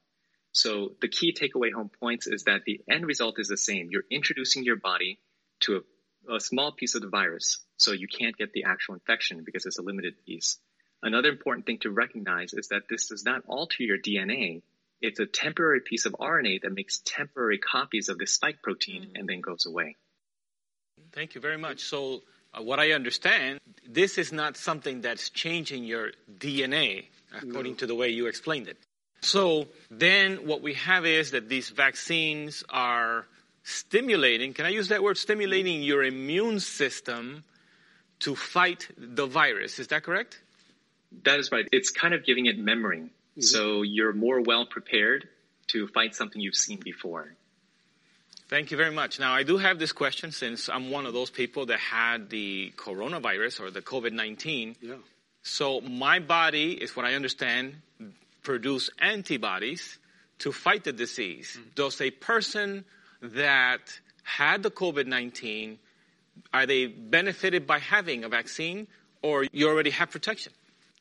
So 0.51 0.95
the 1.01 1.08
key 1.08 1.34
takeaway 1.34 1.71
home 1.73 1.89
points 1.99 2.27
is 2.27 2.43
that 2.43 2.62
the 2.65 2.79
end 2.89 3.06
result 3.06 3.39
is 3.39 3.47
the 3.47 3.58
same. 3.58 3.89
You're 3.89 4.03
introducing 4.12 4.63
your 4.63 4.75
body 4.75 5.19
to 5.62 5.84
a, 6.29 6.36
a 6.36 6.39
small 6.39 6.71
piece 6.71 6.95
of 6.95 7.01
the 7.01 7.10
virus, 7.10 7.60
so 7.77 7.91
you 7.91 8.08
can't 8.08 8.38
get 8.38 8.53
the 8.53 8.65
actual 8.65 8.93
infection 8.93 9.43
because 9.43 9.65
it's 9.65 9.79
a 9.79 9.84
limited 9.84 10.13
piece. 10.25 10.60
Another 11.01 11.29
important 11.29 11.65
thing 11.65 11.79
to 11.79 11.91
recognize 11.91 12.53
is 12.53 12.69
that 12.69 12.84
this 12.89 13.08
does 13.08 13.25
not 13.25 13.43
alter 13.47 13.84
your 13.84 13.97
DNA. 13.97 14.62
It's 15.01 15.19
a 15.19 15.25
temporary 15.25 15.82
piece 15.82 16.06
of 16.06 16.13
RNA 16.13 16.62
that 16.62 16.73
makes 16.73 17.01
temporary 17.03 17.58
copies 17.58 18.08
of 18.08 18.17
the 18.17 18.25
spike 18.25 18.62
protein 18.63 19.03
mm. 19.03 19.19
and 19.19 19.27
then 19.27 19.41
goes 19.41 19.65
away. 19.65 19.97
Thank 21.12 21.36
you 21.36 21.41
very 21.41 21.58
much. 21.58 21.82
So, 21.82 22.21
what 22.60 22.80
I 22.80 22.92
understand, 22.92 23.60
this 23.88 24.18
is 24.18 24.32
not 24.32 24.58
something 24.58 25.02
that's 25.02 25.30
changing 25.30 25.84
your 25.84 26.12
DNA, 26.38 27.06
according 27.36 27.74
no. 27.74 27.78
to 27.80 27.88
the 27.88 27.96
way 27.96 28.10
you 28.10 28.28
explained 28.28 28.68
it. 28.68 28.78
So, 29.22 29.68
then 29.89 30.46
what 30.48 30.62
we 30.62 30.74
have 30.74 31.06
is 31.06 31.32
that 31.32 31.48
these 31.48 31.70
vaccines 31.70 32.63
are 32.70 33.26
stimulating, 33.63 34.54
can 34.54 34.66
I 34.66 34.70
use 34.70 34.89
that 34.89 35.02
word, 35.02 35.18
stimulating 35.18 35.82
your 35.82 36.04
immune 36.04 36.60
system 36.60 37.46
to 38.24 38.36
fight 38.36 38.88
the 38.98 39.26
virus. 39.26 39.80
Is 39.80 39.88
that 39.88 40.04
correct? 40.04 40.39
That 41.24 41.39
is 41.39 41.52
right. 41.52 41.68
It's 41.72 41.89
kind 41.89 42.13
of 42.13 42.26
giving 42.26 42.46
it 42.46 42.58
memory. 42.58 43.02
Mm-hmm. 43.02 43.42
So 43.42 43.82
you're 43.82 44.13
more 44.13 44.42
well 44.42 44.66
prepared 44.66 45.28
to 45.68 45.88
fight 45.88 46.16
something 46.16 46.42
you've 46.42 46.56
seen 46.56 46.80
before. 46.80 47.34
Thank 48.49 48.71
you 48.71 48.77
very 48.77 48.91
much. 48.91 49.19
Now, 49.19 49.34
I 49.34 49.43
do 49.43 49.58
have 49.58 49.79
this 49.79 49.91
question 49.91 50.32
since 50.32 50.69
I'm 50.69 50.91
one 50.91 51.06
of 51.06 51.13
those 51.13 51.29
people 51.29 51.65
that 51.67 51.79
had 51.79 52.29
the 52.29 52.73
coronavirus 52.77 53.62
or 53.62 53.71
the 53.71 53.82
COVID 53.82 54.12
19. 54.12 54.75
Yeah. 54.82 54.95
So, 55.41 55.82
my 55.82 56.19
body, 56.19 56.73
is 56.73 56.95
what 56.95 57.06
I 57.06 57.15
understand, 57.15 57.75
produce 58.43 58.89
antibodies 58.99 59.97
to 60.39 60.51
fight 60.51 60.84
the 60.84 60.93
disease. 60.93 61.58
Mm-hmm. 61.58 61.69
Does 61.75 62.01
a 62.01 62.12
person 62.12 62.86
that 63.21 63.99
had 64.23 64.63
the 64.63 64.71
COVID 64.71 65.08
19, 65.08 65.79
are 66.53 66.65
they 66.65 66.88
benefited 66.88 67.65
by 67.67 67.79
having 67.79 68.23
a 68.23 68.29
vaccine 68.29 68.88
or 69.21 69.45
you 69.51 69.67
already 69.67 69.89
have 69.91 70.12
protection? 70.12 70.53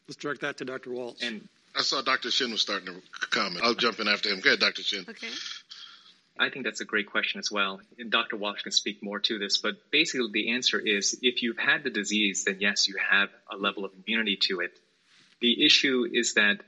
Let's 0.09 0.17
direct 0.17 0.41
that 0.41 0.59
to 0.59 0.65
Dr. 0.65 0.91
Walsh. 0.91 1.23
And 1.23 1.49
I 1.77 1.83
saw 1.83 2.03
Dr. 2.03 2.31
Shin 2.31 2.51
was 2.51 2.61
starting 2.61 2.87
to 2.87 3.27
comment. 3.29 3.65
I'll 3.65 3.75
jump 3.75 4.01
in 4.01 4.09
after 4.09 4.29
him. 4.29 4.41
Go 4.41 4.51
ahead, 4.51 4.61
Dr. 4.61 4.83
Shin. 4.83 5.05
Okay. 5.09 5.29
I 6.39 6.49
think 6.49 6.65
that's 6.65 6.81
a 6.81 6.87
great 6.87 7.11
question 7.11 7.39
as 7.39 7.51
well. 7.51 7.81
And 7.99 8.11
Dr. 8.11 8.37
Walsh 8.37 8.63
can 8.63 8.73
speak 8.73 9.03
more 9.03 9.21
to 9.21 9.39
this, 9.39 9.59
but 9.59 9.91
basically 9.91 10.31
the 10.33 10.53
answer 10.53 10.79
is 10.79 11.19
if 11.23 11.43
you've 11.43 11.59
had 11.59 11.85
the 11.85 11.91
disease, 11.91 12.45
then 12.45 12.57
yes, 12.59 12.89
you 12.89 12.97
have 13.11 13.29
a 13.51 13.57
level 13.57 13.85
of 13.85 13.93
immunity 14.07 14.37
to 14.49 14.61
it. 14.61 14.73
The 15.41 15.65
issue 15.65 16.07
is 16.11 16.35
that 16.35 16.61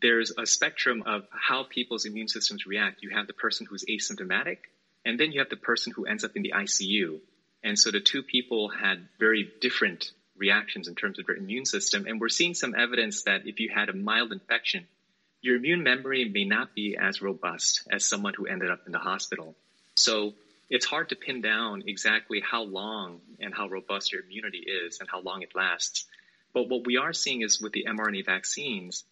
there's 0.00 0.32
a 0.36 0.46
spectrum 0.46 1.04
of 1.06 1.26
how 1.30 1.62
people's 1.62 2.04
immune 2.04 2.28
systems 2.28 2.66
react. 2.66 3.02
You 3.02 3.10
have 3.10 3.28
the 3.28 3.32
person 3.32 3.66
who's 3.68 3.84
asymptomatic, 3.84 4.58
and 5.04 5.18
then 5.18 5.30
you 5.32 5.38
have 5.38 5.50
the 5.50 5.56
person 5.56 5.92
who 5.94 6.06
ends 6.06 6.24
up 6.24 6.32
in 6.34 6.42
the 6.42 6.52
ICU. 6.56 7.20
And 7.62 7.78
so 7.78 7.92
the 7.92 8.00
two 8.00 8.24
people 8.24 8.68
had 8.68 9.06
very 9.20 9.48
different 9.60 10.10
reactions 10.36 10.88
in 10.88 10.96
terms 10.96 11.20
of 11.20 11.26
their 11.26 11.36
immune 11.36 11.64
system. 11.64 12.06
And 12.06 12.20
we're 12.20 12.28
seeing 12.28 12.54
some 12.54 12.74
evidence 12.74 13.22
that 13.22 13.46
if 13.46 13.60
you 13.60 13.70
had 13.72 13.88
a 13.88 13.92
mild 13.92 14.32
infection, 14.32 14.88
your 15.42 15.56
immune 15.56 15.82
memory 15.82 16.30
may 16.32 16.44
not 16.44 16.74
be 16.74 16.96
as 16.96 17.20
robust 17.20 17.86
as 17.90 18.04
someone 18.04 18.32
who 18.34 18.46
ended 18.46 18.70
up 18.70 18.80
in 18.86 18.92
the 18.92 18.98
hospital. 18.98 19.54
So 19.96 20.34
it's 20.70 20.86
hard 20.86 21.10
to 21.10 21.16
pin 21.16 21.42
down 21.42 21.82
exactly 21.86 22.40
how 22.40 22.62
long 22.62 23.20
and 23.40 23.52
how 23.52 23.68
robust 23.68 24.12
your 24.12 24.22
immunity 24.22 24.60
is 24.60 25.00
and 25.00 25.08
how 25.10 25.20
long 25.20 25.42
it 25.42 25.54
lasts. 25.54 26.06
But 26.54 26.68
what 26.68 26.86
we 26.86 26.96
are 26.96 27.12
seeing 27.12 27.42
is 27.42 27.60
with 27.60 27.72
the 27.72 27.86
mRNA 27.88 28.24
vaccines, 28.24 29.04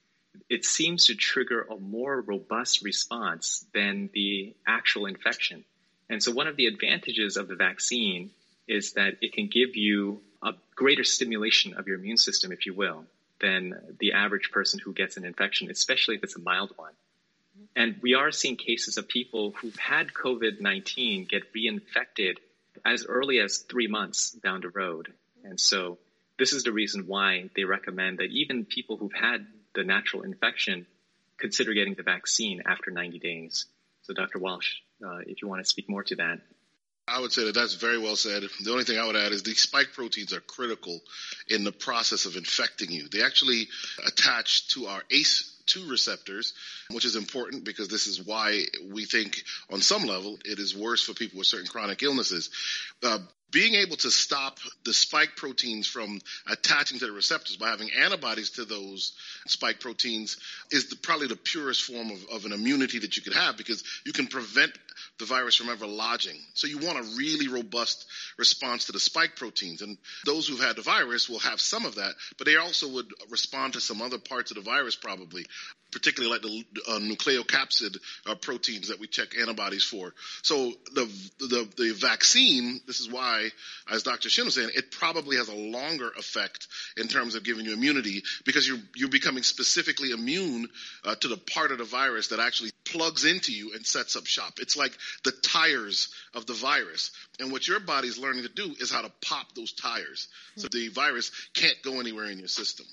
it 0.49 0.65
seems 0.65 1.07
to 1.07 1.17
trigger 1.17 1.63
a 1.63 1.77
more 1.77 2.21
robust 2.21 2.83
response 2.83 3.67
than 3.75 4.09
the 4.15 4.55
actual 4.67 5.07
infection. 5.07 5.65
And 6.09 6.23
so 6.23 6.31
one 6.33 6.47
of 6.47 6.57
the 6.57 6.67
advantages 6.67 7.37
of 7.37 7.49
the 7.49 7.57
vaccine 7.57 8.31
is 8.69 8.93
that 8.93 9.15
it 9.21 9.33
can 9.33 9.49
give 9.49 9.75
you 9.75 10.21
a 10.43 10.53
greater 10.77 11.05
stimulation 11.05 11.75
of 11.75 11.89
your 11.89 11.99
immune 11.99 12.17
system, 12.17 12.53
if 12.53 12.67
you 12.67 12.75
will, 12.75 13.05
than 13.41 13.97
the 13.99 14.13
average 14.13 14.51
person 14.51 14.81
who 14.83 14.93
gets 14.93 15.17
an 15.17 15.25
infection, 15.25 15.71
especially 15.71 16.17
if 16.17 16.25
it's 16.25 16.37
a 16.37 16.41
mild 16.41 16.73
one. 16.77 16.93
And 17.77 17.97
we 18.03 18.15
are 18.15 18.31
seeing 18.31 18.57
cases 18.57 18.97
of 18.97 19.09
people 19.09 19.53
who've 19.53 19.77
had 19.77 20.13
COVID 20.13 20.61
19 20.61 21.27
get 21.27 21.53
reinfected 21.53 22.37
as 22.85 23.05
early 23.07 23.39
as 23.41 23.59
three 23.59 23.87
months 23.87 24.31
down 24.31 24.61
the 24.61 24.69
road. 24.69 25.13
And 25.45 25.59
so 25.59 25.99
this 26.39 26.53
is 26.53 26.63
the 26.63 26.73
reason 26.73 27.07
why 27.07 27.51
they 27.55 27.65
recommend 27.65 28.19
that 28.19 28.31
even 28.31 28.65
people 28.65 28.97
who've 28.97 29.13
had 29.13 29.47
the 29.75 29.85
natural 29.85 30.23
infection 30.23 30.87
consider 31.39 31.73
getting 31.75 31.95
the 31.95 32.03
vaccine 32.03 32.63
after 32.67 32.91
90 32.91 33.19
days. 33.19 33.67
So, 34.03 34.15
Dr. 34.15 34.39
Walsh, 34.39 34.77
uh, 35.05 35.19
if 35.27 35.43
you 35.43 35.49
want 35.49 35.63
to 35.63 35.69
speak 35.69 35.89
more 35.89 36.03
to 36.05 36.17
that. 36.17 36.41
I 37.11 37.21
would 37.21 37.33
say 37.33 37.45
that 37.45 37.55
that's 37.55 37.75
very 37.75 37.99
well 37.99 38.17
said. 38.17 38.45
The 38.63 38.71
only 38.71 38.85
thing 38.85 38.99
I 38.99 39.07
would 39.07 39.17
add 39.17 39.33
is 39.33 39.43
these 39.43 39.61
spike 39.61 39.93
proteins 39.93 40.33
are 40.33 40.41
critical 40.41 41.01
in 41.49 41.65
the 41.65 41.73
process 41.73 42.25
of 42.25 42.37
infecting 42.37 42.91
you. 42.91 43.09
They 43.09 43.23
actually 43.23 43.69
attach 44.07 44.69
to 44.69 44.87
our 44.87 45.03
ACE2 45.11 45.91
receptors, 45.91 46.55
which 46.91 47.05
is 47.05 47.17
important 47.17 47.65
because 47.65 47.89
this 47.89 48.07
is 48.07 48.25
why 48.25 48.63
we 48.93 49.05
think 49.05 49.43
on 49.71 49.81
some 49.81 50.05
level 50.05 50.39
it 50.45 50.59
is 50.59 50.77
worse 50.77 51.03
for 51.03 51.13
people 51.15 51.39
with 51.39 51.49
certain 51.49 51.67
chronic 51.67 52.03
illnesses. 52.03 52.51
Uh, 53.03 53.19
being 53.51 53.75
able 53.75 53.97
to 53.97 54.11
stop 54.11 54.59
the 54.85 54.95
spike 54.95 55.37
proteins 55.37 55.87
from 55.87 56.21
attaching 56.49 56.99
to 56.99 57.07
the 57.07 57.13
receptors 57.13 57.57
by 57.57 57.69
having 57.69 57.91
antibodies 57.93 58.51
to 58.51 58.65
those 58.65 59.13
spike 59.47 59.81
proteins 59.81 60.37
is 60.71 60.89
the, 60.89 60.97
probably 60.97 61.27
the 61.27 61.37
purest 61.37 61.83
form 61.83 62.11
of, 62.11 62.25
of, 62.33 62.45
an 62.45 62.53
immunity 62.53 62.99
that 62.99 63.17
you 63.17 63.23
could 63.23 63.35
have 63.35 63.57
because 63.57 63.83
you 64.05 64.13
can 64.13 64.27
prevent 64.27 64.73
the 65.19 65.25
virus 65.25 65.57
from 65.57 65.69
ever 65.69 65.87
lodging. 65.87 66.37
So 66.55 66.67
you 66.67 66.79
want 66.79 66.99
a 66.99 67.17
really 67.17 67.49
robust 67.49 68.07
response 68.39 68.87
to 68.87 68.93
the 68.93 69.01
spike 69.01 69.37
proteins. 69.37 69.83
And 69.83 69.99
those 70.25 70.47
who've 70.47 70.61
had 70.61 70.77
the 70.77 70.83
virus 70.83 71.29
will 71.29 71.41
have 71.41 71.61
some 71.61 71.85
of 71.85 71.97
that, 71.97 72.15
but 72.39 72.47
they 72.47 72.57
also 72.57 72.89
would 72.89 73.11
respond 73.31 73.75
to 73.75 73.81
some 73.81 74.03
other 74.03 74.19
parts 74.19 74.51
of 74.51 74.57
the 74.57 74.63
virus 74.63 74.97
probably, 74.97 75.47
particularly 75.93 76.33
like 76.33 76.43
the 76.43 76.65
uh, 76.89 76.99
nucleocapsid 76.99 77.97
uh, 78.27 78.35
proteins 78.35 78.89
that 78.89 79.01
we 79.01 79.07
check 79.07 79.37
antibodies 79.39 79.85
for. 79.85 80.15
So 80.43 80.73
the, 80.95 81.11
the, 81.39 81.69
the 81.77 81.93
vaccine, 81.93 82.81
this 82.87 83.01
is 83.01 83.11
why, 83.11 83.49
as 83.91 84.03
Dr. 84.03 84.29
Shin 84.29 84.45
was 84.45 84.55
saying, 84.55 84.71
it 84.75 84.91
probably 84.91 85.37
has 85.37 85.49
a 85.49 85.55
longer 85.55 86.11
effect 86.19 86.69
in 86.97 87.09
terms 87.09 87.35
of 87.35 87.45
giving 87.45 87.65
you 87.65 87.73
immunity 87.73 88.23
because 88.45 88.67
you're, 88.67 88.79
you're 88.95 89.09
becoming 89.09 89.43
specifically 89.43 90.11
immune 90.11 90.69
uh, 91.05 91.15
to 91.17 91.29
the 91.29 91.37
part 91.37 91.73
of 91.73 91.79
the 91.79 91.85
virus 91.85 92.29
that 92.29 92.41
actually 92.41 92.71
plugs 92.85 93.25
into 93.25 93.53
you 93.53 93.73
and 93.75 93.87
sets 93.87 94.17
up 94.17 94.27
shop. 94.27 94.55
It's 94.59 94.77
like 94.77 94.97
the 95.25 95.33
tires 95.33 96.13
of 96.35 96.47
the 96.47 96.55
virus. 96.55 97.11
And 97.39 97.53
what 97.53 97.67
your 97.67 97.81
body's 97.81 98.19
learning 98.19 98.43
to 98.43 98.49
do 98.49 98.75
is 98.81 98.91
how 98.91 99.03
to 99.03 99.13
pop 99.25 99.55
those 99.55 99.73
tires 99.73 100.29
so 100.57 100.69
the 100.69 100.89
virus 100.89 101.31
can't 101.55 101.81
go 101.83 102.01
anywhere 102.01 102.27
in 102.27 102.39
your 102.39 102.49
system. 102.49 102.87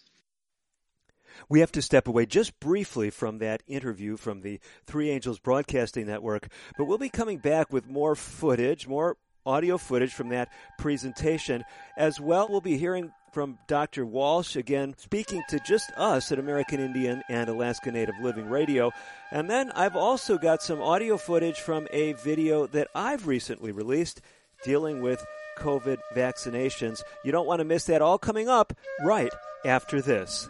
We 1.49 1.59
have 1.61 1.71
to 1.73 1.81
step 1.81 2.07
away 2.07 2.25
just 2.25 2.59
briefly 2.59 3.09
from 3.09 3.39
that 3.39 3.63
interview 3.67 4.17
from 4.17 4.41
the 4.41 4.59
Three 4.85 5.09
Angels 5.09 5.39
Broadcasting 5.39 6.07
Network, 6.07 6.47
but 6.77 6.85
we'll 6.85 6.97
be 6.97 7.09
coming 7.09 7.37
back 7.39 7.71
with 7.71 7.87
more 7.87 8.15
footage, 8.15 8.87
more 8.87 9.17
audio 9.45 9.77
footage 9.77 10.13
from 10.13 10.29
that 10.29 10.49
presentation. 10.77 11.63
As 11.97 12.19
well, 12.19 12.47
we'll 12.49 12.61
be 12.61 12.77
hearing 12.77 13.11
from 13.31 13.57
Dr. 13.67 14.05
Walsh, 14.05 14.55
again, 14.55 14.95
speaking 14.97 15.43
to 15.49 15.59
just 15.65 15.91
us 15.95 16.31
at 16.31 16.39
American 16.39 16.79
Indian 16.79 17.21
and 17.29 17.49
Alaska 17.49 17.91
Native 17.91 18.15
Living 18.21 18.49
Radio. 18.49 18.91
And 19.31 19.49
then 19.49 19.71
I've 19.71 19.95
also 19.95 20.37
got 20.37 20.61
some 20.61 20.81
audio 20.81 21.17
footage 21.17 21.59
from 21.59 21.87
a 21.91 22.13
video 22.13 22.67
that 22.67 22.87
I've 22.95 23.27
recently 23.27 23.71
released 23.71 24.21
dealing 24.63 25.01
with 25.01 25.25
COVID 25.59 25.97
vaccinations. 26.15 27.03
You 27.23 27.31
don't 27.31 27.47
want 27.47 27.59
to 27.59 27.65
miss 27.65 27.85
that 27.85 28.01
all 28.01 28.17
coming 28.17 28.49
up 28.49 28.73
right 29.03 29.31
after 29.65 30.01
this. 30.01 30.49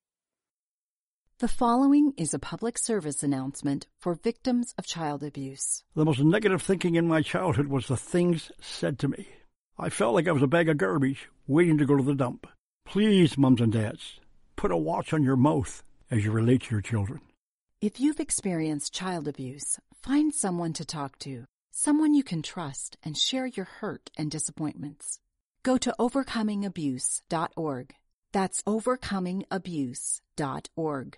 The 1.41 1.47
following 1.47 2.13
is 2.17 2.33
a 2.35 2.39
public 2.39 2.77
service 2.77 3.23
announcement 3.23 3.87
for 3.97 4.13
victims 4.13 4.75
of 4.77 4.85
child 4.85 5.23
abuse. 5.23 5.83
The 5.95 6.05
most 6.05 6.19
negative 6.19 6.61
thinking 6.61 6.93
in 6.93 7.07
my 7.07 7.23
childhood 7.23 7.65
was 7.65 7.87
the 7.87 7.97
things 7.97 8.51
said 8.61 8.99
to 8.99 9.07
me. 9.07 9.27
I 9.75 9.89
felt 9.89 10.13
like 10.13 10.27
I 10.27 10.33
was 10.33 10.43
a 10.43 10.47
bag 10.47 10.69
of 10.69 10.77
garbage 10.77 11.29
waiting 11.47 11.79
to 11.79 11.85
go 11.87 11.97
to 11.97 12.03
the 12.03 12.13
dump. 12.13 12.45
Please, 12.85 13.39
mums 13.39 13.59
and 13.59 13.73
dads, 13.73 14.19
put 14.55 14.69
a 14.69 14.77
watch 14.77 15.13
on 15.13 15.23
your 15.23 15.35
mouth 15.35 15.83
as 16.11 16.23
you 16.23 16.29
relate 16.29 16.61
to 16.65 16.75
your 16.75 16.81
children. 16.81 17.21
If 17.81 17.99
you've 17.99 18.19
experienced 18.19 18.93
child 18.93 19.27
abuse, 19.27 19.79
find 19.95 20.35
someone 20.35 20.73
to 20.73 20.85
talk 20.85 21.17
to. 21.21 21.45
someone 21.71 22.13
you 22.13 22.23
can 22.23 22.43
trust 22.43 22.97
and 23.01 23.17
share 23.17 23.47
your 23.47 23.65
hurt 23.65 24.11
and 24.15 24.29
disappointments. 24.29 25.17
Go 25.63 25.79
to 25.79 25.95
overcomingabuse.org. 25.97 27.95
That's 28.31 28.61
overcomingabuse.org. 28.61 31.17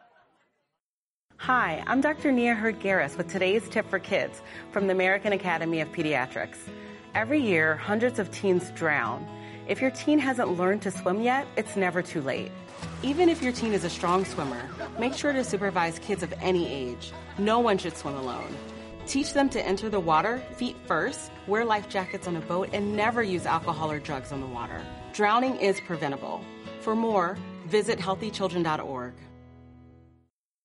Hi, 1.45 1.83
I'm 1.87 2.01
Dr. 2.01 2.31
Nia 2.31 2.53
Heard-Garris 2.53 3.17
with 3.17 3.27
today's 3.27 3.67
tip 3.67 3.89
for 3.89 3.97
kids 3.97 4.43
from 4.71 4.85
the 4.85 4.93
American 4.93 5.33
Academy 5.33 5.81
of 5.81 5.91
Pediatrics. 5.91 6.59
Every 7.15 7.41
year, 7.41 7.77
hundreds 7.77 8.19
of 8.19 8.29
teens 8.29 8.69
drown. 8.75 9.27
If 9.67 9.81
your 9.81 9.89
teen 9.89 10.19
hasn't 10.19 10.55
learned 10.55 10.83
to 10.83 10.91
swim 10.91 11.19
yet, 11.19 11.47
it's 11.57 11.75
never 11.75 12.03
too 12.03 12.21
late. 12.21 12.51
Even 13.01 13.27
if 13.27 13.41
your 13.41 13.53
teen 13.53 13.73
is 13.73 13.83
a 13.83 13.89
strong 13.89 14.23
swimmer, 14.23 14.69
make 14.99 15.15
sure 15.15 15.33
to 15.33 15.43
supervise 15.43 15.97
kids 15.97 16.21
of 16.21 16.31
any 16.41 16.71
age. 16.71 17.11
No 17.39 17.57
one 17.59 17.79
should 17.79 17.97
swim 17.97 18.17
alone. 18.17 18.55
Teach 19.07 19.33
them 19.33 19.49
to 19.49 19.65
enter 19.65 19.89
the 19.89 19.99
water 19.99 20.43
feet 20.57 20.75
first, 20.85 21.31
wear 21.47 21.65
life 21.65 21.89
jackets 21.89 22.27
on 22.27 22.35
a 22.35 22.41
boat, 22.41 22.69
and 22.71 22.95
never 22.95 23.23
use 23.23 23.47
alcohol 23.47 23.89
or 23.89 23.97
drugs 23.97 24.31
on 24.31 24.41
the 24.41 24.45
water. 24.45 24.79
Drowning 25.11 25.55
is 25.55 25.81
preventable. 25.81 26.39
For 26.81 26.95
more, 26.95 27.35
visit 27.65 27.97
healthychildren.org. 27.97 29.13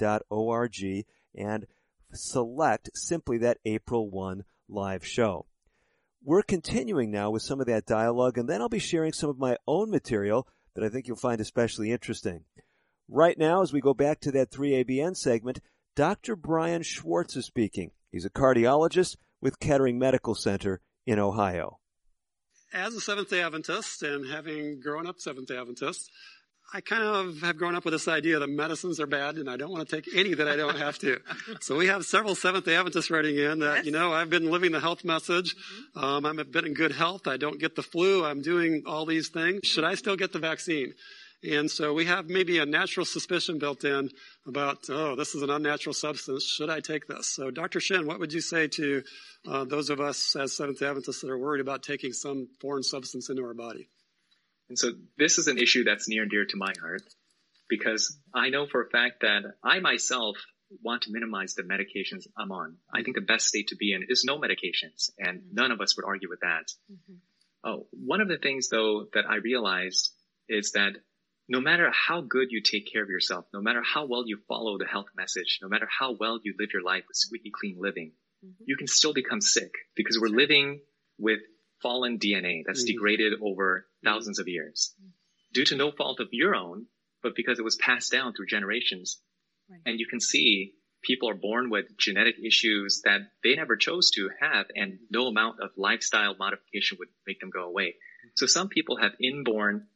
and 1.36 1.68
select 2.14 2.90
simply 2.94 3.38
that 3.40 3.58
April 3.66 4.10
1 4.10 4.44
live 4.70 5.06
show. 5.06 5.46
We're 6.24 6.44
continuing 6.44 7.12
now 7.12 7.30
with 7.32 7.42
some 7.42 7.60
of 7.60 7.68
that 7.68 7.86
dialogue, 7.86 8.38
and 8.38 8.48
then 8.48 8.62
I'll 8.62 8.70
be 8.70 8.80
sharing 8.80 9.14
some 9.14 9.30
of 9.30 9.38
my 9.38 9.58
own 9.68 9.90
material 9.90 10.48
that 10.76 10.84
I 10.84 10.90
think 10.90 11.08
you'll 11.08 11.18
find 11.18 11.42
especially 11.42 11.92
interesting. 11.92 12.46
Right 13.08 13.38
now, 13.38 13.62
as 13.62 13.74
we 13.74 13.82
go 13.82 13.94
back 13.94 14.20
to 14.22 14.32
that 14.34 14.52
3ABN 14.52 15.18
segment, 15.18 15.60
Dr. 15.96 16.36
Brian 16.36 16.84
Schwartz 16.84 17.36
is 17.36 17.46
speaking. 17.46 17.92
He's 18.12 18.26
a 18.26 18.30
cardiologist 18.30 19.18
with 19.42 19.60
Kettering 19.60 19.98
Medical 19.98 20.36
Center 20.36 20.82
in 21.06 21.20
Ohio. 21.20 21.80
As 22.74 22.94
a 22.94 23.02
Seventh 23.02 23.30
day 23.30 23.42
Adventist 23.42 24.04
and 24.04 24.30
having 24.30 24.80
grown 24.80 25.08
up 25.08 25.20
Seventh 25.20 25.48
day 25.48 25.58
Adventist, 25.58 26.10
I 26.72 26.82
kind 26.82 27.02
of 27.02 27.42
have 27.42 27.58
grown 27.58 27.74
up 27.76 27.84
with 27.84 27.94
this 27.94 28.08
idea 28.08 28.38
that 28.38 28.50
medicines 28.50 29.00
are 29.00 29.08
bad 29.08 29.38
and 29.38 29.50
I 29.50 29.58
don't 29.58 29.72
want 29.72 29.90
to 29.90 29.96
take 29.96 30.14
any 30.16 30.36
that 30.36 30.48
I 30.48 30.56
don't 30.56 30.78
have 30.78 31.00
to. 31.00 31.20
so 31.62 31.76
we 31.76 31.88
have 31.88 32.06
several 32.06 32.36
Seventh 32.36 32.66
day 32.66 32.76
Adventists 32.76 33.10
writing 33.10 33.38
in 33.38 33.60
that, 33.60 33.86
you 33.86 33.92
know, 33.92 34.14
I've 34.14 34.30
been 34.30 34.52
living 34.52 34.72
the 34.72 34.80
health 34.80 35.04
message. 35.04 35.56
Um, 35.96 36.28
I've 36.28 36.52
been 36.52 36.66
in 36.66 36.76
good 36.76 36.92
health. 36.92 37.28
I 37.28 37.38
don't 37.38 37.60
get 37.60 37.76
the 37.76 37.82
flu. 37.82 38.24
I'm 38.24 38.44
doing 38.44 38.84
all 38.86 39.08
these 39.08 39.30
things. 39.30 39.62
Should 39.64 39.84
I 39.84 39.96
still 39.96 40.16
get 40.16 40.32
the 40.32 40.40
vaccine? 40.40 40.94
And 41.42 41.72
so 41.72 41.94
we 41.94 42.06
have 42.06 42.30
maybe 42.30 42.58
a 42.58 42.66
natural 42.66 43.06
suspicion 43.06 43.60
built 43.60 43.86
in 43.86 44.10
about, 44.46 44.90
oh, 44.90 45.16
this 45.16 45.36
is 45.36 45.42
an 45.42 45.50
unnatural 45.50 45.94
substance. 45.94 46.44
Should 46.44 46.70
I 46.70 46.82
take 46.82 47.08
this? 47.08 47.28
So, 47.28 47.50
Dr. 47.50 47.80
Shin, 47.80 48.06
what 48.06 48.20
would 48.20 48.34
you 48.34 48.42
say 48.42 48.68
to 48.68 49.04
uh, 49.48 49.64
those 49.64 49.90
of 49.90 50.02
us 50.02 50.36
as 50.36 50.52
Seventh 50.52 50.82
Adventists 50.82 51.22
that 51.22 51.30
are 51.30 51.38
worried 51.38 51.62
about 51.62 51.82
taking 51.82 52.12
some 52.12 52.50
foreign 52.60 52.84
substance 52.84 53.30
into 53.30 53.44
our 53.44 53.54
body? 53.54 53.88
And 54.68 54.78
so, 54.78 54.90
this 55.18 55.38
is 55.38 55.48
an 55.48 55.58
issue 55.58 55.86
that's 55.86 56.10
near 56.10 56.24
and 56.24 56.32
dear 56.32 56.46
to 56.46 56.58
my 56.58 56.74
heart 56.82 57.04
because 57.70 58.18
I 58.34 58.50
know 58.50 58.68
for 58.68 58.84
a 58.84 58.90
fact 58.90 59.22
that 59.22 59.44
I 59.64 59.80
myself 59.80 60.36
want 60.84 61.04
to 61.04 61.12
minimize 61.12 61.56
the 61.56 61.64
medications 61.64 62.28
I'm 62.38 62.52
on. 62.52 62.78
I 62.94 63.02
think 63.02 63.16
the 63.16 63.22
best 63.22 63.48
state 63.48 63.70
to 63.70 63.76
be 63.76 63.94
in 63.94 64.06
is 64.10 64.24
no 64.26 64.40
medications, 64.40 65.10
and 65.18 65.42
none 65.54 65.72
of 65.72 65.80
us 65.80 65.96
would 65.96 66.06
argue 66.06 66.30
with 66.30 66.42
that. 66.42 66.66
Mm-hmm. 66.92 67.16
Oh, 67.64 67.88
one 67.92 68.22
of 68.22 68.28
the 68.28 68.38
things 68.38 68.70
though 68.70 69.06
that 69.14 69.26
I 69.28 69.36
realized 69.36 70.12
is 70.48 70.72
that 70.74 70.94
no 71.50 71.60
matter 71.60 71.92
how 71.92 72.22
good 72.22 72.52
you 72.52 72.62
take 72.62 72.92
care 72.92 73.02
of 73.02 73.10
yourself, 73.10 73.46
no 73.54 73.60
matter 73.60 73.82
how 73.84 74.06
well 74.06 74.24
you 74.26 74.38
follow 74.48 74.78
the 74.78 74.86
health 74.86 75.08
message, 75.18 75.58
no 75.64 75.68
matter 75.68 75.88
how 75.90 76.16
well 76.18 76.40
you 76.44 76.54
live 76.60 76.70
your 76.72 76.84
life 76.84 77.04
with 77.08 77.18
squeaky 77.18 77.52
clean 77.60 77.78
living, 77.80 78.12
mm-hmm. 78.46 78.64
you 78.68 78.78
can 78.78 78.88
still 78.88 79.14
become 79.14 79.42
sick 79.42 79.72
because 79.96 80.20
we're 80.22 80.28
living 80.28 80.80
with 81.18 81.40
fallen 81.82 82.20
DNA 82.20 82.62
that's 82.66 82.84
mm-hmm. 82.84 82.94
degraded 82.94 83.34
over 83.42 83.88
thousands 84.06 84.38
of 84.38 84.48
years 84.48 84.94
mm-hmm. 85.02 85.10
due 85.54 85.66
to 85.66 85.76
no 85.76 85.92
fault 85.92 86.20
of 86.20 86.28
your 86.32 86.56
own, 86.56 86.86
but 87.24 87.36
because 87.36 87.58
it 87.58 87.66
was 87.66 87.78
passed 87.78 88.12
down 88.12 88.34
through 88.34 88.46
generations. 88.46 89.20
Right. 89.68 89.80
And 89.88 90.00
you 90.00 90.06
can 90.08 90.20
see 90.20 90.74
people 91.04 91.30
are 91.30 91.36
born 91.36 91.72
with 91.72 91.98
genetic 91.98 92.36
issues 92.46 93.02
that 93.06 93.22
they 93.44 93.56
never 93.56 93.76
chose 93.76 94.12
to 94.12 94.30
have 94.40 94.68
and 94.76 95.00
no 95.10 95.28
amount 95.28 95.62
of 95.62 95.72
lifestyle 95.78 96.36
modification 96.38 96.98
would 97.00 97.08
make 97.26 97.40
them 97.40 97.50
go 97.50 97.64
away. 97.64 97.88
Mm-hmm. 97.88 98.30
So 98.36 98.46
some 98.46 98.68
people 98.70 98.98
have 98.98 99.14
inborn 99.20 99.88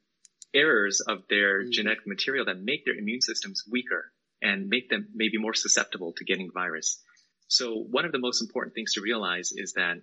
errors 0.53 1.01
of 1.01 1.19
their 1.29 1.61
mm-hmm. 1.61 1.71
genetic 1.71 2.05
material 2.05 2.45
that 2.45 2.59
make 2.59 2.85
their 2.85 2.95
immune 2.95 3.21
systems 3.21 3.63
weaker 3.69 4.11
and 4.41 4.67
make 4.67 4.89
them 4.89 5.07
maybe 5.13 5.37
more 5.37 5.53
susceptible 5.53 6.13
to 6.17 6.25
getting 6.25 6.51
virus. 6.53 7.01
So 7.47 7.75
one 7.75 8.05
of 8.05 8.11
the 8.11 8.19
most 8.19 8.41
important 8.41 8.75
things 8.75 8.93
to 8.93 9.01
realize 9.01 9.51
is 9.53 9.73
that 9.73 9.97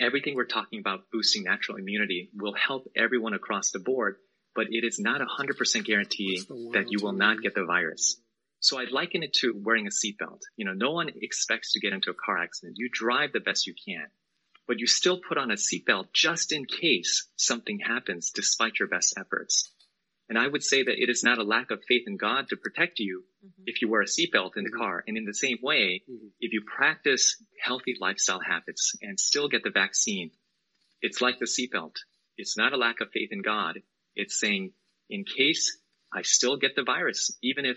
everything 0.00 0.34
we're 0.34 0.44
talking 0.44 0.80
about 0.80 1.10
boosting 1.12 1.44
natural 1.44 1.78
immunity 1.78 2.30
will 2.34 2.54
help 2.54 2.86
everyone 2.96 3.34
across 3.34 3.70
the 3.70 3.78
board, 3.78 4.16
but 4.54 4.66
it 4.70 4.84
is 4.84 4.98
not 4.98 5.20
a 5.20 5.26
100% 5.26 5.84
guarantee 5.84 6.42
that 6.72 6.86
you 6.90 6.98
will 7.00 7.12
not 7.12 7.42
get 7.42 7.54
the 7.54 7.64
virus. 7.64 8.20
So 8.60 8.78
I'd 8.78 8.90
liken 8.90 9.22
it 9.22 9.34
to 9.40 9.54
wearing 9.62 9.86
a 9.86 9.90
seatbelt. 9.90 10.40
You 10.56 10.64
know, 10.64 10.72
no 10.72 10.92
one 10.92 11.10
expects 11.14 11.72
to 11.72 11.80
get 11.80 11.92
into 11.92 12.10
a 12.10 12.14
car 12.14 12.38
accident. 12.38 12.76
You 12.78 12.88
drive 12.90 13.32
the 13.32 13.40
best 13.40 13.66
you 13.66 13.74
can 13.86 14.06
but 14.66 14.78
you 14.78 14.86
still 14.86 15.20
put 15.20 15.38
on 15.38 15.50
a 15.50 15.54
seatbelt 15.54 16.06
just 16.12 16.52
in 16.52 16.64
case 16.64 17.28
something 17.36 17.78
happens 17.80 18.30
despite 18.30 18.78
your 18.78 18.88
best 18.88 19.14
efforts. 19.18 19.70
And 20.28 20.38
I 20.38 20.48
would 20.48 20.62
say 20.62 20.82
that 20.82 21.02
it 21.02 21.10
is 21.10 21.22
not 21.22 21.38
a 21.38 21.44
lack 21.44 21.70
of 21.70 21.82
faith 21.86 22.04
in 22.06 22.16
God 22.16 22.48
to 22.48 22.56
protect 22.56 22.98
you 22.98 23.24
mm-hmm. 23.44 23.64
if 23.66 23.82
you 23.82 23.88
wear 23.88 24.00
a 24.00 24.06
seatbelt 24.06 24.56
in 24.56 24.64
the 24.64 24.70
mm-hmm. 24.70 24.78
car. 24.78 25.04
And 25.06 25.18
in 25.18 25.26
the 25.26 25.34
same 25.34 25.58
way, 25.62 26.02
mm-hmm. 26.10 26.28
if 26.40 26.52
you 26.52 26.62
practice 26.62 27.36
healthy 27.62 27.94
lifestyle 28.00 28.40
habits 28.40 28.96
and 29.02 29.20
still 29.20 29.48
get 29.48 29.62
the 29.62 29.70
vaccine, 29.70 30.30
it's 31.02 31.20
like 31.20 31.38
the 31.38 31.46
seatbelt. 31.46 31.96
It's 32.38 32.56
not 32.56 32.72
a 32.72 32.78
lack 32.78 33.00
of 33.00 33.10
faith 33.12 33.28
in 33.32 33.42
God. 33.42 33.80
It's 34.16 34.38
saying, 34.38 34.72
in 35.10 35.24
case 35.24 35.76
I 36.12 36.22
still 36.22 36.56
get 36.56 36.74
the 36.74 36.84
virus, 36.84 37.36
even 37.42 37.66
if 37.66 37.76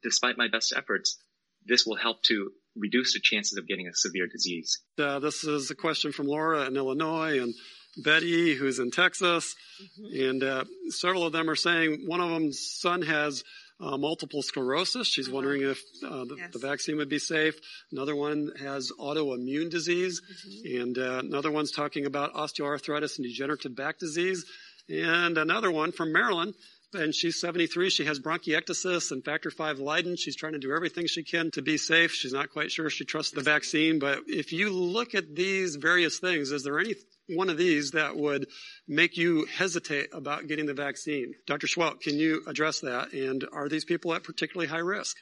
despite 0.00 0.38
my 0.38 0.48
best 0.48 0.72
efforts, 0.76 1.18
this 1.66 1.84
will 1.84 1.96
help 1.96 2.22
to 2.24 2.52
reduce 2.78 3.14
the 3.14 3.20
chances 3.20 3.58
of 3.58 3.66
getting 3.66 3.86
a 3.86 3.94
severe 3.94 4.26
disease. 4.26 4.80
Uh, 4.98 5.18
this 5.18 5.44
is 5.44 5.70
a 5.70 5.74
question 5.74 6.12
from 6.12 6.26
Laura 6.26 6.66
in 6.66 6.76
Illinois, 6.76 7.40
and 7.40 7.54
Betty, 7.96 8.54
who's 8.54 8.78
in 8.78 8.90
Texas, 8.90 9.54
mm-hmm. 9.82 10.28
and 10.28 10.42
uh, 10.42 10.64
several 10.90 11.24
of 11.24 11.32
them 11.32 11.50
are 11.50 11.56
saying 11.56 12.04
one 12.06 12.20
of 12.20 12.30
them's 12.30 12.60
son 12.60 13.02
has 13.02 13.42
uh, 13.80 13.96
multiple 13.96 14.42
sclerosis. 14.42 15.06
She's 15.06 15.28
uh-huh. 15.28 15.34
wondering 15.34 15.62
if 15.62 15.80
uh, 16.04 16.24
the, 16.24 16.36
yes. 16.38 16.52
the, 16.52 16.58
vaccine 16.58 16.96
would 16.96 17.08
be 17.08 17.18
safe. 17.18 17.58
Another 17.92 18.16
one 18.16 18.50
has 18.60 18.92
autoimmune 18.98 19.70
disease, 19.70 20.20
mm-hmm. 20.20 20.82
and 20.82 20.98
uh, 20.98 21.18
another 21.24 21.50
one's 21.50 21.72
talking 21.72 22.06
about 22.06 22.34
osteoarthritis 22.34 23.18
and 23.18 23.26
degenerative 23.26 23.74
back 23.74 23.98
disease. 23.98 24.44
And 24.88 25.36
another 25.36 25.70
one 25.70 25.92
from 25.92 26.12
Maryland 26.12 26.54
and 26.94 27.14
she's 27.14 27.40
73. 27.40 27.90
She 27.90 28.04
has 28.04 28.20
bronchiectasis 28.20 29.10
and 29.12 29.24
factor 29.24 29.50
V 29.50 29.74
Leiden. 29.74 30.16
She's 30.16 30.36
trying 30.36 30.54
to 30.54 30.58
do 30.58 30.74
everything 30.74 31.06
she 31.06 31.22
can 31.22 31.50
to 31.52 31.62
be 31.62 31.76
safe. 31.76 32.12
She's 32.12 32.32
not 32.32 32.50
quite 32.50 32.70
sure 32.70 32.88
she 32.90 33.04
trusts 33.04 33.32
the 33.32 33.42
vaccine. 33.42 33.98
But 33.98 34.20
if 34.26 34.52
you 34.52 34.70
look 34.70 35.14
at 35.14 35.34
these 35.34 35.76
various 35.76 36.18
things, 36.18 36.50
is 36.50 36.64
there 36.64 36.78
any 36.78 36.94
one 37.28 37.50
of 37.50 37.58
these 37.58 37.90
that 37.92 38.16
would 38.16 38.46
make 38.86 39.16
you 39.16 39.46
hesitate 39.46 40.08
about 40.12 40.46
getting 40.46 40.66
the 40.66 40.74
vaccine? 40.74 41.34
Dr. 41.46 41.66
Seheult, 41.66 42.00
can 42.00 42.18
you 42.18 42.42
address 42.46 42.80
that? 42.80 43.12
And 43.12 43.46
are 43.52 43.68
these 43.68 43.84
people 43.84 44.14
at 44.14 44.24
particularly 44.24 44.68
high 44.68 44.78
risk? 44.78 45.16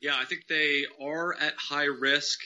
Yeah, 0.00 0.16
I 0.16 0.24
think 0.24 0.46
they 0.48 0.86
are 1.02 1.34
at 1.34 1.54
high 1.56 1.84
risk 1.84 2.40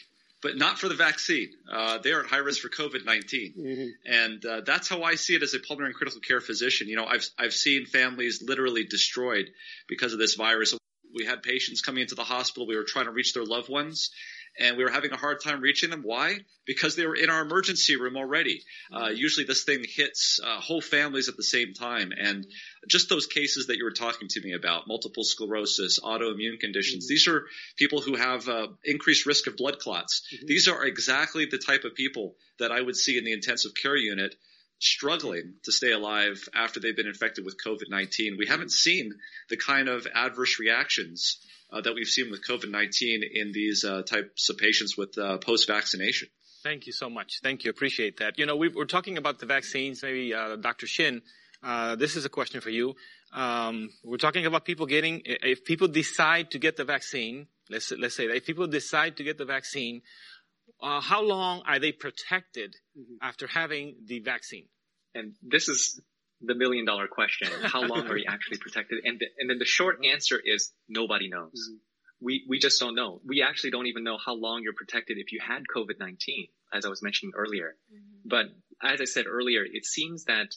but 0.44 0.58
not 0.58 0.78
for 0.78 0.88
the 0.88 0.94
vaccine. 0.94 1.48
Uh, 1.72 1.96
they 1.98 2.12
are 2.12 2.20
at 2.20 2.26
high 2.26 2.36
risk 2.36 2.60
for 2.60 2.68
COVID 2.68 3.06
19. 3.06 3.54
Mm-hmm. 3.58 4.12
And 4.12 4.44
uh, 4.44 4.60
that's 4.60 4.88
how 4.88 5.02
I 5.02 5.14
see 5.14 5.34
it 5.34 5.42
as 5.42 5.54
a 5.54 5.58
pulmonary 5.58 5.88
and 5.88 5.96
critical 5.96 6.20
care 6.20 6.40
physician. 6.40 6.86
You 6.86 6.96
know, 6.96 7.06
I've, 7.06 7.26
I've 7.38 7.54
seen 7.54 7.86
families 7.86 8.44
literally 8.46 8.84
destroyed 8.84 9.46
because 9.88 10.12
of 10.12 10.18
this 10.18 10.34
virus. 10.34 10.76
We 11.16 11.24
had 11.24 11.42
patients 11.42 11.80
coming 11.80 12.02
into 12.02 12.14
the 12.14 12.24
hospital. 12.24 12.66
We 12.66 12.76
were 12.76 12.84
trying 12.84 13.06
to 13.06 13.12
reach 13.12 13.32
their 13.32 13.44
loved 13.44 13.70
ones 13.70 14.10
and 14.58 14.76
we 14.76 14.84
were 14.84 14.90
having 14.90 15.12
a 15.12 15.16
hard 15.16 15.40
time 15.42 15.60
reaching 15.60 15.90
them. 15.90 16.02
Why? 16.02 16.38
Because 16.66 16.96
they 16.96 17.06
were 17.06 17.16
in 17.16 17.30
our 17.30 17.42
emergency 17.42 17.96
room 17.96 18.16
already. 18.16 18.62
Uh, 18.92 19.08
usually 19.08 19.46
this 19.46 19.64
thing 19.64 19.84
hits 19.84 20.40
uh, 20.42 20.60
whole 20.60 20.80
families 20.80 21.28
at 21.28 21.36
the 21.36 21.42
same 21.42 21.74
time. 21.74 22.12
And 22.16 22.46
just 22.88 23.08
those 23.08 23.26
cases 23.26 23.66
that 23.66 23.76
you 23.76 23.84
were 23.84 23.92
talking 23.92 24.28
to 24.28 24.40
me 24.40 24.52
about, 24.52 24.86
multiple 24.86 25.24
sclerosis, 25.24 25.98
autoimmune 25.98 26.60
conditions, 26.60 27.04
mm-hmm. 27.04 27.12
these 27.12 27.28
are 27.28 27.46
people 27.76 28.00
who 28.00 28.14
have 28.16 28.48
uh, 28.48 28.68
increased 28.84 29.26
risk 29.26 29.46
of 29.46 29.56
blood 29.56 29.78
clots. 29.78 30.22
Mm-hmm. 30.34 30.46
These 30.46 30.68
are 30.68 30.84
exactly 30.84 31.46
the 31.46 31.58
type 31.58 31.84
of 31.84 31.94
people 31.94 32.36
that 32.58 32.70
I 32.70 32.80
would 32.80 32.96
see 32.96 33.18
in 33.18 33.24
the 33.24 33.32
intensive 33.32 33.72
care 33.74 33.96
unit 33.96 34.34
struggling 34.78 35.54
to 35.64 35.72
stay 35.72 35.92
alive 35.92 36.48
after 36.54 36.78
they've 36.78 36.96
been 36.96 37.06
infected 37.06 37.44
with 37.44 37.62
COVID-19. 37.64 38.38
We 38.38 38.46
haven't 38.46 38.70
seen 38.70 39.14
the 39.48 39.56
kind 39.56 39.88
of 39.88 40.06
adverse 40.14 40.58
reactions 40.58 41.38
uh, 41.74 41.80
that 41.80 41.94
we've 41.94 42.06
seen 42.06 42.30
with 42.30 42.46
COVID-19 42.46 43.22
in 43.32 43.52
these 43.52 43.84
uh, 43.84 44.02
types 44.02 44.48
of 44.48 44.56
patients 44.58 44.96
with 44.96 45.18
uh, 45.18 45.38
post-vaccination. 45.38 46.28
Thank 46.62 46.86
you 46.86 46.92
so 46.92 47.10
much. 47.10 47.40
Thank 47.42 47.64
you. 47.64 47.70
Appreciate 47.70 48.18
that. 48.18 48.38
You 48.38 48.46
know, 48.46 48.56
we 48.56 48.68
are 48.80 48.86
talking 48.86 49.18
about 49.18 49.38
the 49.38 49.46
vaccines. 49.46 50.02
Maybe 50.02 50.32
uh, 50.32 50.56
Dr. 50.56 50.86
Shin, 50.86 51.20
uh, 51.62 51.96
this 51.96 52.16
is 52.16 52.24
a 52.24 52.28
question 52.28 52.60
for 52.60 52.70
you. 52.70 52.94
Um, 53.32 53.90
we're 54.04 54.16
talking 54.18 54.46
about 54.46 54.64
people 54.64 54.86
getting, 54.86 55.22
if 55.24 55.64
people 55.64 55.88
decide 55.88 56.52
to 56.52 56.58
get 56.58 56.76
the 56.76 56.84
vaccine, 56.84 57.48
let's, 57.68 57.90
let's 57.90 58.14
say 58.14 58.28
that 58.28 58.36
if 58.36 58.46
people 58.46 58.66
decide 58.66 59.16
to 59.16 59.24
get 59.24 59.36
the 59.36 59.44
vaccine, 59.44 60.02
uh, 60.80 61.00
how 61.00 61.22
long 61.22 61.62
are 61.66 61.78
they 61.78 61.92
protected 61.92 62.76
mm-hmm. 62.96 63.16
after 63.20 63.46
having 63.46 63.96
the 64.06 64.20
vaccine? 64.20 64.66
And 65.14 65.34
this 65.42 65.68
is 65.68 66.00
the 66.46 66.54
million 66.54 66.84
dollar 66.84 67.06
question. 67.06 67.48
How 67.62 67.82
long 67.82 68.06
are 68.06 68.16
you 68.16 68.26
actually 68.28 68.58
protected? 68.60 69.04
And, 69.04 69.18
the, 69.18 69.26
and 69.38 69.48
then 69.48 69.58
the 69.58 69.64
short 69.64 70.04
answer 70.04 70.40
is 70.42 70.72
nobody 70.88 71.28
knows. 71.28 71.52
Mm-hmm. 71.52 71.76
We, 72.20 72.44
we 72.48 72.58
just 72.58 72.80
don't 72.80 72.94
know. 72.94 73.20
We 73.26 73.42
actually 73.42 73.70
don't 73.70 73.86
even 73.86 74.04
know 74.04 74.16
how 74.24 74.34
long 74.34 74.62
you're 74.62 74.72
protected 74.72 75.18
if 75.18 75.32
you 75.32 75.40
had 75.46 75.64
COVID-19, 75.74 76.48
as 76.72 76.86
I 76.86 76.88
was 76.88 77.02
mentioning 77.02 77.32
earlier. 77.36 77.76
Mm-hmm. 77.92 78.28
But 78.28 78.46
as 78.82 79.00
I 79.00 79.04
said 79.04 79.26
earlier, 79.26 79.62
it 79.64 79.84
seems 79.84 80.24
that 80.24 80.54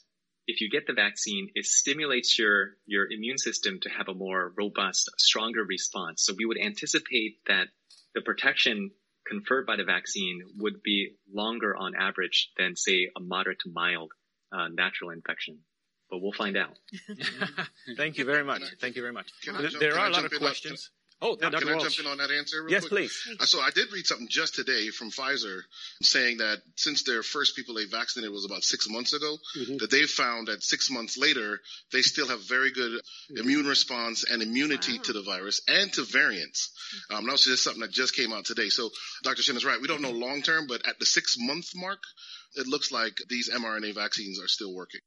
if 0.47 0.61
you 0.61 0.69
get 0.69 0.88
the 0.88 0.93
vaccine, 0.93 1.49
it 1.55 1.65
stimulates 1.65 2.39
your, 2.39 2.75
your 2.85 3.11
immune 3.11 3.38
system 3.38 3.79
to 3.81 3.89
have 3.89 4.07
a 4.07 4.13
more 4.13 4.53
robust, 4.57 5.09
stronger 5.17 5.63
response. 5.63 6.23
So 6.23 6.33
we 6.38 6.45
would 6.45 6.57
anticipate 6.57 7.39
that 7.47 7.67
the 8.15 8.21
protection 8.21 8.91
conferred 9.27 9.65
by 9.65 9.75
the 9.75 9.83
vaccine 9.83 10.41
would 10.59 10.81
be 10.81 11.15
longer 11.33 11.75
on 11.75 11.95
average 11.95 12.51
than 12.57 12.75
say 12.75 13.09
a 13.15 13.19
moderate 13.19 13.59
to 13.59 13.71
mild 13.73 14.11
uh, 14.51 14.69
natural 14.69 15.09
infection 15.09 15.59
but 16.10 16.22
we'll 16.22 16.32
find 16.32 16.58
out. 16.58 16.78
Thank 17.97 18.18
you 18.18 18.26
very 18.26 18.43
much. 18.43 18.64
Thank 18.80 18.95
you 18.95 19.01
very 19.01 19.14
much. 19.14 19.32
there 19.80 19.97
are 19.97 20.08
a 20.08 20.12
lot 20.12 20.26
of 20.26 20.32
questions. 20.32 20.89
Oh, 21.20 21.36
can 21.36 21.51
Dr. 21.51 21.70
I 21.70 21.74
Walsh. 21.74 21.95
jump 21.95 22.05
in 22.05 22.12
on 22.12 22.18
that 22.20 22.30
answer? 22.30 22.68
yes, 22.70 22.82
quick? 22.82 23.10
please. 23.10 23.49
So 23.49 23.60
I 23.60 23.72
did 23.72 23.91
read 23.91 24.05
something 24.05 24.28
just 24.30 24.53
today 24.53 24.89
from 24.89 25.10
Pfizer 25.10 25.62
saying 26.03 26.38
that 26.38 26.62
since 26.76 27.03
their 27.03 27.24
first 27.24 27.55
people 27.55 27.74
they 27.74 27.86
vaccinated 27.86 28.32
was 28.32 28.45
about 28.45 28.64
six 28.64 28.88
months 28.88 29.14
ago, 29.14 29.38
mm-hmm. 29.58 29.78
that 29.78 29.89
they 29.89 30.03
found 30.03 30.47
that 30.47 30.62
six 30.62 30.91
months 30.91 31.18
later 31.18 31.60
they 31.91 32.03
still 32.03 32.28
have 32.28 32.47
very 32.47 32.72
good 32.72 32.91
mm-hmm. 32.91 33.38
immune 33.38 33.66
response 33.66 34.26
and 34.26 34.43
immunity 34.43 34.97
wow. 34.97 35.03
to 35.05 35.14
the 35.14 35.24
virus 35.24 35.60
and 35.68 35.91
to 35.93 36.03
variants. 36.03 36.72
Um, 37.10 37.26
that 37.26 37.32
was 37.32 37.45
just 37.45 37.64
something 37.64 37.82
that 37.82 37.91
just 37.91 38.16
came 38.16 38.32
out 38.32 38.45
today. 38.45 38.70
So 38.70 38.91
Dr. 39.24 39.41
Shin 39.41 39.58
is 39.58 39.66
right. 39.66 39.82
We 39.82 39.88
don't 39.88 40.03
know 40.03 40.12
long 40.12 40.43
term, 40.43 40.68
but 40.68 40.88
at 40.88 40.99
the 40.99 41.05
six 41.05 41.36
month 41.39 41.72
mark, 41.76 41.99
it 42.55 42.68
looks 42.68 42.91
like 42.91 43.18
these 43.28 43.49
mRNA 43.49 43.95
vaccines 43.95 44.39
are 44.39 44.47
still 44.47 44.74
working. 44.74 45.01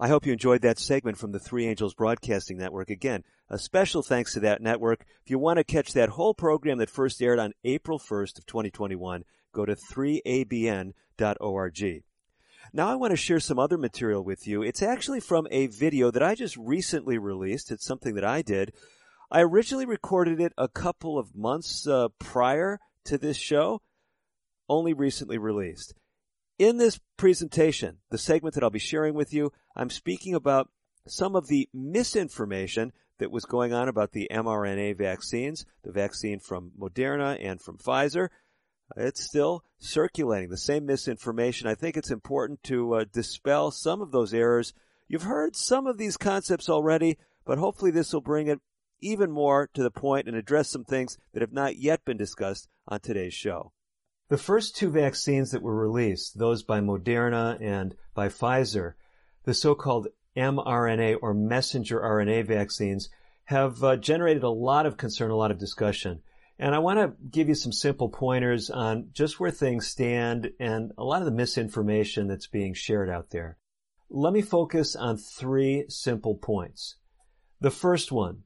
I 0.00 0.08
hope 0.08 0.26
you 0.26 0.32
enjoyed 0.32 0.62
that 0.62 0.80
segment 0.80 1.18
from 1.18 1.30
the 1.30 1.38
Three 1.38 1.66
Angels 1.66 1.94
Broadcasting 1.94 2.58
Network. 2.58 2.90
Again, 2.90 3.22
a 3.48 3.58
special 3.58 4.02
thanks 4.02 4.32
to 4.32 4.40
that 4.40 4.60
network. 4.60 5.04
If 5.22 5.30
you 5.30 5.38
want 5.38 5.58
to 5.58 5.64
catch 5.64 5.92
that 5.92 6.08
whole 6.10 6.34
program 6.34 6.78
that 6.78 6.90
first 6.90 7.22
aired 7.22 7.38
on 7.38 7.52
April 7.62 8.00
1st 8.00 8.38
of 8.38 8.46
2021, 8.46 9.24
go 9.52 9.64
to 9.64 9.76
3abn.org. 9.76 10.94
Now 12.72 12.88
I 12.88 12.96
want 12.96 13.12
to 13.12 13.16
share 13.16 13.38
some 13.38 13.60
other 13.60 13.78
material 13.78 14.24
with 14.24 14.48
you. 14.48 14.62
It's 14.62 14.82
actually 14.82 15.20
from 15.20 15.46
a 15.52 15.68
video 15.68 16.10
that 16.10 16.24
I 16.24 16.34
just 16.34 16.56
recently 16.56 17.18
released. 17.18 17.70
It's 17.70 17.86
something 17.86 18.16
that 18.16 18.24
I 18.24 18.42
did. 18.42 18.72
I 19.30 19.42
originally 19.42 19.86
recorded 19.86 20.40
it 20.40 20.52
a 20.58 20.66
couple 20.66 21.18
of 21.18 21.36
months 21.36 21.86
uh, 21.86 22.08
prior 22.18 22.80
to 23.04 23.16
this 23.16 23.36
show, 23.36 23.80
only 24.68 24.92
recently 24.92 25.38
released. 25.38 25.94
In 26.58 26.76
this 26.76 27.00
presentation, 27.16 27.98
the 28.10 28.18
segment 28.18 28.54
that 28.54 28.62
I'll 28.62 28.70
be 28.70 28.78
sharing 28.78 29.14
with 29.14 29.34
you, 29.34 29.52
I'm 29.74 29.90
speaking 29.90 30.36
about 30.36 30.70
some 31.06 31.34
of 31.34 31.48
the 31.48 31.68
misinformation 31.74 32.92
that 33.18 33.32
was 33.32 33.44
going 33.44 33.72
on 33.72 33.88
about 33.88 34.12
the 34.12 34.28
mRNA 34.30 34.96
vaccines, 34.96 35.66
the 35.82 35.90
vaccine 35.90 36.38
from 36.38 36.70
Moderna 36.78 37.36
and 37.44 37.60
from 37.60 37.78
Pfizer. 37.78 38.28
It's 38.96 39.24
still 39.24 39.64
circulating, 39.78 40.48
the 40.48 40.56
same 40.56 40.86
misinformation. 40.86 41.66
I 41.66 41.74
think 41.74 41.96
it's 41.96 42.12
important 42.12 42.62
to 42.64 42.94
uh, 42.94 43.04
dispel 43.12 43.72
some 43.72 44.00
of 44.00 44.12
those 44.12 44.32
errors. 44.32 44.72
You've 45.08 45.22
heard 45.22 45.56
some 45.56 45.88
of 45.88 45.98
these 45.98 46.16
concepts 46.16 46.68
already, 46.68 47.18
but 47.44 47.58
hopefully 47.58 47.90
this 47.90 48.12
will 48.12 48.20
bring 48.20 48.46
it 48.46 48.60
even 49.00 49.32
more 49.32 49.68
to 49.74 49.82
the 49.82 49.90
point 49.90 50.28
and 50.28 50.36
address 50.36 50.70
some 50.70 50.84
things 50.84 51.18
that 51.32 51.40
have 51.40 51.52
not 51.52 51.76
yet 51.76 52.04
been 52.04 52.16
discussed 52.16 52.68
on 52.86 53.00
today's 53.00 53.34
show. 53.34 53.72
The 54.28 54.38
first 54.38 54.76
two 54.76 54.90
vaccines 54.90 55.50
that 55.50 55.62
were 55.62 55.74
released, 55.74 56.38
those 56.38 56.62
by 56.62 56.80
Moderna 56.80 57.60
and 57.60 57.94
by 58.14 58.28
Pfizer, 58.28 58.94
the 59.44 59.52
so-called 59.52 60.08
mRNA 60.34 61.18
or 61.20 61.34
messenger 61.34 62.00
RNA 62.00 62.46
vaccines, 62.46 63.10
have 63.44 63.84
uh, 63.84 63.96
generated 63.96 64.42
a 64.42 64.48
lot 64.48 64.86
of 64.86 64.96
concern, 64.96 65.30
a 65.30 65.36
lot 65.36 65.50
of 65.50 65.58
discussion. 65.58 66.22
And 66.58 66.74
I 66.74 66.78
want 66.78 66.98
to 67.00 67.14
give 67.28 67.48
you 67.48 67.54
some 67.54 67.72
simple 67.72 68.08
pointers 68.08 68.70
on 68.70 69.10
just 69.12 69.38
where 69.38 69.50
things 69.50 69.88
stand 69.88 70.52
and 70.58 70.92
a 70.96 71.04
lot 71.04 71.20
of 71.20 71.26
the 71.26 71.32
misinformation 71.32 72.26
that's 72.26 72.46
being 72.46 72.72
shared 72.72 73.10
out 73.10 73.30
there. 73.30 73.58
Let 74.08 74.32
me 74.32 74.40
focus 74.40 74.96
on 74.96 75.18
three 75.18 75.84
simple 75.88 76.36
points. 76.36 76.96
The 77.60 77.70
first 77.70 78.10
one 78.10 78.44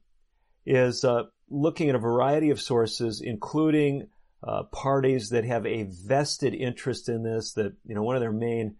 is 0.66 1.04
uh, 1.04 1.24
looking 1.48 1.88
at 1.88 1.94
a 1.94 2.00
variety 2.00 2.50
of 2.50 2.60
sources, 2.60 3.20
including 3.20 4.08
uh, 4.42 4.62
parties 4.64 5.30
that 5.30 5.44
have 5.44 5.66
a 5.66 5.84
vested 5.84 6.54
interest 6.54 7.08
in 7.08 7.22
this, 7.22 7.52
that, 7.54 7.72
you 7.84 7.94
know, 7.94 8.02
one 8.02 8.16
of 8.16 8.20
their 8.20 8.32
main 8.32 8.76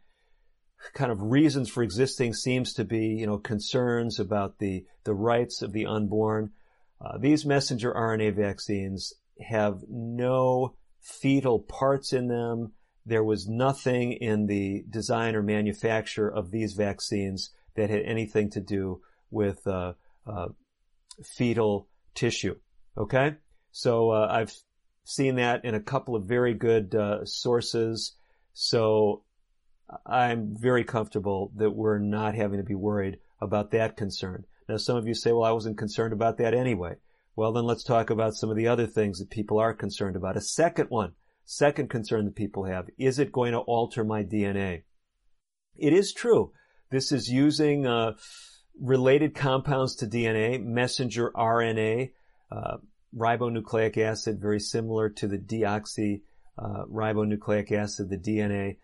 kind 0.94 1.10
of 1.10 1.20
reasons 1.20 1.68
for 1.68 1.82
existing 1.82 2.32
seems 2.32 2.72
to 2.74 2.84
be, 2.84 3.06
you 3.06 3.26
know, 3.26 3.38
concerns 3.38 4.20
about 4.20 4.58
the, 4.58 4.84
the 5.04 5.14
rights 5.14 5.62
of 5.62 5.72
the 5.72 5.86
unborn. 5.86 6.52
Uh, 7.00 7.18
these 7.18 7.44
messenger 7.44 7.92
RNA 7.92 8.34
vaccines 8.36 9.12
have 9.40 9.82
no 9.88 10.74
fetal 11.00 11.58
parts 11.60 12.12
in 12.12 12.28
them. 12.28 12.72
There 13.06 13.24
was 13.24 13.48
nothing 13.48 14.12
in 14.12 14.46
the 14.46 14.84
design 14.88 15.34
or 15.34 15.42
manufacture 15.42 16.28
of 16.28 16.50
these 16.50 16.74
vaccines 16.74 17.50
that 17.74 17.90
had 17.90 18.02
anything 18.02 18.50
to 18.50 18.60
do 18.60 19.00
with 19.30 19.66
uh, 19.66 19.94
uh, 20.26 20.48
fetal 21.24 21.88
tissue. 22.14 22.56
Okay, 22.96 23.36
so 23.70 24.10
uh, 24.10 24.28
I've 24.30 24.52
seen 25.08 25.36
that 25.36 25.64
in 25.64 25.74
a 25.74 25.80
couple 25.80 26.14
of 26.14 26.24
very 26.24 26.52
good 26.52 26.94
uh, 26.94 27.24
sources. 27.24 28.14
So 28.52 29.24
I'm 30.04 30.54
very 30.54 30.84
comfortable 30.84 31.50
that 31.56 31.70
we're 31.70 31.98
not 31.98 32.34
having 32.34 32.58
to 32.58 32.64
be 32.64 32.74
worried 32.74 33.18
about 33.40 33.70
that 33.70 33.96
concern. 33.96 34.44
Now, 34.68 34.76
some 34.76 34.98
of 34.98 35.08
you 35.08 35.14
say, 35.14 35.32
well, 35.32 35.44
I 35.44 35.52
wasn't 35.52 35.78
concerned 35.78 36.12
about 36.12 36.36
that 36.38 36.52
anyway. 36.52 36.96
Well, 37.36 37.52
then 37.52 37.64
let's 37.64 37.84
talk 37.84 38.10
about 38.10 38.34
some 38.34 38.50
of 38.50 38.56
the 38.56 38.68
other 38.68 38.86
things 38.86 39.18
that 39.18 39.30
people 39.30 39.58
are 39.58 39.72
concerned 39.72 40.14
about. 40.14 40.36
A 40.36 40.42
second 40.42 40.90
one, 40.90 41.12
second 41.46 41.88
concern 41.88 42.26
that 42.26 42.36
people 42.36 42.64
have, 42.64 42.90
is 42.98 43.18
it 43.18 43.32
going 43.32 43.52
to 43.52 43.60
alter 43.60 44.04
my 44.04 44.24
DNA? 44.24 44.82
It 45.78 45.94
is 45.94 46.12
true. 46.12 46.52
This 46.90 47.12
is 47.12 47.30
using 47.30 47.86
uh, 47.86 48.12
related 48.78 49.34
compounds 49.34 49.96
to 49.96 50.06
DNA, 50.06 50.62
messenger 50.62 51.32
RNA, 51.34 52.10
uh, 52.52 52.76
ribonucleic 53.16 53.96
acid, 53.98 54.40
very 54.40 54.60
similar 54.60 55.08
to 55.10 55.28
the 55.28 55.38
deoxy 55.38 56.22
uh, 56.58 56.84
ribonucleic 56.90 57.72
acid, 57.72 58.10
the 58.10 58.18
DNA, 58.18 58.76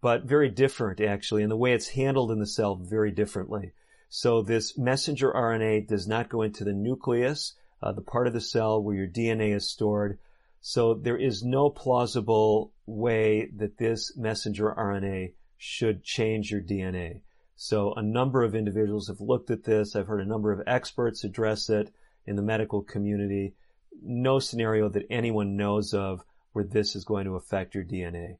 but 0.00 0.24
very 0.24 0.48
different 0.48 1.00
actually, 1.00 1.42
and 1.42 1.50
the 1.50 1.56
way 1.56 1.72
it's 1.72 1.88
handled 1.88 2.30
in 2.30 2.38
the 2.38 2.46
cell 2.46 2.74
very 2.74 3.10
differently. 3.10 3.72
So 4.08 4.42
this 4.42 4.76
messenger 4.76 5.32
RNA 5.32 5.86
does 5.86 6.08
not 6.08 6.28
go 6.28 6.42
into 6.42 6.64
the 6.64 6.72
nucleus, 6.72 7.54
uh, 7.82 7.92
the 7.92 8.02
part 8.02 8.26
of 8.26 8.32
the 8.32 8.40
cell 8.40 8.82
where 8.82 8.96
your 8.96 9.06
DNA 9.06 9.54
is 9.54 9.70
stored. 9.70 10.18
So 10.60 10.94
there 10.94 11.16
is 11.16 11.44
no 11.44 11.70
plausible 11.70 12.72
way 12.86 13.50
that 13.56 13.78
this 13.78 14.16
messenger 14.16 14.74
RNA 14.76 15.32
should 15.56 16.02
change 16.02 16.50
your 16.50 16.60
DNA. 16.60 17.20
So 17.54 17.92
a 17.94 18.02
number 18.02 18.42
of 18.42 18.54
individuals 18.54 19.08
have 19.08 19.20
looked 19.20 19.50
at 19.50 19.64
this. 19.64 19.94
I've 19.94 20.06
heard 20.06 20.22
a 20.22 20.28
number 20.28 20.50
of 20.50 20.62
experts 20.66 21.24
address 21.24 21.70
it 21.70 21.92
in 22.26 22.36
the 22.36 22.42
medical 22.42 22.82
community. 22.82 23.54
No 24.02 24.38
scenario 24.38 24.88
that 24.88 25.06
anyone 25.10 25.56
knows 25.56 25.94
of 25.94 26.22
where 26.52 26.64
this 26.64 26.96
is 26.96 27.04
going 27.04 27.24
to 27.26 27.36
affect 27.36 27.74
your 27.74 27.84
DNA. 27.84 28.38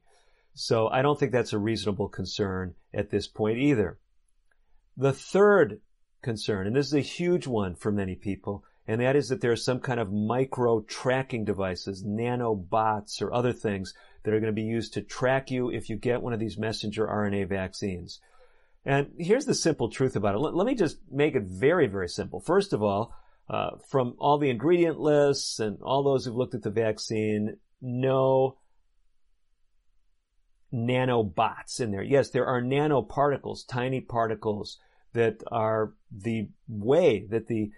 So 0.53 0.87
I 0.87 1.01
don't 1.01 1.19
think 1.19 1.31
that's 1.31 1.53
a 1.53 1.59
reasonable 1.59 2.09
concern 2.09 2.75
at 2.93 3.09
this 3.09 3.27
point 3.27 3.57
either. 3.57 3.99
The 4.97 5.13
third 5.13 5.79
concern, 6.21 6.67
and 6.67 6.75
this 6.75 6.87
is 6.87 6.93
a 6.93 6.99
huge 6.99 7.47
one 7.47 7.75
for 7.75 7.91
many 7.91 8.15
people, 8.15 8.65
and 8.87 8.99
that 9.01 9.15
is 9.15 9.29
that 9.29 9.41
there 9.41 9.51
are 9.51 9.57
some 9.57 9.79
kind 9.79 9.99
of 9.99 10.11
micro 10.11 10.81
tracking 10.81 11.45
devices, 11.45 12.03
nanobots 12.03 13.21
or 13.21 13.33
other 13.33 13.53
things 13.53 13.93
that 14.23 14.33
are 14.33 14.39
going 14.39 14.53
to 14.53 14.61
be 14.61 14.63
used 14.63 14.93
to 14.93 15.01
track 15.01 15.49
you 15.49 15.69
if 15.69 15.89
you 15.89 15.95
get 15.95 16.21
one 16.21 16.33
of 16.33 16.39
these 16.39 16.57
messenger 16.57 17.07
RNA 17.07 17.47
vaccines. 17.47 18.19
And 18.83 19.11
here's 19.17 19.45
the 19.45 19.53
simple 19.53 19.89
truth 19.89 20.15
about 20.15 20.35
it. 20.35 20.39
Let, 20.39 20.55
let 20.55 20.67
me 20.67 20.75
just 20.75 20.97
make 21.09 21.35
it 21.35 21.43
very, 21.43 21.87
very 21.87 22.09
simple. 22.09 22.39
First 22.39 22.73
of 22.73 22.81
all, 22.81 23.13
uh, 23.49 23.71
from 23.89 24.15
all 24.17 24.37
the 24.37 24.49
ingredient 24.49 24.99
lists 24.99 25.59
and 25.59 25.81
all 25.81 26.03
those 26.03 26.25
who've 26.25 26.35
looked 26.35 26.55
at 26.55 26.63
the 26.63 26.69
vaccine, 26.69 27.57
no 27.81 28.57
nanobots 30.73 31.79
in 31.79 31.91
there. 31.91 32.03
Yes, 32.03 32.29
there 32.29 32.45
are 32.45 32.61
nanoparticles, 32.61 33.67
tiny 33.67 34.01
particles 34.01 34.79
that 35.13 35.43
are 35.51 35.93
the 36.11 36.49
way 36.67 37.27
that 37.29 37.47
the 37.47 37.71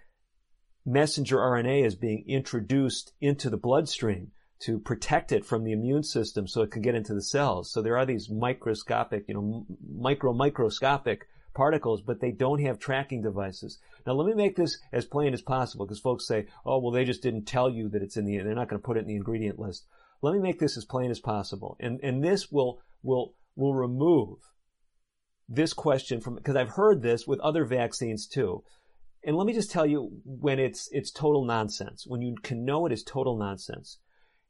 messenger 0.86 1.38
RNA 1.38 1.86
is 1.86 1.94
being 1.96 2.24
introduced 2.28 3.12
into 3.20 3.50
the 3.50 3.56
bloodstream 3.56 4.30
to 4.60 4.78
protect 4.78 5.32
it 5.32 5.44
from 5.44 5.64
the 5.64 5.72
immune 5.72 6.02
system 6.02 6.46
so 6.46 6.62
it 6.62 6.70
can 6.70 6.82
get 6.82 6.94
into 6.94 7.14
the 7.14 7.22
cells. 7.22 7.72
So 7.72 7.82
there 7.82 7.96
are 7.96 8.06
these 8.06 8.30
microscopic, 8.30 9.24
you 9.28 9.34
know, 9.34 9.66
micro 9.94 10.32
microscopic 10.32 11.26
particles, 11.54 12.02
but 12.02 12.20
they 12.20 12.32
don't 12.32 12.60
have 12.62 12.78
tracking 12.78 13.22
devices. 13.22 13.78
Now 14.06 14.14
let 14.14 14.26
me 14.26 14.34
make 14.34 14.56
this 14.56 14.78
as 14.92 15.06
plain 15.06 15.32
as 15.32 15.42
possible 15.42 15.86
because 15.86 16.00
folks 16.00 16.26
say, 16.26 16.46
oh, 16.66 16.78
well, 16.78 16.92
they 16.92 17.04
just 17.04 17.22
didn't 17.22 17.46
tell 17.46 17.70
you 17.70 17.88
that 17.90 18.02
it's 18.02 18.16
in 18.16 18.24
the, 18.24 18.38
they're 18.38 18.54
not 18.54 18.68
going 18.68 18.80
to 18.80 18.86
put 18.86 18.96
it 18.96 19.00
in 19.00 19.06
the 19.06 19.16
ingredient 19.16 19.58
list. 19.58 19.86
Let 20.20 20.34
me 20.34 20.40
make 20.40 20.58
this 20.58 20.76
as 20.76 20.84
plain 20.84 21.10
as 21.10 21.20
possible. 21.20 21.76
And, 21.80 22.00
and 22.02 22.22
this 22.22 22.50
will, 22.50 22.80
will, 23.02 23.34
will 23.56 23.74
remove 23.74 24.38
this 25.48 25.72
question 25.72 26.20
from, 26.20 26.36
because 26.36 26.56
I've 26.56 26.70
heard 26.70 27.02
this 27.02 27.26
with 27.26 27.40
other 27.40 27.64
vaccines 27.64 28.26
too. 28.26 28.64
And 29.22 29.36
let 29.36 29.46
me 29.46 29.52
just 29.52 29.70
tell 29.70 29.86
you 29.86 30.10
when 30.24 30.58
it's, 30.58 30.88
it's 30.92 31.10
total 31.10 31.44
nonsense, 31.44 32.04
when 32.06 32.20
you 32.20 32.34
can 32.42 32.64
know 32.64 32.86
it 32.86 32.92
is 32.92 33.02
total 33.02 33.38
nonsense. 33.38 33.98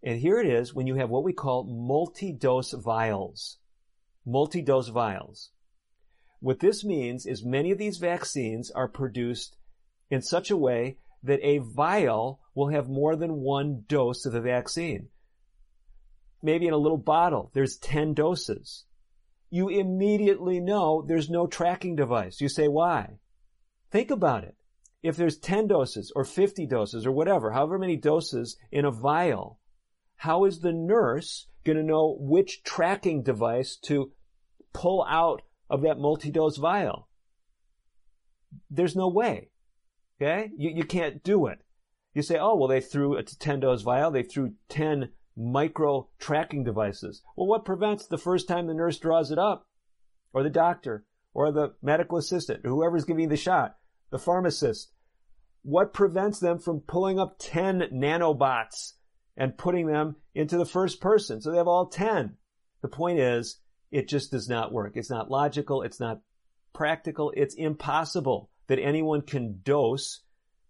And 0.02 0.20
here 0.20 0.38
it 0.38 0.46
is 0.46 0.74
when 0.74 0.86
you 0.86 0.96
have 0.96 1.11
what 1.11 1.24
we 1.24 1.32
call 1.32 1.64
multi-dose 1.64 2.72
vials. 2.72 3.59
Multi-dose 4.26 4.88
vials. 4.88 5.50
What 6.45 6.61
this 6.61 6.84
means 6.84 7.24
is 7.24 7.42
many 7.42 7.70
of 7.70 7.78
these 7.78 7.97
vaccines 7.97 8.70
are 8.70 8.86
produced 8.86 9.57
in 10.11 10.20
such 10.20 10.51
a 10.51 10.59
way 10.59 10.99
that 11.22 11.40
a 11.42 11.57
vial 11.57 12.38
will 12.55 12.68
have 12.68 12.86
more 12.86 13.16
than 13.16 13.40
one 13.40 13.84
dose 13.88 14.26
of 14.26 14.34
the 14.34 14.42
vaccine. 14.42 15.09
Maybe 16.42 16.66
in 16.66 16.74
a 16.74 16.76
little 16.76 16.99
bottle, 16.99 17.51
there's 17.55 17.78
10 17.78 18.12
doses. 18.12 18.84
You 19.49 19.70
immediately 19.70 20.61
know 20.61 21.03
there's 21.09 21.30
no 21.30 21.47
tracking 21.47 21.97
device. 21.97 22.42
You 22.42 22.51
say, 22.51 22.68
why? 22.68 23.14
Think 23.90 24.11
about 24.11 24.45
it. 24.45 24.55
If 25.03 25.16
there's 25.16 25.38
10 25.38 25.68
doses 25.68 26.12
or 26.14 26.24
50 26.26 26.66
doses 26.66 27.07
or 27.07 27.12
whatever, 27.12 27.53
however 27.53 27.78
many 27.78 27.97
doses 27.97 28.59
in 28.70 28.84
a 28.84 28.90
vial, 28.90 29.61
how 30.16 30.45
is 30.45 30.61
the 30.61 30.74
nurse 30.74 31.47
going 31.64 31.78
to 31.78 31.82
know 31.82 32.18
which 32.20 32.62
tracking 32.64 33.22
device 33.22 33.76
to 33.84 34.12
pull 34.74 35.07
out 35.09 35.40
of 35.75 35.83
that 35.83 35.99
multi-dose 35.99 36.57
vial? 36.57 37.09
There's 38.70 38.97
no 38.97 39.09
way. 39.09 39.51
Okay? 40.20 40.51
You, 40.57 40.70
you 40.70 40.85
can't 40.85 41.22
do 41.22 41.47
it. 41.47 41.59
You 42.14 42.22
say, 42.22 42.39
oh, 42.39 42.55
well, 42.57 42.68
they 42.68 42.81
threw 42.81 43.16
a 43.16 43.25
10 43.25 43.61
dose 43.61 43.83
vial, 43.83 44.11
they 44.11 44.22
threw 44.22 44.55
10 44.68 45.11
micro 45.37 46.09
tracking 46.18 46.62
devices. 46.62 47.22
Well, 47.37 47.49
what 47.49 47.64
prevents 47.64 48.07
the 48.07 48.18
first 48.18 48.47
time 48.47 48.66
the 48.66 48.75
nurse 48.75 48.99
draws 48.99 49.33
it 49.33 49.39
up, 49.39 49.66
or 50.33 50.45
the 50.45 50.51
doctor, 50.51 51.05
or 51.33 51.51
the 51.51 51.75
medical 51.83 52.18
assistant, 52.18 52.64
or 52.64 52.70
whoever's 52.70 53.05
giving 53.05 53.29
the 53.29 53.37
shot, 53.37 53.77
the 54.11 54.18
pharmacist? 54.18 54.93
What 55.62 55.93
prevents 55.93 56.39
them 56.39 56.61
from 56.61 56.81
pulling 56.81 57.18
up 57.18 57.37
10 57.41 57.89
nanobots 57.93 58.93
and 59.37 59.59
putting 59.59 59.87
them 59.87 60.16
into 60.35 60.57
the 60.57 60.66
first 60.66 61.01
person. 61.01 61.41
So 61.41 61.51
they 61.51 61.57
have 61.57 61.68
all 61.68 61.87
10. 61.87 62.37
The 62.83 62.89
point 62.89 63.18
is, 63.18 63.61
it 63.95 64.09
just 64.09 64.32
does 64.32 64.49
not 64.49 64.72
work. 64.72 64.97
It's 64.97 65.09
not 65.09 65.30
logical. 65.30 65.82
It's 65.82 66.01
not 66.01 66.20
practical. 66.72 67.32
It's 67.36 67.55
impossible 67.55 68.51
that 68.66 68.80
anyone 68.80 69.22
can 69.22 69.61
dose 69.62 70.22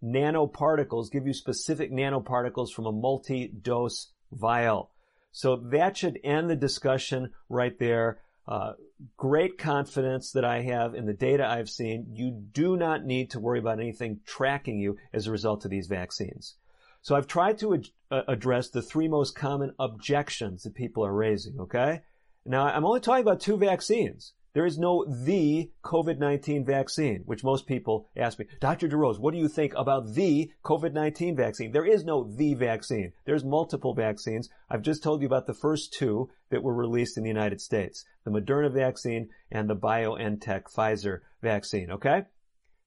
nanoparticles, 0.05 1.11
give 1.11 1.27
you 1.27 1.33
specific 1.33 1.91
nanoparticles 1.91 2.71
from 2.71 2.85
a 2.85 2.93
multi-dose 2.93 4.13
vial. 4.31 4.91
So 5.33 5.57
that 5.73 5.97
should 5.97 6.21
end 6.23 6.51
the 6.51 6.57
discussion 6.57 7.31
right 7.49 7.77
there. 7.79 8.21
Uh, 8.47 8.75
great 9.17 9.57
confidence 9.57 10.33
that 10.33 10.45
I 10.45 10.61
have 10.61 10.95
in 10.95 11.07
the 11.07 11.15
data 11.15 11.47
I've 11.47 11.71
seen. 11.71 12.09
You 12.13 12.31
do 12.31 12.77
not 12.77 13.07
need 13.07 13.31
to 13.31 13.41
worry 13.41 13.59
about 13.59 13.81
anything 13.81 14.21
tracking 14.27 14.79
you 14.79 14.99
as 15.15 15.27
a 15.27 15.33
result 15.33 15.65
of 15.65 15.71
these 15.71 15.87
vaccines. 15.87 16.57
So 17.01 17.17
I've 17.17 17.27
tried 17.27 17.57
to 17.61 17.73
ad- 17.73 17.89
uh, 18.11 18.23
address 18.29 18.69
the 18.69 18.83
three 18.83 19.09
most 19.09 19.35
common 19.35 19.73
objections 19.79 20.65
that 20.65 20.75
people 20.75 21.07
are 21.07 21.15
raising, 21.15 21.59
okay? 21.59 22.03
Now, 22.47 22.67
I'm 22.67 22.85
only 22.85 23.01
talking 23.01 23.23
about 23.23 23.41
two 23.41 23.57
vaccines. 23.57 24.35
There 24.55 24.67
is 24.67 24.79
no 24.79 25.05
the 25.05 25.73
COVID-19 25.83 26.65
vaccine, 26.65 27.23
which 27.27 27.43
most 27.43 27.67
people 27.67 28.09
ask 28.17 28.39
me, 28.39 28.47
Dr. 28.61 28.89
DeRose, 28.89 29.19
what 29.19 29.33
do 29.33 29.41
you 29.41 29.49
think 29.49 29.75
about 29.75 30.15
the 30.15 30.53
COVID-19 30.65 31.37
vaccine? 31.37 31.73
There 31.73 31.85
is 31.85 32.05
no 32.05 32.23
the 32.23 32.55
vaccine. 32.55 33.13
There's 33.25 33.45
multiple 33.45 33.95
vaccines. 33.95 34.49
I've 34.71 34.83
just 34.83 35.03
told 35.03 35.23
you 35.23 35.27
about 35.27 35.47
the 35.47 35.55
first 35.55 35.93
two 35.93 36.31
that 36.51 36.63
were 36.63 36.75
released 36.75 37.17
in 37.17 37.25
the 37.25 37.31
United 37.31 37.61
States, 37.61 38.05
the 38.25 38.31
Moderna 38.31 38.73
vaccine 38.73 39.31
and 39.51 39.69
the 39.69 39.75
BioNTech 39.75 40.73
Pfizer 40.73 41.21
vaccine, 41.43 41.91
okay? 41.91 42.23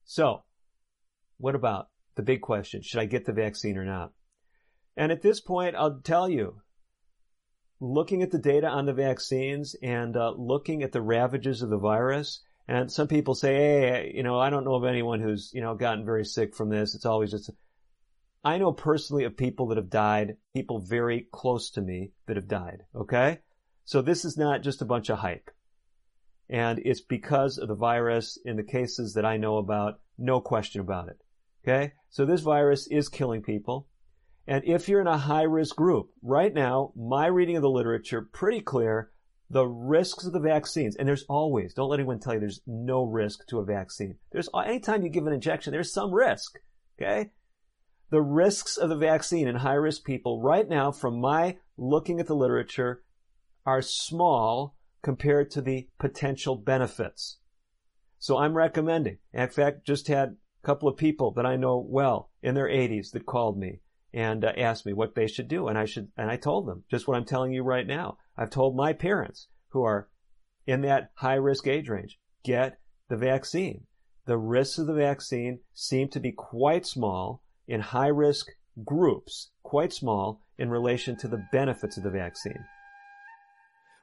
So, 0.06 0.44
what 1.38 1.54
about 1.54 1.90
the 2.16 2.24
big 2.24 2.42
question, 2.42 2.82
should 2.82 3.02
I 3.02 3.06
get 3.06 3.26
the 3.26 3.34
vaccine 3.34 3.78
or 3.78 3.86
not? 3.86 4.14
And 4.96 5.12
at 5.12 5.22
this 5.22 5.42
point, 5.42 5.76
I'll 5.76 6.00
tell 6.00 6.30
you, 6.30 6.62
looking 7.80 8.24
at 8.24 8.32
the 8.32 8.40
data 8.40 8.68
on 8.68 8.86
the 8.86 8.94
vaccines 8.94 9.76
and 9.82 10.16
uh, 10.16 10.34
looking 10.38 10.84
at 10.84 10.92
the 10.92 11.02
ravages 11.02 11.62
of 11.62 11.70
the 11.70 11.78
virus, 11.78 12.42
and 12.68 12.92
some 12.92 13.08
people 13.08 13.36
say, 13.36 13.56
hey, 13.56 14.12
you 14.14 14.24
know, 14.24 14.40
I 14.40 14.50
don't 14.50 14.66
know 14.66 14.76
of 14.76 14.84
anyone 14.84 15.22
who's, 15.22 15.52
you 15.54 15.62
know, 15.62 15.76
gotten 15.76 16.06
very 16.06 16.26
sick 16.26 16.56
from 16.56 16.70
this. 16.70 16.96
It's 16.96 17.06
always 17.06 17.32
just, 17.32 17.50
I 18.44 18.58
know 18.58 18.74
personally 18.74 19.24
of 19.24 19.38
people 19.38 19.68
that 19.68 19.78
have 19.78 19.90
died, 19.90 20.38
people 20.54 20.80
very 20.80 21.28
close 21.32 21.72
to 21.72 21.82
me 21.82 22.12
that 22.26 22.36
have 22.36 22.48
died. 22.48 22.84
Okay. 22.94 23.40
So 23.86 24.02
this 24.02 24.26
is 24.26 24.38
not 24.38 24.64
just 24.64 24.82
a 24.82 24.86
bunch 24.86 25.10
of 25.10 25.20
hype. 25.20 25.50
And 26.50 26.80
it's 26.80 27.02
because 27.02 27.58
of 27.58 27.68
the 27.68 27.76
virus 27.76 28.38
in 28.44 28.58
the 28.58 28.64
cases 28.64 29.14
that 29.14 29.26
I 29.26 29.38
know 29.38 29.58
about, 29.58 30.00
no 30.18 30.42
question 30.42 30.82
about 30.82 31.10
it. 31.10 31.18
Okay? 31.64 31.94
So 32.10 32.26
this 32.26 32.42
virus 32.42 32.88
is 32.88 33.10
killing 33.10 33.44
people. 33.44 33.88
And 34.48 34.64
if 34.66 34.88
you're 34.88 35.02
in 35.02 35.08
a 35.08 35.18
high 35.18 35.44
risk 35.44 35.76
group, 35.76 36.10
right 36.22 36.54
now, 36.54 36.94
my 36.96 37.28
reading 37.28 37.58
of 37.58 37.62
the 37.62 37.70
literature, 37.70 38.22
pretty 38.22 38.62
clear, 38.62 39.12
the 39.50 39.66
risks 39.66 40.26
of 40.26 40.32
the 40.32 40.40
vaccines, 40.40 40.96
and 40.96 41.08
there's 41.08 41.26
always, 41.28 41.74
don't 41.74 41.90
let 41.90 42.00
anyone 42.00 42.20
tell 42.20 42.34
you 42.34 42.40
there's 42.40 42.62
no 42.66 43.04
risk 43.04 43.46
to 43.48 43.60
a 43.60 43.66
vaccine. 43.66 44.16
There's, 44.32 44.48
anytime 44.56 45.04
you 45.04 45.10
give 45.10 45.28
an 45.28 45.34
injection, 45.34 45.72
there's 45.72 45.92
some 45.92 46.14
risk. 46.14 46.60
Okay? 46.98 47.32
The 48.10 48.22
risks 48.22 48.78
of 48.78 48.88
the 48.88 48.96
vaccine 48.96 49.50
in 49.50 49.56
high 49.58 49.74
risk 49.74 50.06
people 50.06 50.42
right 50.42 50.68
now, 50.68 50.94
from 50.94 51.20
my 51.20 51.58
looking 51.78 52.22
at 52.22 52.28
the 52.28 52.36
literature, 52.36 53.04
are 53.66 53.82
small 53.82 54.78
compared 55.02 55.52
to 55.52 55.62
the 55.62 55.90
potential 56.00 56.56
benefits. 56.56 57.40
So 58.18 58.38
I'm 58.38 58.56
recommending. 58.56 59.18
In 59.34 59.50
fact, 59.50 59.86
just 59.86 60.08
had 60.08 60.30
a 60.30 60.66
couple 60.66 60.88
of 60.88 60.96
people 60.96 61.32
that 61.32 61.46
I 61.46 61.58
know 61.58 61.86
well 61.86 62.32
in 62.42 62.56
their 62.56 62.70
80s 62.70 63.12
that 63.12 63.26
called 63.26 63.58
me 63.58 63.82
and 64.14 64.44
uh, 64.44 64.54
asked 64.58 64.86
me 64.86 64.94
what 64.94 65.16
they 65.16 65.28
should 65.28 65.48
do. 65.48 65.68
And 65.68 65.78
I 65.78 65.86
should, 65.86 66.10
and 66.18 66.30
I 66.30 66.38
told 66.38 66.68
them 66.68 66.84
just 66.90 67.08
what 67.08 67.18
I'm 67.18 67.26
telling 67.26 67.54
you 67.54 67.64
right 67.64 67.86
now. 67.86 68.18
I've 68.38 68.50
told 68.50 68.76
my 68.76 68.94
parents 68.94 69.48
who 69.70 69.84
are 69.84 70.08
in 70.66 70.82
that 70.82 71.12
high 71.16 71.36
risk 71.36 71.68
age 71.68 71.90
range. 71.90 72.20
Get 72.44 72.80
the 73.10 73.18
vaccine. 73.18 73.86
The 74.26 74.38
risks 74.38 74.78
of 74.78 74.88
the 74.88 74.94
vaccine 74.94 75.60
seem 75.74 76.10
to 76.10 76.20
be 76.20 76.32
quite 76.32 76.86
small 76.86 77.42
in 77.68 77.80
high 77.80 78.08
risk 78.08 78.48
groups, 78.84 79.52
quite 79.64 79.94
small 79.94 80.42
in 80.58 80.70
relation 80.70 81.16
to 81.18 81.28
the 81.28 81.46
benefits 81.52 81.98
of 81.98 82.04
the 82.04 82.10
vaccine. 82.10 82.66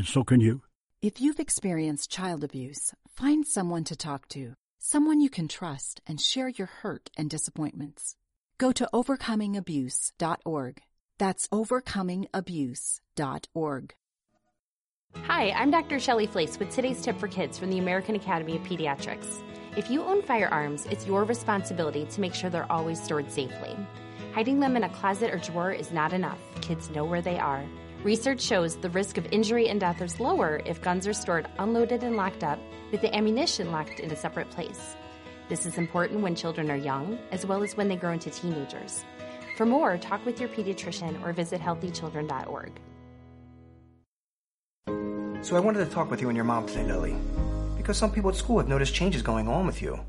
and 0.00 0.08
so 0.08 0.24
can 0.24 0.40
you. 0.40 0.62
If 1.02 1.20
you've 1.20 1.38
experienced 1.38 2.10
child 2.10 2.42
abuse, 2.42 2.94
find 3.06 3.46
someone 3.46 3.84
to 3.84 3.94
talk 3.94 4.26
to, 4.28 4.54
someone 4.78 5.20
you 5.20 5.28
can 5.28 5.46
trust, 5.46 6.00
and 6.06 6.18
share 6.18 6.48
your 6.48 6.68
hurt 6.68 7.10
and 7.18 7.28
disappointments. 7.28 8.16
Go 8.56 8.72
to 8.72 8.88
overcomingabuse.org. 8.94 10.80
That's 11.18 11.48
overcomingabuse.org. 11.48 13.94
Hi, 15.24 15.50
I'm 15.50 15.70
Dr. 15.70 16.00
Shelly 16.00 16.26
Flais 16.26 16.58
with 16.58 16.70
today's 16.70 17.02
tip 17.02 17.18
for 17.18 17.28
kids 17.28 17.58
from 17.58 17.68
the 17.68 17.78
American 17.78 18.16
Academy 18.16 18.56
of 18.56 18.62
Pediatrics. 18.62 19.42
If 19.76 19.90
you 19.90 20.02
own 20.02 20.22
firearms, 20.22 20.86
it's 20.86 21.06
your 21.06 21.24
responsibility 21.24 22.06
to 22.06 22.20
make 22.22 22.32
sure 22.32 22.48
they're 22.48 22.72
always 22.72 23.02
stored 23.02 23.30
safely. 23.30 23.76
Hiding 24.32 24.60
them 24.60 24.78
in 24.78 24.84
a 24.84 24.88
closet 24.88 25.30
or 25.30 25.36
drawer 25.36 25.72
is 25.72 25.92
not 25.92 26.14
enough. 26.14 26.40
Kids 26.62 26.88
know 26.88 27.04
where 27.04 27.20
they 27.20 27.38
are. 27.38 27.66
Research 28.02 28.40
shows 28.40 28.76
the 28.76 28.88
risk 28.88 29.18
of 29.18 29.26
injury 29.30 29.68
and 29.68 29.78
death 29.78 30.00
is 30.00 30.18
lower 30.18 30.62
if 30.64 30.80
guns 30.80 31.06
are 31.06 31.12
stored 31.12 31.46
unloaded 31.58 32.02
and 32.02 32.16
locked 32.16 32.42
up, 32.42 32.58
with 32.92 33.02
the 33.02 33.14
ammunition 33.14 33.70
locked 33.70 34.00
in 34.00 34.10
a 34.10 34.16
separate 34.16 34.48
place. 34.48 34.96
This 35.50 35.66
is 35.66 35.76
important 35.76 36.22
when 36.22 36.34
children 36.34 36.70
are 36.70 36.76
young, 36.76 37.18
as 37.30 37.44
well 37.44 37.62
as 37.62 37.76
when 37.76 37.88
they 37.88 37.96
grow 37.96 38.12
into 38.12 38.30
teenagers. 38.30 39.04
For 39.58 39.66
more, 39.66 39.98
talk 39.98 40.24
with 40.24 40.40
your 40.40 40.48
pediatrician 40.48 41.22
or 41.22 41.34
visit 41.34 41.60
healthychildren.org. 41.60 42.80
So 45.44 45.56
I 45.56 45.60
wanted 45.60 45.84
to 45.84 45.90
talk 45.90 46.10
with 46.10 46.22
you 46.22 46.30
and 46.30 46.36
your 46.36 46.46
mom 46.46 46.66
today, 46.66 46.84
Lily, 46.84 47.14
because 47.76 47.98
some 47.98 48.12
people 48.12 48.30
at 48.30 48.36
school 48.36 48.60
have 48.60 48.68
noticed 48.68 48.94
changes 48.94 49.20
going 49.20 49.46
on 49.46 49.66
with 49.66 49.82
you, 49.82 50.00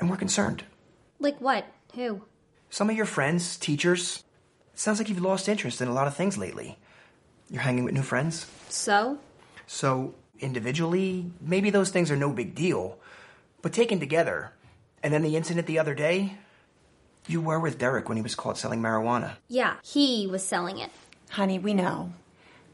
and 0.00 0.08
we're 0.08 0.16
concerned. 0.16 0.64
Like 1.18 1.38
what? 1.42 1.66
Who? 1.94 2.22
Some 2.70 2.88
of 2.88 2.96
your 2.96 3.04
friends, 3.04 3.58
teachers. 3.58 4.24
It 4.72 4.78
sounds 4.78 4.98
like 4.98 5.10
you've 5.10 5.20
lost 5.20 5.46
interest 5.46 5.82
in 5.82 5.88
a 5.88 5.92
lot 5.92 6.06
of 6.06 6.16
things 6.16 6.38
lately. 6.38 6.78
You're 7.50 7.62
hanging 7.62 7.84
with 7.84 7.94
new 7.94 8.02
friends? 8.02 8.46
So? 8.68 9.18
So, 9.66 10.14
individually, 10.40 11.30
maybe 11.40 11.70
those 11.70 11.90
things 11.90 12.10
are 12.10 12.16
no 12.16 12.30
big 12.30 12.54
deal. 12.54 12.98
But 13.62 13.72
taken 13.72 14.00
together, 14.00 14.52
and 15.02 15.12
then 15.12 15.22
the 15.22 15.36
incident 15.36 15.66
the 15.66 15.78
other 15.78 15.94
day, 15.94 16.38
you 17.26 17.40
were 17.40 17.58
with 17.58 17.78
Derek 17.78 18.08
when 18.08 18.16
he 18.16 18.22
was 18.22 18.34
caught 18.34 18.58
selling 18.58 18.80
marijuana. 18.80 19.36
Yeah, 19.48 19.74
he 19.82 20.26
was 20.26 20.44
selling 20.44 20.78
it. 20.78 20.90
Honey, 21.30 21.58
we 21.58 21.74
know. 21.74 22.12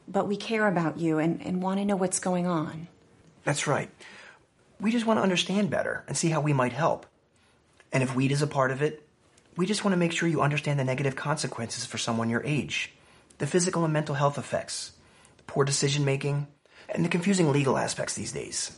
But 0.08 0.28
we 0.28 0.36
care 0.36 0.66
about 0.66 0.98
you 0.98 1.18
and, 1.18 1.40
and 1.42 1.62
want 1.62 1.78
to 1.78 1.84
know 1.84 1.96
what's 1.96 2.18
going 2.18 2.46
on. 2.46 2.88
That's 3.44 3.66
right. 3.66 3.90
We 4.80 4.90
just 4.90 5.06
want 5.06 5.18
to 5.18 5.22
understand 5.22 5.70
better 5.70 6.04
and 6.06 6.16
see 6.16 6.28
how 6.28 6.40
we 6.40 6.52
might 6.52 6.72
help. 6.72 7.06
And 7.92 8.02
if 8.02 8.14
weed 8.14 8.32
is 8.32 8.42
a 8.42 8.46
part 8.46 8.70
of 8.70 8.82
it, 8.82 9.06
we 9.56 9.66
just 9.66 9.84
want 9.84 9.92
to 9.92 9.98
make 9.98 10.12
sure 10.12 10.28
you 10.28 10.40
understand 10.40 10.78
the 10.78 10.84
negative 10.84 11.14
consequences 11.16 11.84
for 11.84 11.98
someone 11.98 12.30
your 12.30 12.42
age, 12.44 12.92
the 13.42 13.46
physical 13.48 13.82
and 13.82 13.92
mental 13.92 14.14
health 14.14 14.38
effects, 14.38 14.92
the 15.36 15.42
poor 15.42 15.64
decision 15.64 16.04
making, 16.04 16.46
and 16.88 17.04
the 17.04 17.08
confusing 17.08 17.50
legal 17.50 17.76
aspects 17.76 18.14
these 18.14 18.30
days. 18.30 18.70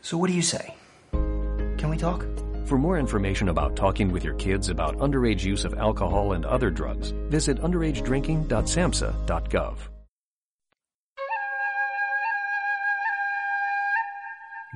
So, 0.00 0.16
what 0.16 0.30
do 0.30 0.32
you 0.32 0.40
say? 0.40 0.74
Can 1.12 1.90
we 1.90 1.98
talk? 1.98 2.24
For 2.64 2.78
more 2.78 2.98
information 2.98 3.50
about 3.50 3.76
talking 3.76 4.10
with 4.10 4.24
your 4.24 4.36
kids 4.36 4.70
about 4.70 4.96
underage 4.96 5.44
use 5.44 5.66
of 5.66 5.74
alcohol 5.74 6.32
and 6.32 6.46
other 6.46 6.70
drugs, 6.70 7.10
visit 7.28 7.60
underagedrinking.samhsa.gov. 7.60 9.76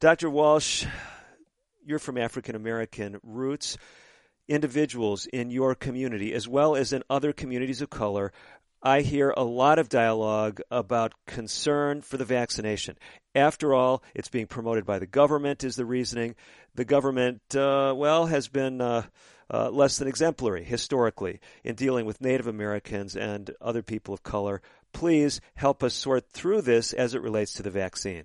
Dr. 0.00 0.28
Walsh, 0.28 0.84
you're 1.82 1.98
from 1.98 2.18
African 2.18 2.56
American 2.56 3.20
roots. 3.22 3.78
Individuals 4.48 5.26
in 5.26 5.50
your 5.50 5.74
community, 5.74 6.32
as 6.32 6.48
well 6.48 6.74
as 6.74 6.92
in 6.92 7.02
other 7.10 7.32
communities 7.32 7.82
of 7.82 7.90
color, 7.90 8.32
I 8.82 9.00
hear 9.00 9.34
a 9.36 9.42
lot 9.42 9.78
of 9.78 9.88
dialogue 9.88 10.60
about 10.70 11.14
concern 11.26 12.00
for 12.00 12.16
the 12.16 12.24
vaccination. 12.24 12.96
After 13.34 13.74
all, 13.74 14.02
it's 14.14 14.28
being 14.28 14.46
promoted 14.46 14.86
by 14.86 15.00
the 15.00 15.06
government, 15.06 15.64
is 15.64 15.76
the 15.76 15.84
reasoning. 15.84 16.36
The 16.74 16.84
government, 16.84 17.42
uh, 17.54 17.92
well, 17.96 18.26
has 18.26 18.48
been 18.48 18.80
uh, 18.80 19.02
uh, 19.52 19.70
less 19.70 19.98
than 19.98 20.08
exemplary 20.08 20.64
historically 20.64 21.40
in 21.64 21.74
dealing 21.74 22.06
with 22.06 22.20
Native 22.20 22.46
Americans 22.46 23.16
and 23.16 23.50
other 23.60 23.82
people 23.82 24.14
of 24.14 24.22
color. 24.22 24.62
Please 24.92 25.40
help 25.56 25.82
us 25.82 25.94
sort 25.94 26.30
through 26.30 26.62
this 26.62 26.92
as 26.92 27.14
it 27.14 27.22
relates 27.22 27.54
to 27.54 27.62
the 27.62 27.70
vaccine. 27.70 28.24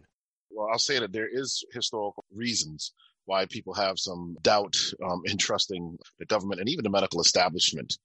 Well, 0.51 0.67
I'll 0.71 0.79
say 0.79 0.99
that 0.99 1.11
there 1.11 1.27
is 1.29 1.65
historical 1.73 2.25
reasons 2.31 2.93
why 3.25 3.45
people 3.45 3.73
have 3.73 3.97
some 3.97 4.37
doubt 4.41 4.75
um, 5.03 5.21
in 5.25 5.37
trusting 5.37 5.97
the 6.19 6.25
government 6.25 6.59
and 6.59 6.69
even 6.69 6.83
the 6.83 6.89
medical 6.89 7.21
establishment. 7.21 7.97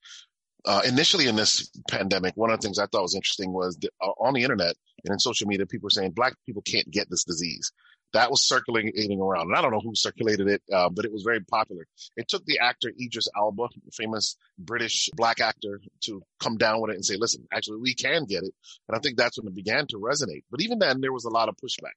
Uh, 0.64 0.83
initially 0.85 1.29
in 1.29 1.37
this 1.37 1.71
pandemic, 1.89 2.37
one 2.37 2.51
of 2.51 2.61
the 2.61 2.66
things 2.66 2.79
I 2.79 2.87
thought 2.87 3.03
was 3.03 3.14
interesting 3.14 3.53
was 3.53 3.77
that, 3.79 3.91
uh, 4.03 4.11
on 4.21 4.35
the 4.35 4.43
internet 4.43 4.75
and 5.05 5.12
in 5.12 5.19
social 5.19 5.47
media, 5.47 5.66
people 5.66 5.87
were 5.87 5.91
saying 5.91 6.12
black 6.12 6.35
people 6.47 6.62
can't 6.62 6.91
get 6.91 7.09
this 7.09 7.25
disease. 7.25 7.73
That 8.14 8.31
was 8.31 8.47
circulating 8.47 9.21
around. 9.21 9.49
And 9.49 9.57
I 9.57 9.61
don't 9.61 9.71
know 9.71 9.81
who 9.81 9.95
circulated 9.95 10.49
it, 10.49 10.62
uh, 10.73 10.89
but 10.89 11.05
it 11.05 11.12
was 11.12 11.23
very 11.23 11.41
popular. 11.41 11.87
It 12.16 12.27
took 12.27 12.45
the 12.47 12.59
actor 12.59 12.89
Idris 12.89 13.29
the 13.35 13.69
famous 13.93 14.37
British 14.59 15.11
black 15.14 15.41
actor, 15.41 15.81
to 16.05 16.23
come 16.41 16.57
down 16.57 16.81
with 16.81 16.91
it 16.91 16.95
and 16.95 17.05
say, 17.05 17.16
listen, 17.19 17.47
actually, 17.53 17.79
we 17.83 17.95
can 17.95 18.25
get 18.25 18.43
it. 18.43 18.55
And 18.89 18.97
I 18.97 19.01
think 19.01 19.19
that's 19.19 19.39
when 19.39 19.47
it 19.47 19.55
began 19.55 19.87
to 19.89 19.99
resonate. 19.99 20.45
But 20.51 20.62
even 20.62 20.79
then, 20.79 21.03
there 21.03 21.12
was 21.12 21.25
a 21.25 21.31
lot 21.31 21.51
of 21.51 21.57
pushback 21.57 21.93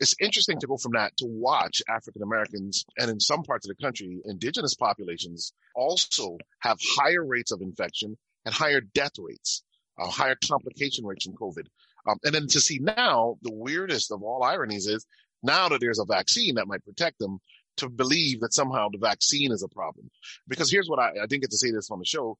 it's 0.00 0.14
interesting 0.20 0.58
to 0.60 0.66
go 0.66 0.76
from 0.76 0.92
that 0.92 1.16
to 1.18 1.26
watch 1.26 1.82
African 1.88 2.22
Americans 2.22 2.84
and 2.98 3.10
in 3.10 3.20
some 3.20 3.42
parts 3.42 3.68
of 3.68 3.76
the 3.76 3.82
country, 3.82 4.20
indigenous 4.24 4.74
populations 4.74 5.52
also 5.74 6.38
have 6.60 6.78
higher 6.96 7.24
rates 7.24 7.52
of 7.52 7.60
infection 7.60 8.16
and 8.44 8.54
higher 8.54 8.80
death 8.80 9.12
rates, 9.18 9.62
uh, 9.98 10.08
higher 10.08 10.36
complication 10.48 11.04
rates 11.04 11.26
from 11.26 11.34
COVID. 11.34 11.66
Um, 12.08 12.18
and 12.24 12.34
then 12.34 12.46
to 12.48 12.60
see 12.60 12.78
now, 12.78 13.36
the 13.42 13.52
weirdest 13.52 14.10
of 14.10 14.22
all 14.22 14.42
ironies 14.42 14.86
is 14.86 15.04
now 15.42 15.68
that 15.68 15.80
there's 15.80 15.98
a 15.98 16.06
vaccine 16.06 16.54
that 16.54 16.66
might 16.66 16.84
protect 16.84 17.18
them, 17.18 17.38
to 17.76 17.88
believe 17.88 18.40
that 18.40 18.52
somehow 18.52 18.88
the 18.90 18.98
vaccine 18.98 19.52
is 19.52 19.62
a 19.62 19.68
problem. 19.68 20.10
Because 20.46 20.70
here's 20.70 20.88
what 20.88 20.98
I, 20.98 21.10
I 21.10 21.26
didn't 21.26 21.42
get 21.42 21.50
to 21.50 21.56
say 21.56 21.70
this 21.70 21.90
on 21.90 21.98
the 21.98 22.04
show. 22.04 22.36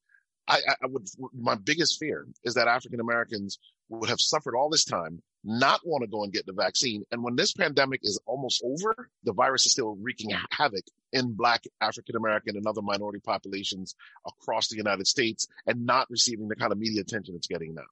I, 0.46 0.58
I 0.68 0.86
would, 0.86 1.06
my 1.34 1.54
biggest 1.54 1.98
fear 1.98 2.26
is 2.44 2.54
that 2.54 2.68
African 2.68 3.00
Americans 3.00 3.58
would 3.90 4.08
have 4.08 4.20
suffered 4.20 4.56
all 4.56 4.70
this 4.70 4.84
time, 4.84 5.20
not 5.44 5.80
want 5.84 6.02
to 6.02 6.08
go 6.08 6.24
and 6.24 6.32
get 6.32 6.46
the 6.46 6.52
vaccine. 6.52 7.04
And 7.10 7.22
when 7.22 7.36
this 7.36 7.52
pandemic 7.52 8.00
is 8.02 8.20
almost 8.24 8.62
over, 8.64 9.10
the 9.24 9.32
virus 9.32 9.66
is 9.66 9.72
still 9.72 9.96
wreaking 10.00 10.30
havoc 10.50 10.84
in 11.12 11.32
Black, 11.32 11.64
African 11.80 12.16
American, 12.16 12.56
and 12.56 12.66
other 12.66 12.82
minority 12.82 13.20
populations 13.20 13.94
across 14.26 14.68
the 14.68 14.76
United 14.76 15.06
States 15.06 15.48
and 15.66 15.86
not 15.86 16.08
receiving 16.10 16.48
the 16.48 16.56
kind 16.56 16.72
of 16.72 16.78
media 16.78 17.00
attention 17.00 17.34
it's 17.34 17.48
getting 17.48 17.74
now. 17.74 17.82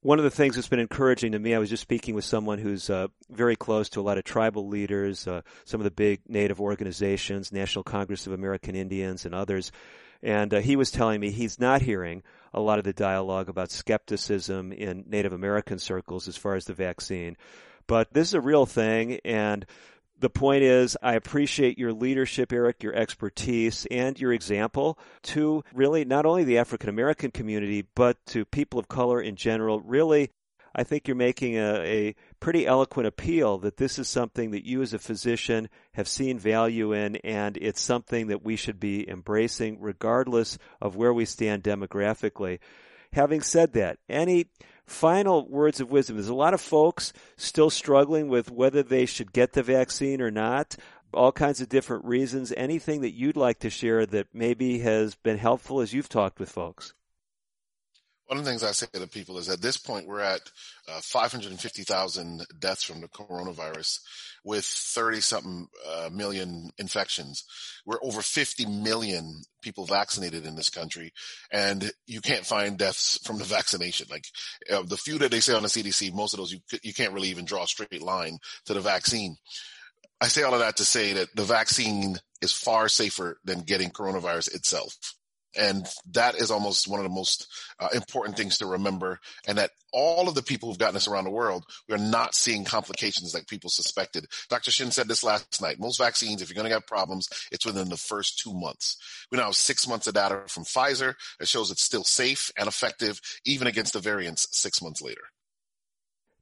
One 0.00 0.18
of 0.18 0.24
the 0.24 0.30
things 0.30 0.54
that's 0.54 0.68
been 0.68 0.80
encouraging 0.80 1.32
to 1.32 1.38
me, 1.38 1.54
I 1.54 1.58
was 1.58 1.70
just 1.70 1.80
speaking 1.80 2.14
with 2.14 2.26
someone 2.26 2.58
who's 2.58 2.90
uh, 2.90 3.08
very 3.30 3.56
close 3.56 3.88
to 3.90 4.00
a 4.00 4.02
lot 4.02 4.18
of 4.18 4.24
tribal 4.24 4.68
leaders, 4.68 5.26
uh, 5.26 5.40
some 5.64 5.80
of 5.80 5.84
the 5.84 5.90
big 5.90 6.20
Native 6.28 6.60
organizations, 6.60 7.52
National 7.52 7.84
Congress 7.84 8.26
of 8.26 8.34
American 8.34 8.74
Indians, 8.74 9.24
and 9.24 9.34
others. 9.34 9.72
And 10.24 10.54
uh, 10.54 10.60
he 10.60 10.74
was 10.74 10.90
telling 10.90 11.20
me 11.20 11.30
he's 11.30 11.60
not 11.60 11.82
hearing 11.82 12.22
a 12.52 12.60
lot 12.60 12.78
of 12.78 12.84
the 12.84 12.92
dialogue 12.92 13.48
about 13.48 13.70
skepticism 13.70 14.72
in 14.72 15.04
Native 15.06 15.32
American 15.32 15.78
circles 15.78 16.26
as 16.26 16.36
far 16.36 16.54
as 16.54 16.64
the 16.64 16.72
vaccine. 16.72 17.36
But 17.86 18.12
this 18.12 18.28
is 18.28 18.34
a 18.34 18.40
real 18.40 18.64
thing, 18.64 19.20
and 19.24 19.66
the 20.18 20.30
point 20.30 20.62
is, 20.62 20.96
I 21.02 21.14
appreciate 21.14 21.78
your 21.78 21.92
leadership, 21.92 22.52
Eric, 22.52 22.82
your 22.82 22.94
expertise, 22.94 23.86
and 23.90 24.18
your 24.18 24.32
example 24.32 24.98
to 25.24 25.64
really 25.74 26.06
not 26.06 26.24
only 26.24 26.44
the 26.44 26.58
African 26.58 26.88
American 26.88 27.30
community, 27.30 27.84
but 27.94 28.16
to 28.26 28.46
people 28.46 28.78
of 28.78 28.88
color 28.88 29.20
in 29.20 29.36
general. 29.36 29.80
Really, 29.80 30.30
I 30.74 30.84
think 30.84 31.06
you're 31.06 31.16
making 31.16 31.56
a, 31.58 31.74
a, 31.84 32.14
pretty 32.44 32.66
eloquent 32.66 33.06
appeal 33.06 33.56
that 33.56 33.78
this 33.78 33.98
is 33.98 34.06
something 34.06 34.50
that 34.50 34.66
you 34.66 34.82
as 34.82 34.92
a 34.92 34.98
physician 34.98 35.66
have 35.94 36.06
seen 36.06 36.38
value 36.38 36.92
in, 36.92 37.16
and 37.24 37.56
it's 37.56 37.80
something 37.80 38.26
that 38.26 38.44
we 38.44 38.54
should 38.54 38.78
be 38.78 39.08
embracing 39.08 39.78
regardless 39.80 40.58
of 40.78 40.94
where 40.94 41.14
we 41.14 41.24
stand 41.24 41.62
demographically. 41.62 42.58
Having 43.14 43.40
said 43.40 43.72
that, 43.72 43.96
any 44.10 44.44
final 44.84 45.48
words 45.48 45.80
of 45.80 45.90
wisdom. 45.90 46.16
There's 46.16 46.28
a 46.28 46.34
lot 46.34 46.52
of 46.52 46.60
folks 46.60 47.14
still 47.38 47.70
struggling 47.70 48.28
with 48.28 48.50
whether 48.50 48.82
they 48.82 49.06
should 49.06 49.32
get 49.32 49.54
the 49.54 49.62
vaccine 49.62 50.20
or 50.20 50.30
not. 50.30 50.76
All 51.14 51.32
kinds 51.32 51.62
of 51.62 51.70
different 51.70 52.04
reasons. 52.04 52.52
Anything 52.54 53.00
that 53.00 53.14
you'd 53.14 53.38
like 53.38 53.60
to 53.60 53.70
share 53.70 54.04
that 54.04 54.26
maybe 54.34 54.80
has 54.80 55.14
been 55.14 55.38
helpful 55.38 55.80
as 55.80 55.94
you've 55.94 56.10
talked 56.10 56.38
with 56.38 56.50
folks? 56.50 56.92
One 58.34 58.40
of 58.40 58.46
the 58.46 58.50
things 58.50 58.64
I 58.64 58.72
say 58.72 58.88
to 58.92 59.06
people 59.06 59.38
is 59.38 59.48
at 59.48 59.62
this 59.62 59.76
point, 59.76 60.08
we're 60.08 60.18
at 60.18 60.40
uh, 60.88 60.98
550,000 61.00 62.44
deaths 62.58 62.82
from 62.82 63.00
the 63.00 63.06
coronavirus 63.06 64.00
with 64.42 64.64
30 64.64 65.20
something 65.20 65.68
uh, 65.88 66.10
million 66.12 66.70
infections. 66.76 67.44
We're 67.86 68.02
over 68.02 68.22
50 68.22 68.66
million 68.66 69.42
people 69.62 69.86
vaccinated 69.86 70.46
in 70.46 70.56
this 70.56 70.68
country 70.68 71.12
and 71.52 71.92
you 72.08 72.20
can't 72.20 72.44
find 72.44 72.76
deaths 72.76 73.20
from 73.24 73.38
the 73.38 73.44
vaccination. 73.44 74.08
Like 74.10 74.26
uh, 74.68 74.82
the 74.82 74.96
few 74.96 75.16
that 75.18 75.30
they 75.30 75.38
say 75.38 75.54
on 75.54 75.62
the 75.62 75.68
CDC, 75.68 76.12
most 76.12 76.34
of 76.34 76.38
those 76.38 76.50
you, 76.52 76.58
you 76.82 76.92
can't 76.92 77.12
really 77.12 77.28
even 77.28 77.44
draw 77.44 77.62
a 77.62 77.68
straight 77.68 78.02
line 78.02 78.38
to 78.64 78.74
the 78.74 78.80
vaccine. 78.80 79.36
I 80.20 80.26
say 80.26 80.42
all 80.42 80.54
of 80.54 80.58
that 80.58 80.78
to 80.78 80.84
say 80.84 81.12
that 81.12 81.36
the 81.36 81.44
vaccine 81.44 82.16
is 82.42 82.50
far 82.50 82.88
safer 82.88 83.38
than 83.44 83.60
getting 83.60 83.90
coronavirus 83.90 84.56
itself. 84.56 84.96
And 85.56 85.86
that 86.12 86.36
is 86.36 86.50
almost 86.50 86.88
one 86.88 87.00
of 87.00 87.04
the 87.04 87.10
most 87.10 87.46
uh, 87.78 87.88
important 87.94 88.36
things 88.36 88.58
to 88.58 88.66
remember. 88.66 89.20
And 89.46 89.58
that 89.58 89.70
all 89.92 90.28
of 90.28 90.34
the 90.34 90.42
people 90.42 90.68
who've 90.68 90.78
gotten 90.78 90.96
us 90.96 91.08
around 91.08 91.24
the 91.24 91.30
world, 91.30 91.64
we're 91.88 91.96
not 91.96 92.34
seeing 92.34 92.64
complications 92.64 93.32
like 93.34 93.46
people 93.46 93.70
suspected. 93.70 94.26
Dr. 94.48 94.70
Shin 94.70 94.90
said 94.90 95.08
this 95.08 95.22
last 95.22 95.62
night. 95.62 95.78
Most 95.78 95.98
vaccines, 95.98 96.42
if 96.42 96.48
you're 96.48 96.60
going 96.60 96.70
to 96.70 96.76
get 96.76 96.86
problems, 96.86 97.28
it's 97.52 97.64
within 97.64 97.88
the 97.88 97.96
first 97.96 98.38
two 98.38 98.52
months. 98.52 98.96
We 99.30 99.38
now 99.38 99.46
have 99.46 99.56
six 99.56 99.86
months 99.86 100.06
of 100.06 100.14
data 100.14 100.42
from 100.48 100.64
Pfizer 100.64 101.14
that 101.38 101.48
shows 101.48 101.70
it's 101.70 101.82
still 101.82 102.04
safe 102.04 102.50
and 102.58 102.68
effective, 102.68 103.20
even 103.44 103.66
against 103.66 103.92
the 103.92 104.00
variants 104.00 104.48
six 104.50 104.82
months 104.82 105.00
later. 105.00 105.22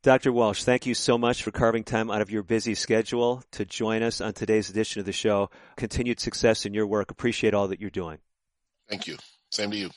Dr. 0.02 0.32
Walsh, 0.32 0.64
thank 0.64 0.84
you 0.84 0.94
so 0.94 1.16
much 1.16 1.44
for 1.44 1.52
carving 1.52 1.84
time 1.84 2.10
out 2.10 2.22
of 2.22 2.30
your 2.30 2.42
busy 2.42 2.74
schedule 2.74 3.44
to 3.52 3.64
join 3.64 4.02
us 4.02 4.20
on 4.20 4.32
today's 4.32 4.68
edition 4.68 4.98
of 4.98 5.06
the 5.06 5.12
show. 5.12 5.48
Continued 5.76 6.18
success 6.18 6.66
in 6.66 6.74
your 6.74 6.88
work. 6.88 7.12
Appreciate 7.12 7.54
all 7.54 7.68
that 7.68 7.80
you're 7.80 7.88
doing. 7.88 8.18
Thank 8.88 9.06
you. 9.06 9.16
Same 9.50 9.70
to 9.70 9.76
you. 9.76 9.90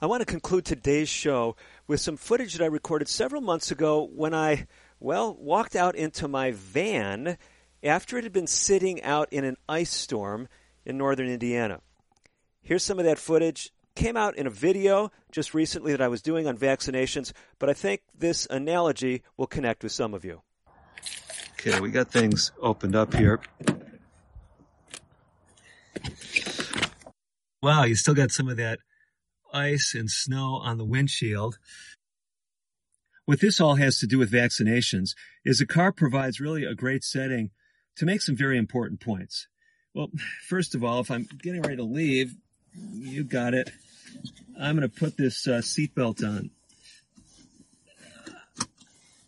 I 0.00 0.06
want 0.06 0.20
to 0.20 0.26
conclude 0.26 0.64
today's 0.64 1.08
show 1.08 1.54
with 1.86 2.00
some 2.00 2.16
footage 2.16 2.54
that 2.54 2.64
I 2.64 2.66
recorded 2.66 3.08
several 3.08 3.40
months 3.40 3.70
ago 3.70 4.08
when 4.12 4.34
I, 4.34 4.66
well, 4.98 5.36
walked 5.38 5.76
out 5.76 5.94
into 5.94 6.26
my 6.26 6.50
van 6.50 7.38
after 7.84 8.18
it 8.18 8.24
had 8.24 8.32
been 8.32 8.48
sitting 8.48 9.02
out 9.02 9.32
in 9.32 9.44
an 9.44 9.56
ice 9.68 9.92
storm 9.92 10.48
in 10.84 10.98
northern 10.98 11.28
Indiana. 11.28 11.80
Here's 12.62 12.82
some 12.82 12.98
of 12.98 13.04
that 13.04 13.18
footage. 13.18 13.70
Came 13.94 14.16
out 14.16 14.36
in 14.36 14.46
a 14.46 14.50
video 14.50 15.12
just 15.30 15.54
recently 15.54 15.92
that 15.92 16.00
I 16.00 16.08
was 16.08 16.22
doing 16.22 16.48
on 16.48 16.56
vaccinations, 16.56 17.32
but 17.58 17.68
I 17.68 17.72
think 17.74 18.00
this 18.16 18.46
analogy 18.50 19.22
will 19.36 19.46
connect 19.46 19.82
with 19.82 19.92
some 19.92 20.14
of 20.14 20.24
you. 20.24 20.42
Okay, 21.52 21.78
we 21.78 21.90
got 21.90 22.10
things 22.10 22.50
opened 22.60 22.96
up 22.96 23.14
here. 23.14 23.40
Wow, 27.62 27.84
you 27.84 27.94
still 27.94 28.14
got 28.14 28.32
some 28.32 28.48
of 28.48 28.56
that 28.56 28.80
ice 29.54 29.94
and 29.94 30.10
snow 30.10 30.60
on 30.64 30.78
the 30.78 30.84
windshield. 30.84 31.58
What 33.24 33.38
this 33.38 33.60
all 33.60 33.76
has 33.76 34.00
to 34.00 34.06
do 34.08 34.18
with 34.18 34.32
vaccinations 34.32 35.10
is 35.44 35.60
a 35.60 35.66
car 35.66 35.92
provides 35.92 36.40
really 36.40 36.64
a 36.64 36.74
great 36.74 37.04
setting 37.04 37.50
to 37.96 38.04
make 38.04 38.20
some 38.20 38.34
very 38.34 38.58
important 38.58 39.00
points. 39.00 39.46
Well, 39.94 40.08
first 40.48 40.74
of 40.74 40.82
all, 40.82 40.98
if 41.00 41.10
I'm 41.10 41.28
getting 41.40 41.62
ready 41.62 41.76
to 41.76 41.84
leave, 41.84 42.34
you 42.74 43.22
got 43.22 43.54
it. 43.54 43.70
I'm 44.58 44.76
going 44.76 44.88
to 44.88 44.94
put 44.94 45.16
this 45.16 45.46
uh, 45.46 45.60
seatbelt 45.60 46.26
on. 46.26 46.50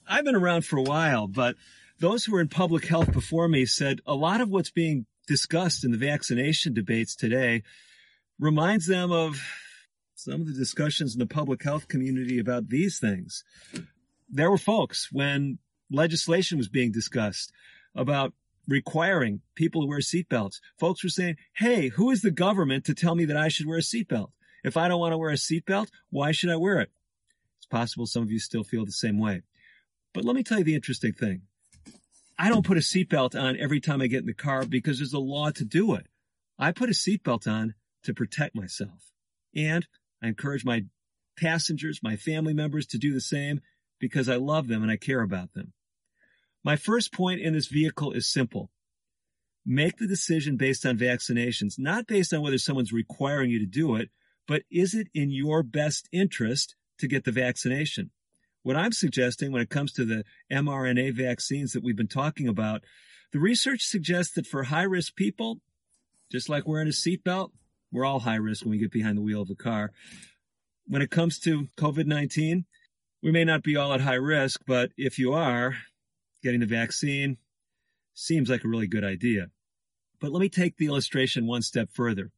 I've 0.08 0.24
been 0.24 0.34
around 0.34 0.66
for 0.66 0.76
a 0.76 0.82
while, 0.82 1.28
but 1.28 1.54
those 2.00 2.24
who 2.24 2.32
were 2.32 2.40
in 2.40 2.48
public 2.48 2.86
health 2.86 3.12
before 3.12 3.46
me 3.46 3.64
said 3.64 4.00
a 4.06 4.14
lot 4.14 4.40
of 4.40 4.50
what's 4.50 4.70
being 4.70 5.06
discussed 5.28 5.84
in 5.84 5.92
the 5.92 5.98
vaccination 5.98 6.74
debates 6.74 7.14
today 7.14 7.62
reminds 8.38 8.86
them 8.86 9.12
of 9.12 9.40
some 10.14 10.40
of 10.40 10.46
the 10.46 10.54
discussions 10.54 11.14
in 11.14 11.18
the 11.18 11.26
public 11.26 11.62
health 11.62 11.88
community 11.88 12.38
about 12.38 12.68
these 12.68 12.98
things. 12.98 13.44
There 14.28 14.50
were 14.50 14.58
folks 14.58 15.08
when 15.12 15.58
legislation 15.90 16.58
was 16.58 16.68
being 16.68 16.92
discussed 16.92 17.52
about 17.94 18.32
requiring 18.66 19.40
people 19.54 19.82
to 19.82 19.88
wear 19.88 19.98
seatbelts. 19.98 20.60
Folks 20.78 21.04
were 21.04 21.10
saying, 21.10 21.36
Hey, 21.54 21.88
who 21.88 22.10
is 22.10 22.22
the 22.22 22.30
government 22.30 22.84
to 22.86 22.94
tell 22.94 23.14
me 23.14 23.26
that 23.26 23.36
I 23.36 23.48
should 23.48 23.66
wear 23.66 23.78
a 23.78 23.82
seatbelt? 23.82 24.30
If 24.64 24.76
I 24.76 24.88
don't 24.88 25.00
want 25.00 25.12
to 25.12 25.18
wear 25.18 25.30
a 25.30 25.34
seatbelt, 25.34 25.88
why 26.10 26.32
should 26.32 26.50
I 26.50 26.56
wear 26.56 26.80
it? 26.80 26.90
It's 27.58 27.66
possible 27.66 28.06
some 28.06 28.22
of 28.22 28.30
you 28.30 28.38
still 28.38 28.64
feel 28.64 28.84
the 28.84 28.92
same 28.92 29.18
way. 29.18 29.42
But 30.14 30.24
let 30.24 30.34
me 30.34 30.42
tell 30.42 30.58
you 30.58 30.64
the 30.64 30.74
interesting 30.74 31.12
thing. 31.12 31.42
I 32.38 32.48
don't 32.48 32.66
put 32.66 32.78
a 32.78 32.80
seatbelt 32.80 33.40
on 33.40 33.58
every 33.58 33.80
time 33.80 34.00
I 34.00 34.06
get 34.06 34.20
in 34.20 34.26
the 34.26 34.34
car 34.34 34.64
because 34.64 34.98
there's 34.98 35.12
a 35.12 35.18
law 35.18 35.50
to 35.50 35.64
do 35.64 35.94
it. 35.94 36.06
I 36.58 36.72
put 36.72 36.88
a 36.88 36.92
seatbelt 36.92 37.46
on 37.46 37.74
to 38.04 38.14
protect 38.14 38.54
myself. 38.54 39.12
And 39.54 39.86
I 40.22 40.28
encourage 40.28 40.64
my 40.64 40.84
passengers, 41.36 42.00
my 42.02 42.16
family 42.16 42.54
members 42.54 42.86
to 42.86 42.98
do 42.98 43.12
the 43.12 43.20
same 43.20 43.60
because 43.98 44.28
I 44.28 44.36
love 44.36 44.68
them 44.68 44.82
and 44.82 44.90
I 44.90 44.96
care 44.96 45.22
about 45.22 45.52
them. 45.54 45.72
My 46.64 46.76
first 46.76 47.12
point 47.12 47.40
in 47.40 47.52
this 47.52 47.66
vehicle 47.66 48.12
is 48.12 48.26
simple. 48.26 48.70
Make 49.66 49.98
the 49.98 50.06
decision 50.06 50.56
based 50.56 50.84
on 50.84 50.98
vaccinations, 50.98 51.78
not 51.78 52.06
based 52.06 52.32
on 52.32 52.42
whether 52.42 52.58
someone's 52.58 52.92
requiring 52.92 53.50
you 53.50 53.58
to 53.60 53.66
do 53.66 53.96
it, 53.96 54.10
but 54.46 54.62
is 54.70 54.94
it 54.94 55.08
in 55.14 55.30
your 55.30 55.62
best 55.62 56.08
interest 56.12 56.74
to 56.98 57.08
get 57.08 57.24
the 57.24 57.32
vaccination? 57.32 58.10
What 58.62 58.76
I'm 58.76 58.92
suggesting 58.92 59.52
when 59.52 59.62
it 59.62 59.70
comes 59.70 59.92
to 59.92 60.04
the 60.04 60.24
mRNA 60.50 61.14
vaccines 61.14 61.72
that 61.72 61.82
we've 61.82 61.96
been 61.96 62.08
talking 62.08 62.48
about, 62.48 62.82
the 63.32 63.38
research 63.38 63.82
suggests 63.82 64.34
that 64.34 64.46
for 64.46 64.64
high 64.64 64.82
risk 64.82 65.16
people, 65.16 65.60
just 66.30 66.48
like 66.48 66.66
wearing 66.66 66.88
a 66.88 66.90
seatbelt, 66.90 67.50
we're 67.94 68.04
all 68.04 68.18
high 68.18 68.34
risk 68.34 68.64
when 68.64 68.72
we 68.72 68.78
get 68.78 68.90
behind 68.90 69.16
the 69.16 69.22
wheel 69.22 69.40
of 69.40 69.50
a 69.50 69.54
car. 69.54 69.92
When 70.86 71.00
it 71.00 71.12
comes 71.12 71.38
to 71.40 71.68
COVID 71.78 72.06
19, 72.06 72.66
we 73.22 73.30
may 73.30 73.44
not 73.44 73.62
be 73.62 73.76
all 73.76 73.94
at 73.94 74.00
high 74.00 74.14
risk, 74.14 74.60
but 74.66 74.90
if 74.98 75.18
you 75.18 75.32
are, 75.32 75.76
getting 76.42 76.60
the 76.60 76.66
vaccine 76.66 77.38
seems 78.12 78.50
like 78.50 78.64
a 78.64 78.68
really 78.68 78.88
good 78.88 79.04
idea. 79.04 79.46
But 80.20 80.32
let 80.32 80.40
me 80.40 80.48
take 80.48 80.76
the 80.76 80.86
illustration 80.86 81.46
one 81.46 81.62
step 81.62 81.88
further. 81.92 82.32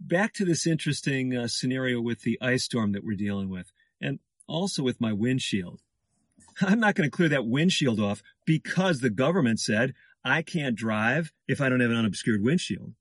Back 0.00 0.34
to 0.34 0.44
this 0.44 0.66
interesting 0.66 1.36
uh, 1.36 1.46
scenario 1.46 2.00
with 2.00 2.22
the 2.22 2.36
ice 2.42 2.64
storm 2.64 2.92
that 2.92 3.04
we're 3.04 3.16
dealing 3.16 3.48
with, 3.48 3.70
and 4.00 4.18
also 4.48 4.82
with 4.82 5.00
my 5.00 5.12
windshield. 5.12 5.80
I'm 6.60 6.80
not 6.80 6.96
going 6.96 7.08
to 7.08 7.16
clear 7.16 7.28
that 7.28 7.46
windshield 7.46 8.00
off 8.00 8.22
because 8.44 9.00
the 9.00 9.10
government 9.10 9.60
said 9.60 9.94
I 10.24 10.42
can't 10.42 10.74
drive 10.74 11.32
if 11.46 11.60
I 11.60 11.68
don't 11.68 11.80
have 11.80 11.90
an 11.90 11.96
unobscured 11.96 12.42
windshield. 12.42 12.94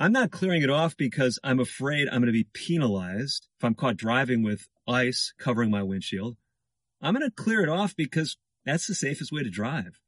I'm 0.00 0.12
not 0.12 0.30
clearing 0.30 0.62
it 0.62 0.70
off 0.70 0.96
because 0.96 1.38
I'm 1.44 1.60
afraid 1.60 2.08
I'm 2.08 2.22
going 2.22 2.26
to 2.26 2.32
be 2.32 2.48
penalized 2.54 3.46
if 3.58 3.64
I'm 3.64 3.74
caught 3.74 3.98
driving 3.98 4.42
with 4.42 4.66
ice 4.88 5.34
covering 5.38 5.70
my 5.70 5.82
windshield. 5.82 6.38
I'm 7.02 7.12
going 7.12 7.28
to 7.28 7.30
clear 7.30 7.62
it 7.62 7.68
off 7.68 7.94
because 7.94 8.38
that's 8.64 8.86
the 8.86 8.94
safest 8.94 9.30
way 9.30 9.42
to 9.42 9.50
drive. 9.50 10.00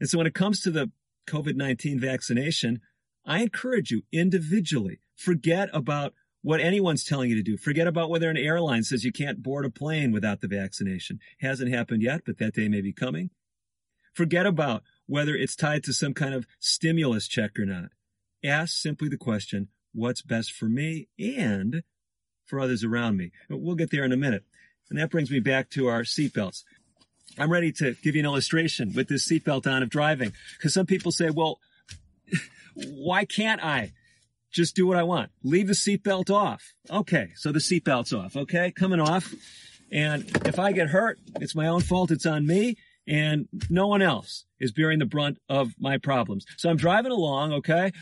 And 0.00 0.08
so 0.08 0.18
when 0.18 0.26
it 0.26 0.34
comes 0.34 0.60
to 0.62 0.72
the 0.72 0.90
COVID-19 1.28 2.00
vaccination, 2.00 2.80
I 3.24 3.42
encourage 3.42 3.92
you 3.92 4.02
individually, 4.10 4.98
forget 5.14 5.68
about 5.72 6.14
what 6.42 6.58
anyone's 6.58 7.04
telling 7.04 7.30
you 7.30 7.36
to 7.36 7.44
do. 7.44 7.56
Forget 7.56 7.86
about 7.86 8.10
whether 8.10 8.28
an 8.28 8.36
airline 8.36 8.82
says 8.82 9.04
you 9.04 9.12
can't 9.12 9.40
board 9.40 9.64
a 9.64 9.70
plane 9.70 10.10
without 10.10 10.40
the 10.40 10.48
vaccination. 10.48 11.20
Hasn't 11.38 11.72
happened 11.72 12.02
yet, 12.02 12.22
but 12.26 12.38
that 12.38 12.54
day 12.54 12.66
may 12.66 12.80
be 12.80 12.92
coming. 12.92 13.30
Forget 14.12 14.46
about 14.46 14.82
whether 15.06 15.36
it's 15.36 15.54
tied 15.54 15.84
to 15.84 15.92
some 15.92 16.12
kind 16.12 16.34
of 16.34 16.44
stimulus 16.58 17.28
check 17.28 17.56
or 17.56 17.66
not. 17.66 17.90
Ask 18.44 18.74
simply 18.74 19.08
the 19.08 19.16
question, 19.16 19.68
what's 19.92 20.22
best 20.22 20.52
for 20.52 20.68
me 20.68 21.08
and 21.18 21.82
for 22.44 22.60
others 22.60 22.84
around 22.84 23.16
me? 23.16 23.30
We'll 23.48 23.76
get 23.76 23.90
there 23.90 24.04
in 24.04 24.12
a 24.12 24.16
minute. 24.16 24.44
And 24.90 24.98
that 24.98 25.10
brings 25.10 25.30
me 25.30 25.40
back 25.40 25.70
to 25.70 25.88
our 25.88 26.02
seatbelts. 26.02 26.64
I'm 27.38 27.50
ready 27.50 27.72
to 27.72 27.94
give 28.02 28.14
you 28.14 28.20
an 28.20 28.26
illustration 28.26 28.92
with 28.94 29.08
this 29.08 29.26
seatbelt 29.26 29.70
on 29.70 29.82
of 29.82 29.88
driving. 29.88 30.32
Because 30.56 30.74
some 30.74 30.86
people 30.86 31.12
say, 31.12 31.30
well, 31.30 31.60
why 32.74 33.24
can't 33.24 33.64
I 33.64 33.92
just 34.50 34.76
do 34.76 34.86
what 34.86 34.98
I 34.98 35.02
want? 35.02 35.30
Leave 35.42 35.68
the 35.68 35.72
seatbelt 35.72 36.30
off. 36.30 36.74
Okay, 36.90 37.30
so 37.36 37.52
the 37.52 37.58
seatbelt's 37.58 38.12
off, 38.12 38.36
okay? 38.36 38.70
Coming 38.70 39.00
off. 39.00 39.32
And 39.90 40.24
if 40.46 40.58
I 40.58 40.72
get 40.72 40.88
hurt, 40.88 41.18
it's 41.40 41.54
my 41.54 41.68
own 41.68 41.80
fault, 41.80 42.10
it's 42.10 42.26
on 42.26 42.46
me, 42.46 42.76
and 43.06 43.48
no 43.68 43.86
one 43.86 44.02
else 44.02 44.44
is 44.60 44.72
bearing 44.72 44.98
the 44.98 45.06
brunt 45.06 45.38
of 45.48 45.72
my 45.78 45.98
problems. 45.98 46.44
So 46.56 46.70
I'm 46.70 46.76
driving 46.76 47.12
along, 47.12 47.52
okay? 47.54 47.92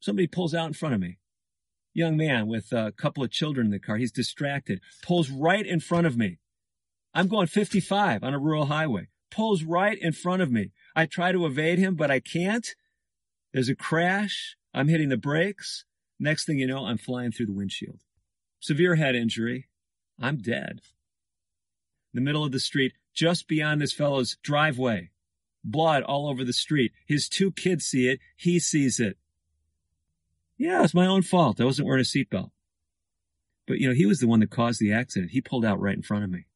Somebody 0.00 0.26
pulls 0.26 0.54
out 0.54 0.68
in 0.68 0.72
front 0.72 0.94
of 0.94 1.00
me. 1.00 1.18
Young 1.94 2.16
man 2.16 2.46
with 2.46 2.72
a 2.72 2.92
couple 2.92 3.24
of 3.24 3.30
children 3.30 3.68
in 3.68 3.70
the 3.70 3.78
car. 3.78 3.96
He's 3.96 4.12
distracted. 4.12 4.80
Pulls 5.02 5.30
right 5.30 5.64
in 5.66 5.80
front 5.80 6.06
of 6.06 6.16
me. 6.16 6.38
I'm 7.14 7.28
going 7.28 7.46
55 7.46 8.22
on 8.22 8.34
a 8.34 8.38
rural 8.38 8.66
highway. 8.66 9.08
Pulls 9.30 9.62
right 9.62 9.98
in 9.98 10.12
front 10.12 10.42
of 10.42 10.52
me. 10.52 10.72
I 10.94 11.06
try 11.06 11.32
to 11.32 11.46
evade 11.46 11.78
him, 11.78 11.94
but 11.94 12.10
I 12.10 12.20
can't. 12.20 12.66
There's 13.52 13.70
a 13.70 13.74
crash. 13.74 14.56
I'm 14.74 14.88
hitting 14.88 15.08
the 15.08 15.16
brakes. 15.16 15.86
Next 16.20 16.44
thing 16.44 16.58
you 16.58 16.66
know, 16.66 16.84
I'm 16.84 16.98
flying 16.98 17.32
through 17.32 17.46
the 17.46 17.54
windshield. 17.54 18.00
Severe 18.60 18.96
head 18.96 19.14
injury. 19.14 19.68
I'm 20.20 20.38
dead. 20.38 20.80
In 22.12 22.14
the 22.14 22.20
middle 22.20 22.44
of 22.44 22.52
the 22.52 22.60
street, 22.60 22.92
just 23.14 23.48
beyond 23.48 23.80
this 23.80 23.92
fellow's 23.92 24.36
driveway. 24.42 25.10
Blood 25.64 26.02
all 26.02 26.28
over 26.28 26.44
the 26.44 26.52
street. 26.52 26.92
His 27.06 27.28
two 27.28 27.50
kids 27.50 27.86
see 27.86 28.08
it. 28.08 28.20
He 28.36 28.58
sees 28.58 29.00
it. 29.00 29.16
Yeah, 30.58 30.82
it's 30.82 30.94
my 30.94 31.06
own 31.06 31.22
fault. 31.22 31.60
I 31.60 31.64
wasn't 31.64 31.86
wearing 31.86 32.00
a 32.00 32.04
seatbelt. 32.04 32.50
But, 33.66 33.78
you 33.78 33.88
know, 33.88 33.94
he 33.94 34.06
was 34.06 34.20
the 34.20 34.28
one 34.28 34.40
that 34.40 34.50
caused 34.50 34.80
the 34.80 34.92
accident. 34.92 35.32
He 35.32 35.40
pulled 35.40 35.64
out 35.64 35.80
right 35.80 35.96
in 35.96 36.02
front 36.02 36.24
of 36.24 36.30
me. 36.30 36.46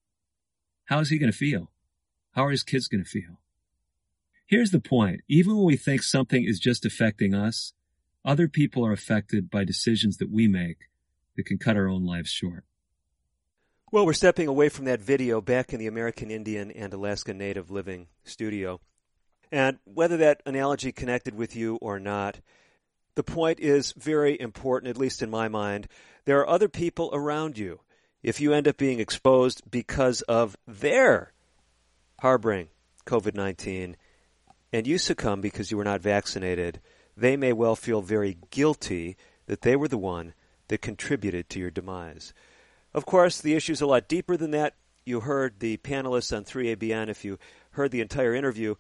How 0.85 1.01
is 1.01 1.11
he 1.11 1.19
going 1.19 1.33
to 1.33 1.37
feel? 1.37 1.71
How 2.33 2.47
are 2.47 2.51
his 2.51 2.63
kids 2.63 2.89
going 2.89 3.03
to 3.03 3.09
feel? 3.11 3.41
Here's 4.47 4.71
the 4.71 4.81
point. 4.81 5.21
Even 5.29 5.57
when 5.57 5.67
we 5.67 5.77
think 5.77 6.03
something 6.03 6.45
is 6.45 6.59
just 6.59 6.85
affecting 6.87 7.35
us, 7.35 7.73
other 8.25 8.49
people 8.49 8.85
are 8.85 8.93
affected 8.93 9.51
by 9.51 9.65
decisions 9.65 10.17
that 10.19 10.31
we 10.31 10.49
make 10.49 10.89
that 11.37 11.47
can 11.47 11.59
cut 11.59 11.77
our 11.77 11.89
own 11.89 12.05
lives 12.05 12.31
short. 12.31 12.65
Well, 13.93 14.07
we're 14.07 14.13
stepping 14.13 14.47
away 14.47 14.69
from 14.69 14.85
that 14.85 15.01
video 15.01 15.41
back 15.41 15.73
in 15.73 15.81
the 15.81 15.89
American 15.89 16.31
Indian 16.31 16.71
and 16.71 16.93
Alaska 16.93 17.35
Native 17.35 17.71
Living 17.71 18.07
studio. 18.25 18.81
And 19.51 19.79
whether 19.85 20.17
that 20.19 20.43
analogy 20.47 20.93
connected 20.93 21.35
with 21.35 21.57
you 21.57 21.77
or 21.77 21.99
not, 21.99 22.41
the 23.21 23.33
point 23.33 23.61
is 23.61 23.93
very 23.99 24.41
important, 24.41 24.89
at 24.89 24.97
least 24.97 25.21
in 25.21 25.29
my 25.29 25.47
mind. 25.47 25.87
There 26.25 26.39
are 26.39 26.49
other 26.49 26.71
people 26.71 27.11
around 27.13 27.59
you. 27.59 27.81
If 28.23 28.41
you 28.41 28.55
end 28.55 28.67
up 28.67 28.79
being 28.79 28.99
exposed 28.99 29.63
because 29.71 30.23
of 30.23 30.57
their 30.67 31.35
harboring 32.21 32.69
COVID 33.05 33.35
19, 33.35 33.99
and 34.73 34.87
you 34.87 34.97
succumb 34.97 35.43
because 35.43 35.71
you 35.71 35.77
were 35.77 35.85
not 35.85 36.01
vaccinated, 36.01 36.81
they 37.15 37.37
may 37.37 37.53
well 37.53 37.77
feel 37.77 38.01
very 38.01 38.39
guilty 38.51 39.19
that 39.45 39.61
they 39.61 39.77
were 39.77 39.89
the 39.89 39.99
one 39.99 40.33
that 40.69 40.81
contributed 40.81 41.51
to 41.51 41.59
your 41.59 41.71
demise. 41.71 42.33
Of 42.95 43.05
course, 43.05 43.39
the 43.39 43.53
issue 43.53 43.73
is 43.73 43.83
a 43.83 43.87
lot 43.87 44.09
deeper 44.09 44.39
than 44.39 44.53
that. 44.53 44.77
You 45.05 45.21
heard 45.21 45.61
the 45.61 45.77
panelists 45.77 46.35
on 46.35 46.45
3ABN. 46.45 47.11
If 47.11 47.27
you 47.27 47.39
heard 47.73 47.91
the 47.91 48.01
entire 48.01 48.35
interview, 48.35 48.77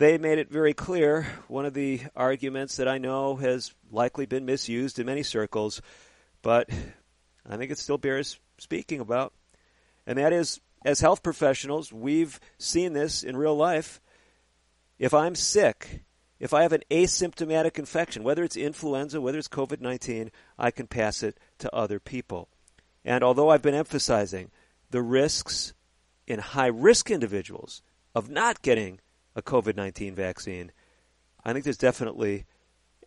they 0.00 0.16
made 0.16 0.38
it 0.38 0.50
very 0.50 0.72
clear. 0.72 1.26
One 1.46 1.66
of 1.66 1.74
the 1.74 2.00
arguments 2.16 2.78
that 2.78 2.88
I 2.88 2.96
know 2.96 3.36
has 3.36 3.74
likely 3.92 4.24
been 4.24 4.46
misused 4.46 4.98
in 4.98 5.04
many 5.04 5.22
circles, 5.22 5.82
but 6.40 6.70
I 7.46 7.58
think 7.58 7.70
it 7.70 7.76
still 7.76 7.98
bears 7.98 8.40
speaking 8.56 9.00
about. 9.00 9.34
And 10.06 10.16
that 10.16 10.32
is, 10.32 10.58
as 10.86 11.00
health 11.00 11.22
professionals, 11.22 11.92
we've 11.92 12.40
seen 12.56 12.94
this 12.94 13.22
in 13.22 13.36
real 13.36 13.54
life. 13.54 14.00
If 14.98 15.12
I'm 15.12 15.34
sick, 15.34 16.00
if 16.38 16.54
I 16.54 16.62
have 16.62 16.72
an 16.72 16.82
asymptomatic 16.90 17.78
infection, 17.78 18.22
whether 18.22 18.42
it's 18.42 18.56
influenza, 18.56 19.20
whether 19.20 19.36
it's 19.36 19.48
COVID 19.48 19.82
19, 19.82 20.30
I 20.58 20.70
can 20.70 20.86
pass 20.86 21.22
it 21.22 21.36
to 21.58 21.74
other 21.76 22.00
people. 22.00 22.48
And 23.04 23.22
although 23.22 23.50
I've 23.50 23.60
been 23.60 23.74
emphasizing 23.74 24.50
the 24.90 25.02
risks 25.02 25.74
in 26.26 26.38
high 26.38 26.68
risk 26.68 27.10
individuals 27.10 27.82
of 28.14 28.30
not 28.30 28.62
getting 28.62 28.98
a 29.34 29.42
COVID 29.42 29.76
19 29.76 30.14
vaccine, 30.14 30.72
I 31.44 31.52
think 31.52 31.64
there's 31.64 31.76
definitely 31.76 32.44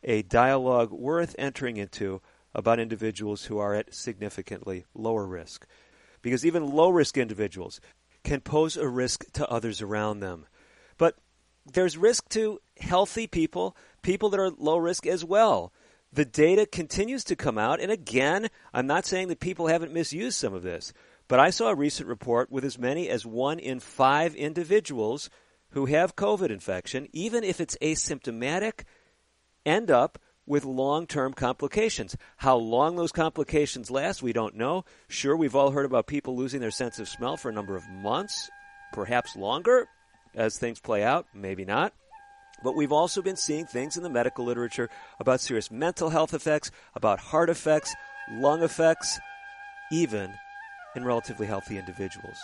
a 0.03 0.21
dialogue 0.23 0.91
worth 0.91 1.35
entering 1.37 1.77
into 1.77 2.21
about 2.55 2.79
individuals 2.79 3.45
who 3.45 3.57
are 3.57 3.73
at 3.73 3.93
significantly 3.93 4.85
lower 4.93 5.25
risk. 5.25 5.65
Because 6.21 6.45
even 6.45 6.69
low 6.69 6.89
risk 6.89 7.17
individuals 7.17 7.81
can 8.23 8.41
pose 8.41 8.77
a 8.77 8.87
risk 8.87 9.31
to 9.33 9.47
others 9.49 9.81
around 9.81 10.19
them. 10.19 10.45
But 10.97 11.17
there's 11.65 11.97
risk 11.97 12.29
to 12.29 12.59
healthy 12.79 13.27
people, 13.27 13.75
people 14.01 14.29
that 14.29 14.39
are 14.39 14.51
low 14.51 14.77
risk 14.77 15.05
as 15.05 15.23
well. 15.25 15.73
The 16.11 16.25
data 16.25 16.65
continues 16.65 17.23
to 17.25 17.35
come 17.35 17.57
out, 17.57 17.79
and 17.79 17.91
again, 17.91 18.49
I'm 18.71 18.85
not 18.85 19.05
saying 19.05 19.29
that 19.29 19.39
people 19.39 19.67
haven't 19.67 19.93
misused 19.93 20.37
some 20.37 20.53
of 20.53 20.61
this, 20.61 20.93
but 21.27 21.39
I 21.39 21.49
saw 21.49 21.69
a 21.69 21.75
recent 21.75 22.07
report 22.07 22.51
with 22.51 22.63
as 22.63 22.77
many 22.77 23.09
as 23.09 23.25
one 23.25 23.57
in 23.57 23.79
five 23.79 24.35
individuals 24.35 25.29
who 25.73 25.85
have 25.85 26.15
COVID 26.15 26.49
infection, 26.49 27.07
even 27.13 27.43
if 27.43 27.59
it's 27.59 27.77
asymptomatic, 27.81 28.83
end 29.65 29.91
up 29.91 30.19
with 30.45 30.65
long 30.65 31.07
term 31.07 31.33
complications. 31.33 32.15
How 32.37 32.55
long 32.55 32.95
those 32.95 33.11
complications 33.11 33.89
last, 33.89 34.23
we 34.23 34.33
don't 34.33 34.55
know. 34.55 34.85
Sure, 35.07 35.35
we've 35.35 35.55
all 35.55 35.71
heard 35.71 35.85
about 35.85 36.07
people 36.07 36.35
losing 36.35 36.61
their 36.61 36.71
sense 36.71 36.99
of 36.99 37.07
smell 37.07 37.37
for 37.37 37.49
a 37.49 37.53
number 37.53 37.75
of 37.75 37.87
months, 37.89 38.49
perhaps 38.93 39.35
longer 39.35 39.87
as 40.35 40.57
things 40.57 40.79
play 40.79 41.03
out, 41.03 41.27
maybe 41.33 41.65
not. 41.65 41.93
But 42.63 42.75
we've 42.75 42.91
also 42.91 43.21
been 43.21 43.35
seeing 43.35 43.65
things 43.65 43.97
in 43.97 44.03
the 44.03 44.09
medical 44.09 44.45
literature 44.45 44.89
about 45.19 45.41
serious 45.41 45.71
mental 45.71 46.09
health 46.09 46.33
effects, 46.33 46.71
about 46.95 47.19
heart 47.19 47.49
effects, 47.49 47.93
lung 48.31 48.63
effects, 48.63 49.19
even 49.91 50.33
in 50.95 51.03
relatively 51.03 51.47
healthy 51.47 51.77
individuals. 51.77 52.37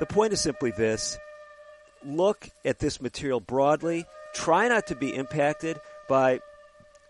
The 0.00 0.06
point 0.06 0.32
is 0.32 0.40
simply 0.40 0.72
this 0.72 1.18
look 2.04 2.48
at 2.64 2.78
this 2.78 3.00
material 3.00 3.40
broadly. 3.40 4.04
Try 4.34 4.68
not 4.68 4.86
to 4.88 4.96
be 4.96 5.14
impacted 5.14 5.78
by 6.08 6.40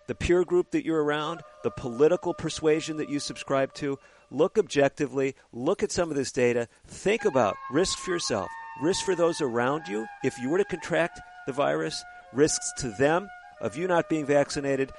the 0.07 0.15
peer 0.15 0.45
group 0.45 0.71
that 0.73 0.85
you're 0.85 1.03
around, 1.03 1.43
the 1.63 1.71
political 1.71 2.35
persuasion 2.35 2.97
that 2.97 3.09
you 3.09 3.21
subscribe 3.21 3.73
to. 3.75 3.99
Look 4.31 4.59
objectively, 4.59 5.37
look 5.53 5.83
at 5.83 5.93
some 5.93 6.11
of 6.11 6.17
this 6.17 6.33
data, 6.33 6.69
think 6.87 7.25
about 7.25 7.55
risk 7.71 7.99
for 7.99 8.11
yourself, 8.11 8.49
risk 8.81 9.05
for 9.05 9.15
those 9.15 9.41
around 9.41 9.87
you 9.89 10.07
if 10.25 10.39
you 10.39 10.49
were 10.49 10.59
to 10.59 10.65
contract 10.65 11.21
the 11.47 11.53
virus, 11.53 12.03
risks 12.33 12.73
to 12.79 12.91
them 12.91 13.29
of 13.61 13.77
you 13.77 13.87
not 13.87 14.09
being 14.09 14.27
vaccinated. 14.27 14.91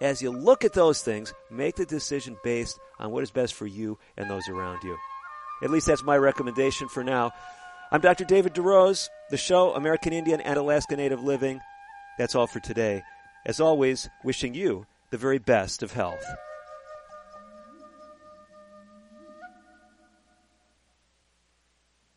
As 0.00 0.20
you 0.20 0.30
look 0.30 0.64
at 0.64 0.72
those 0.72 1.02
things, 1.02 1.32
make 1.50 1.76
the 1.76 1.86
decision 1.86 2.36
based 2.44 2.78
on 2.98 3.10
what 3.10 3.22
is 3.22 3.30
best 3.30 3.54
for 3.54 3.66
you 3.66 3.98
and 4.16 4.28
those 4.28 4.48
around 4.48 4.82
you. 4.82 4.96
At 5.62 5.70
least 5.70 5.86
that's 5.86 6.02
my 6.02 6.16
recommendation 6.16 6.88
for 6.88 7.02
now. 7.02 7.32
I'm 7.94 8.00
Dr. 8.00 8.24
David 8.24 8.54
DeRose, 8.54 9.08
the 9.30 9.36
show 9.36 9.72
American 9.76 10.12
Indian 10.12 10.40
and 10.40 10.56
Alaska 10.56 10.96
Native 10.96 11.22
Living. 11.22 11.60
That's 12.18 12.34
all 12.34 12.48
for 12.48 12.58
today. 12.58 13.04
As 13.46 13.60
always, 13.60 14.10
wishing 14.24 14.52
you 14.52 14.84
the 15.10 15.16
very 15.16 15.38
best 15.38 15.80
of 15.80 15.92
health. 15.92 16.26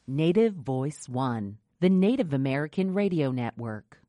Native 0.07 0.55
Voice 0.55 1.07
One, 1.07 1.59
the 1.80 1.89
Native 1.89 2.34
American 2.34 2.95
Radio 2.95 3.30
Network. 3.30 3.99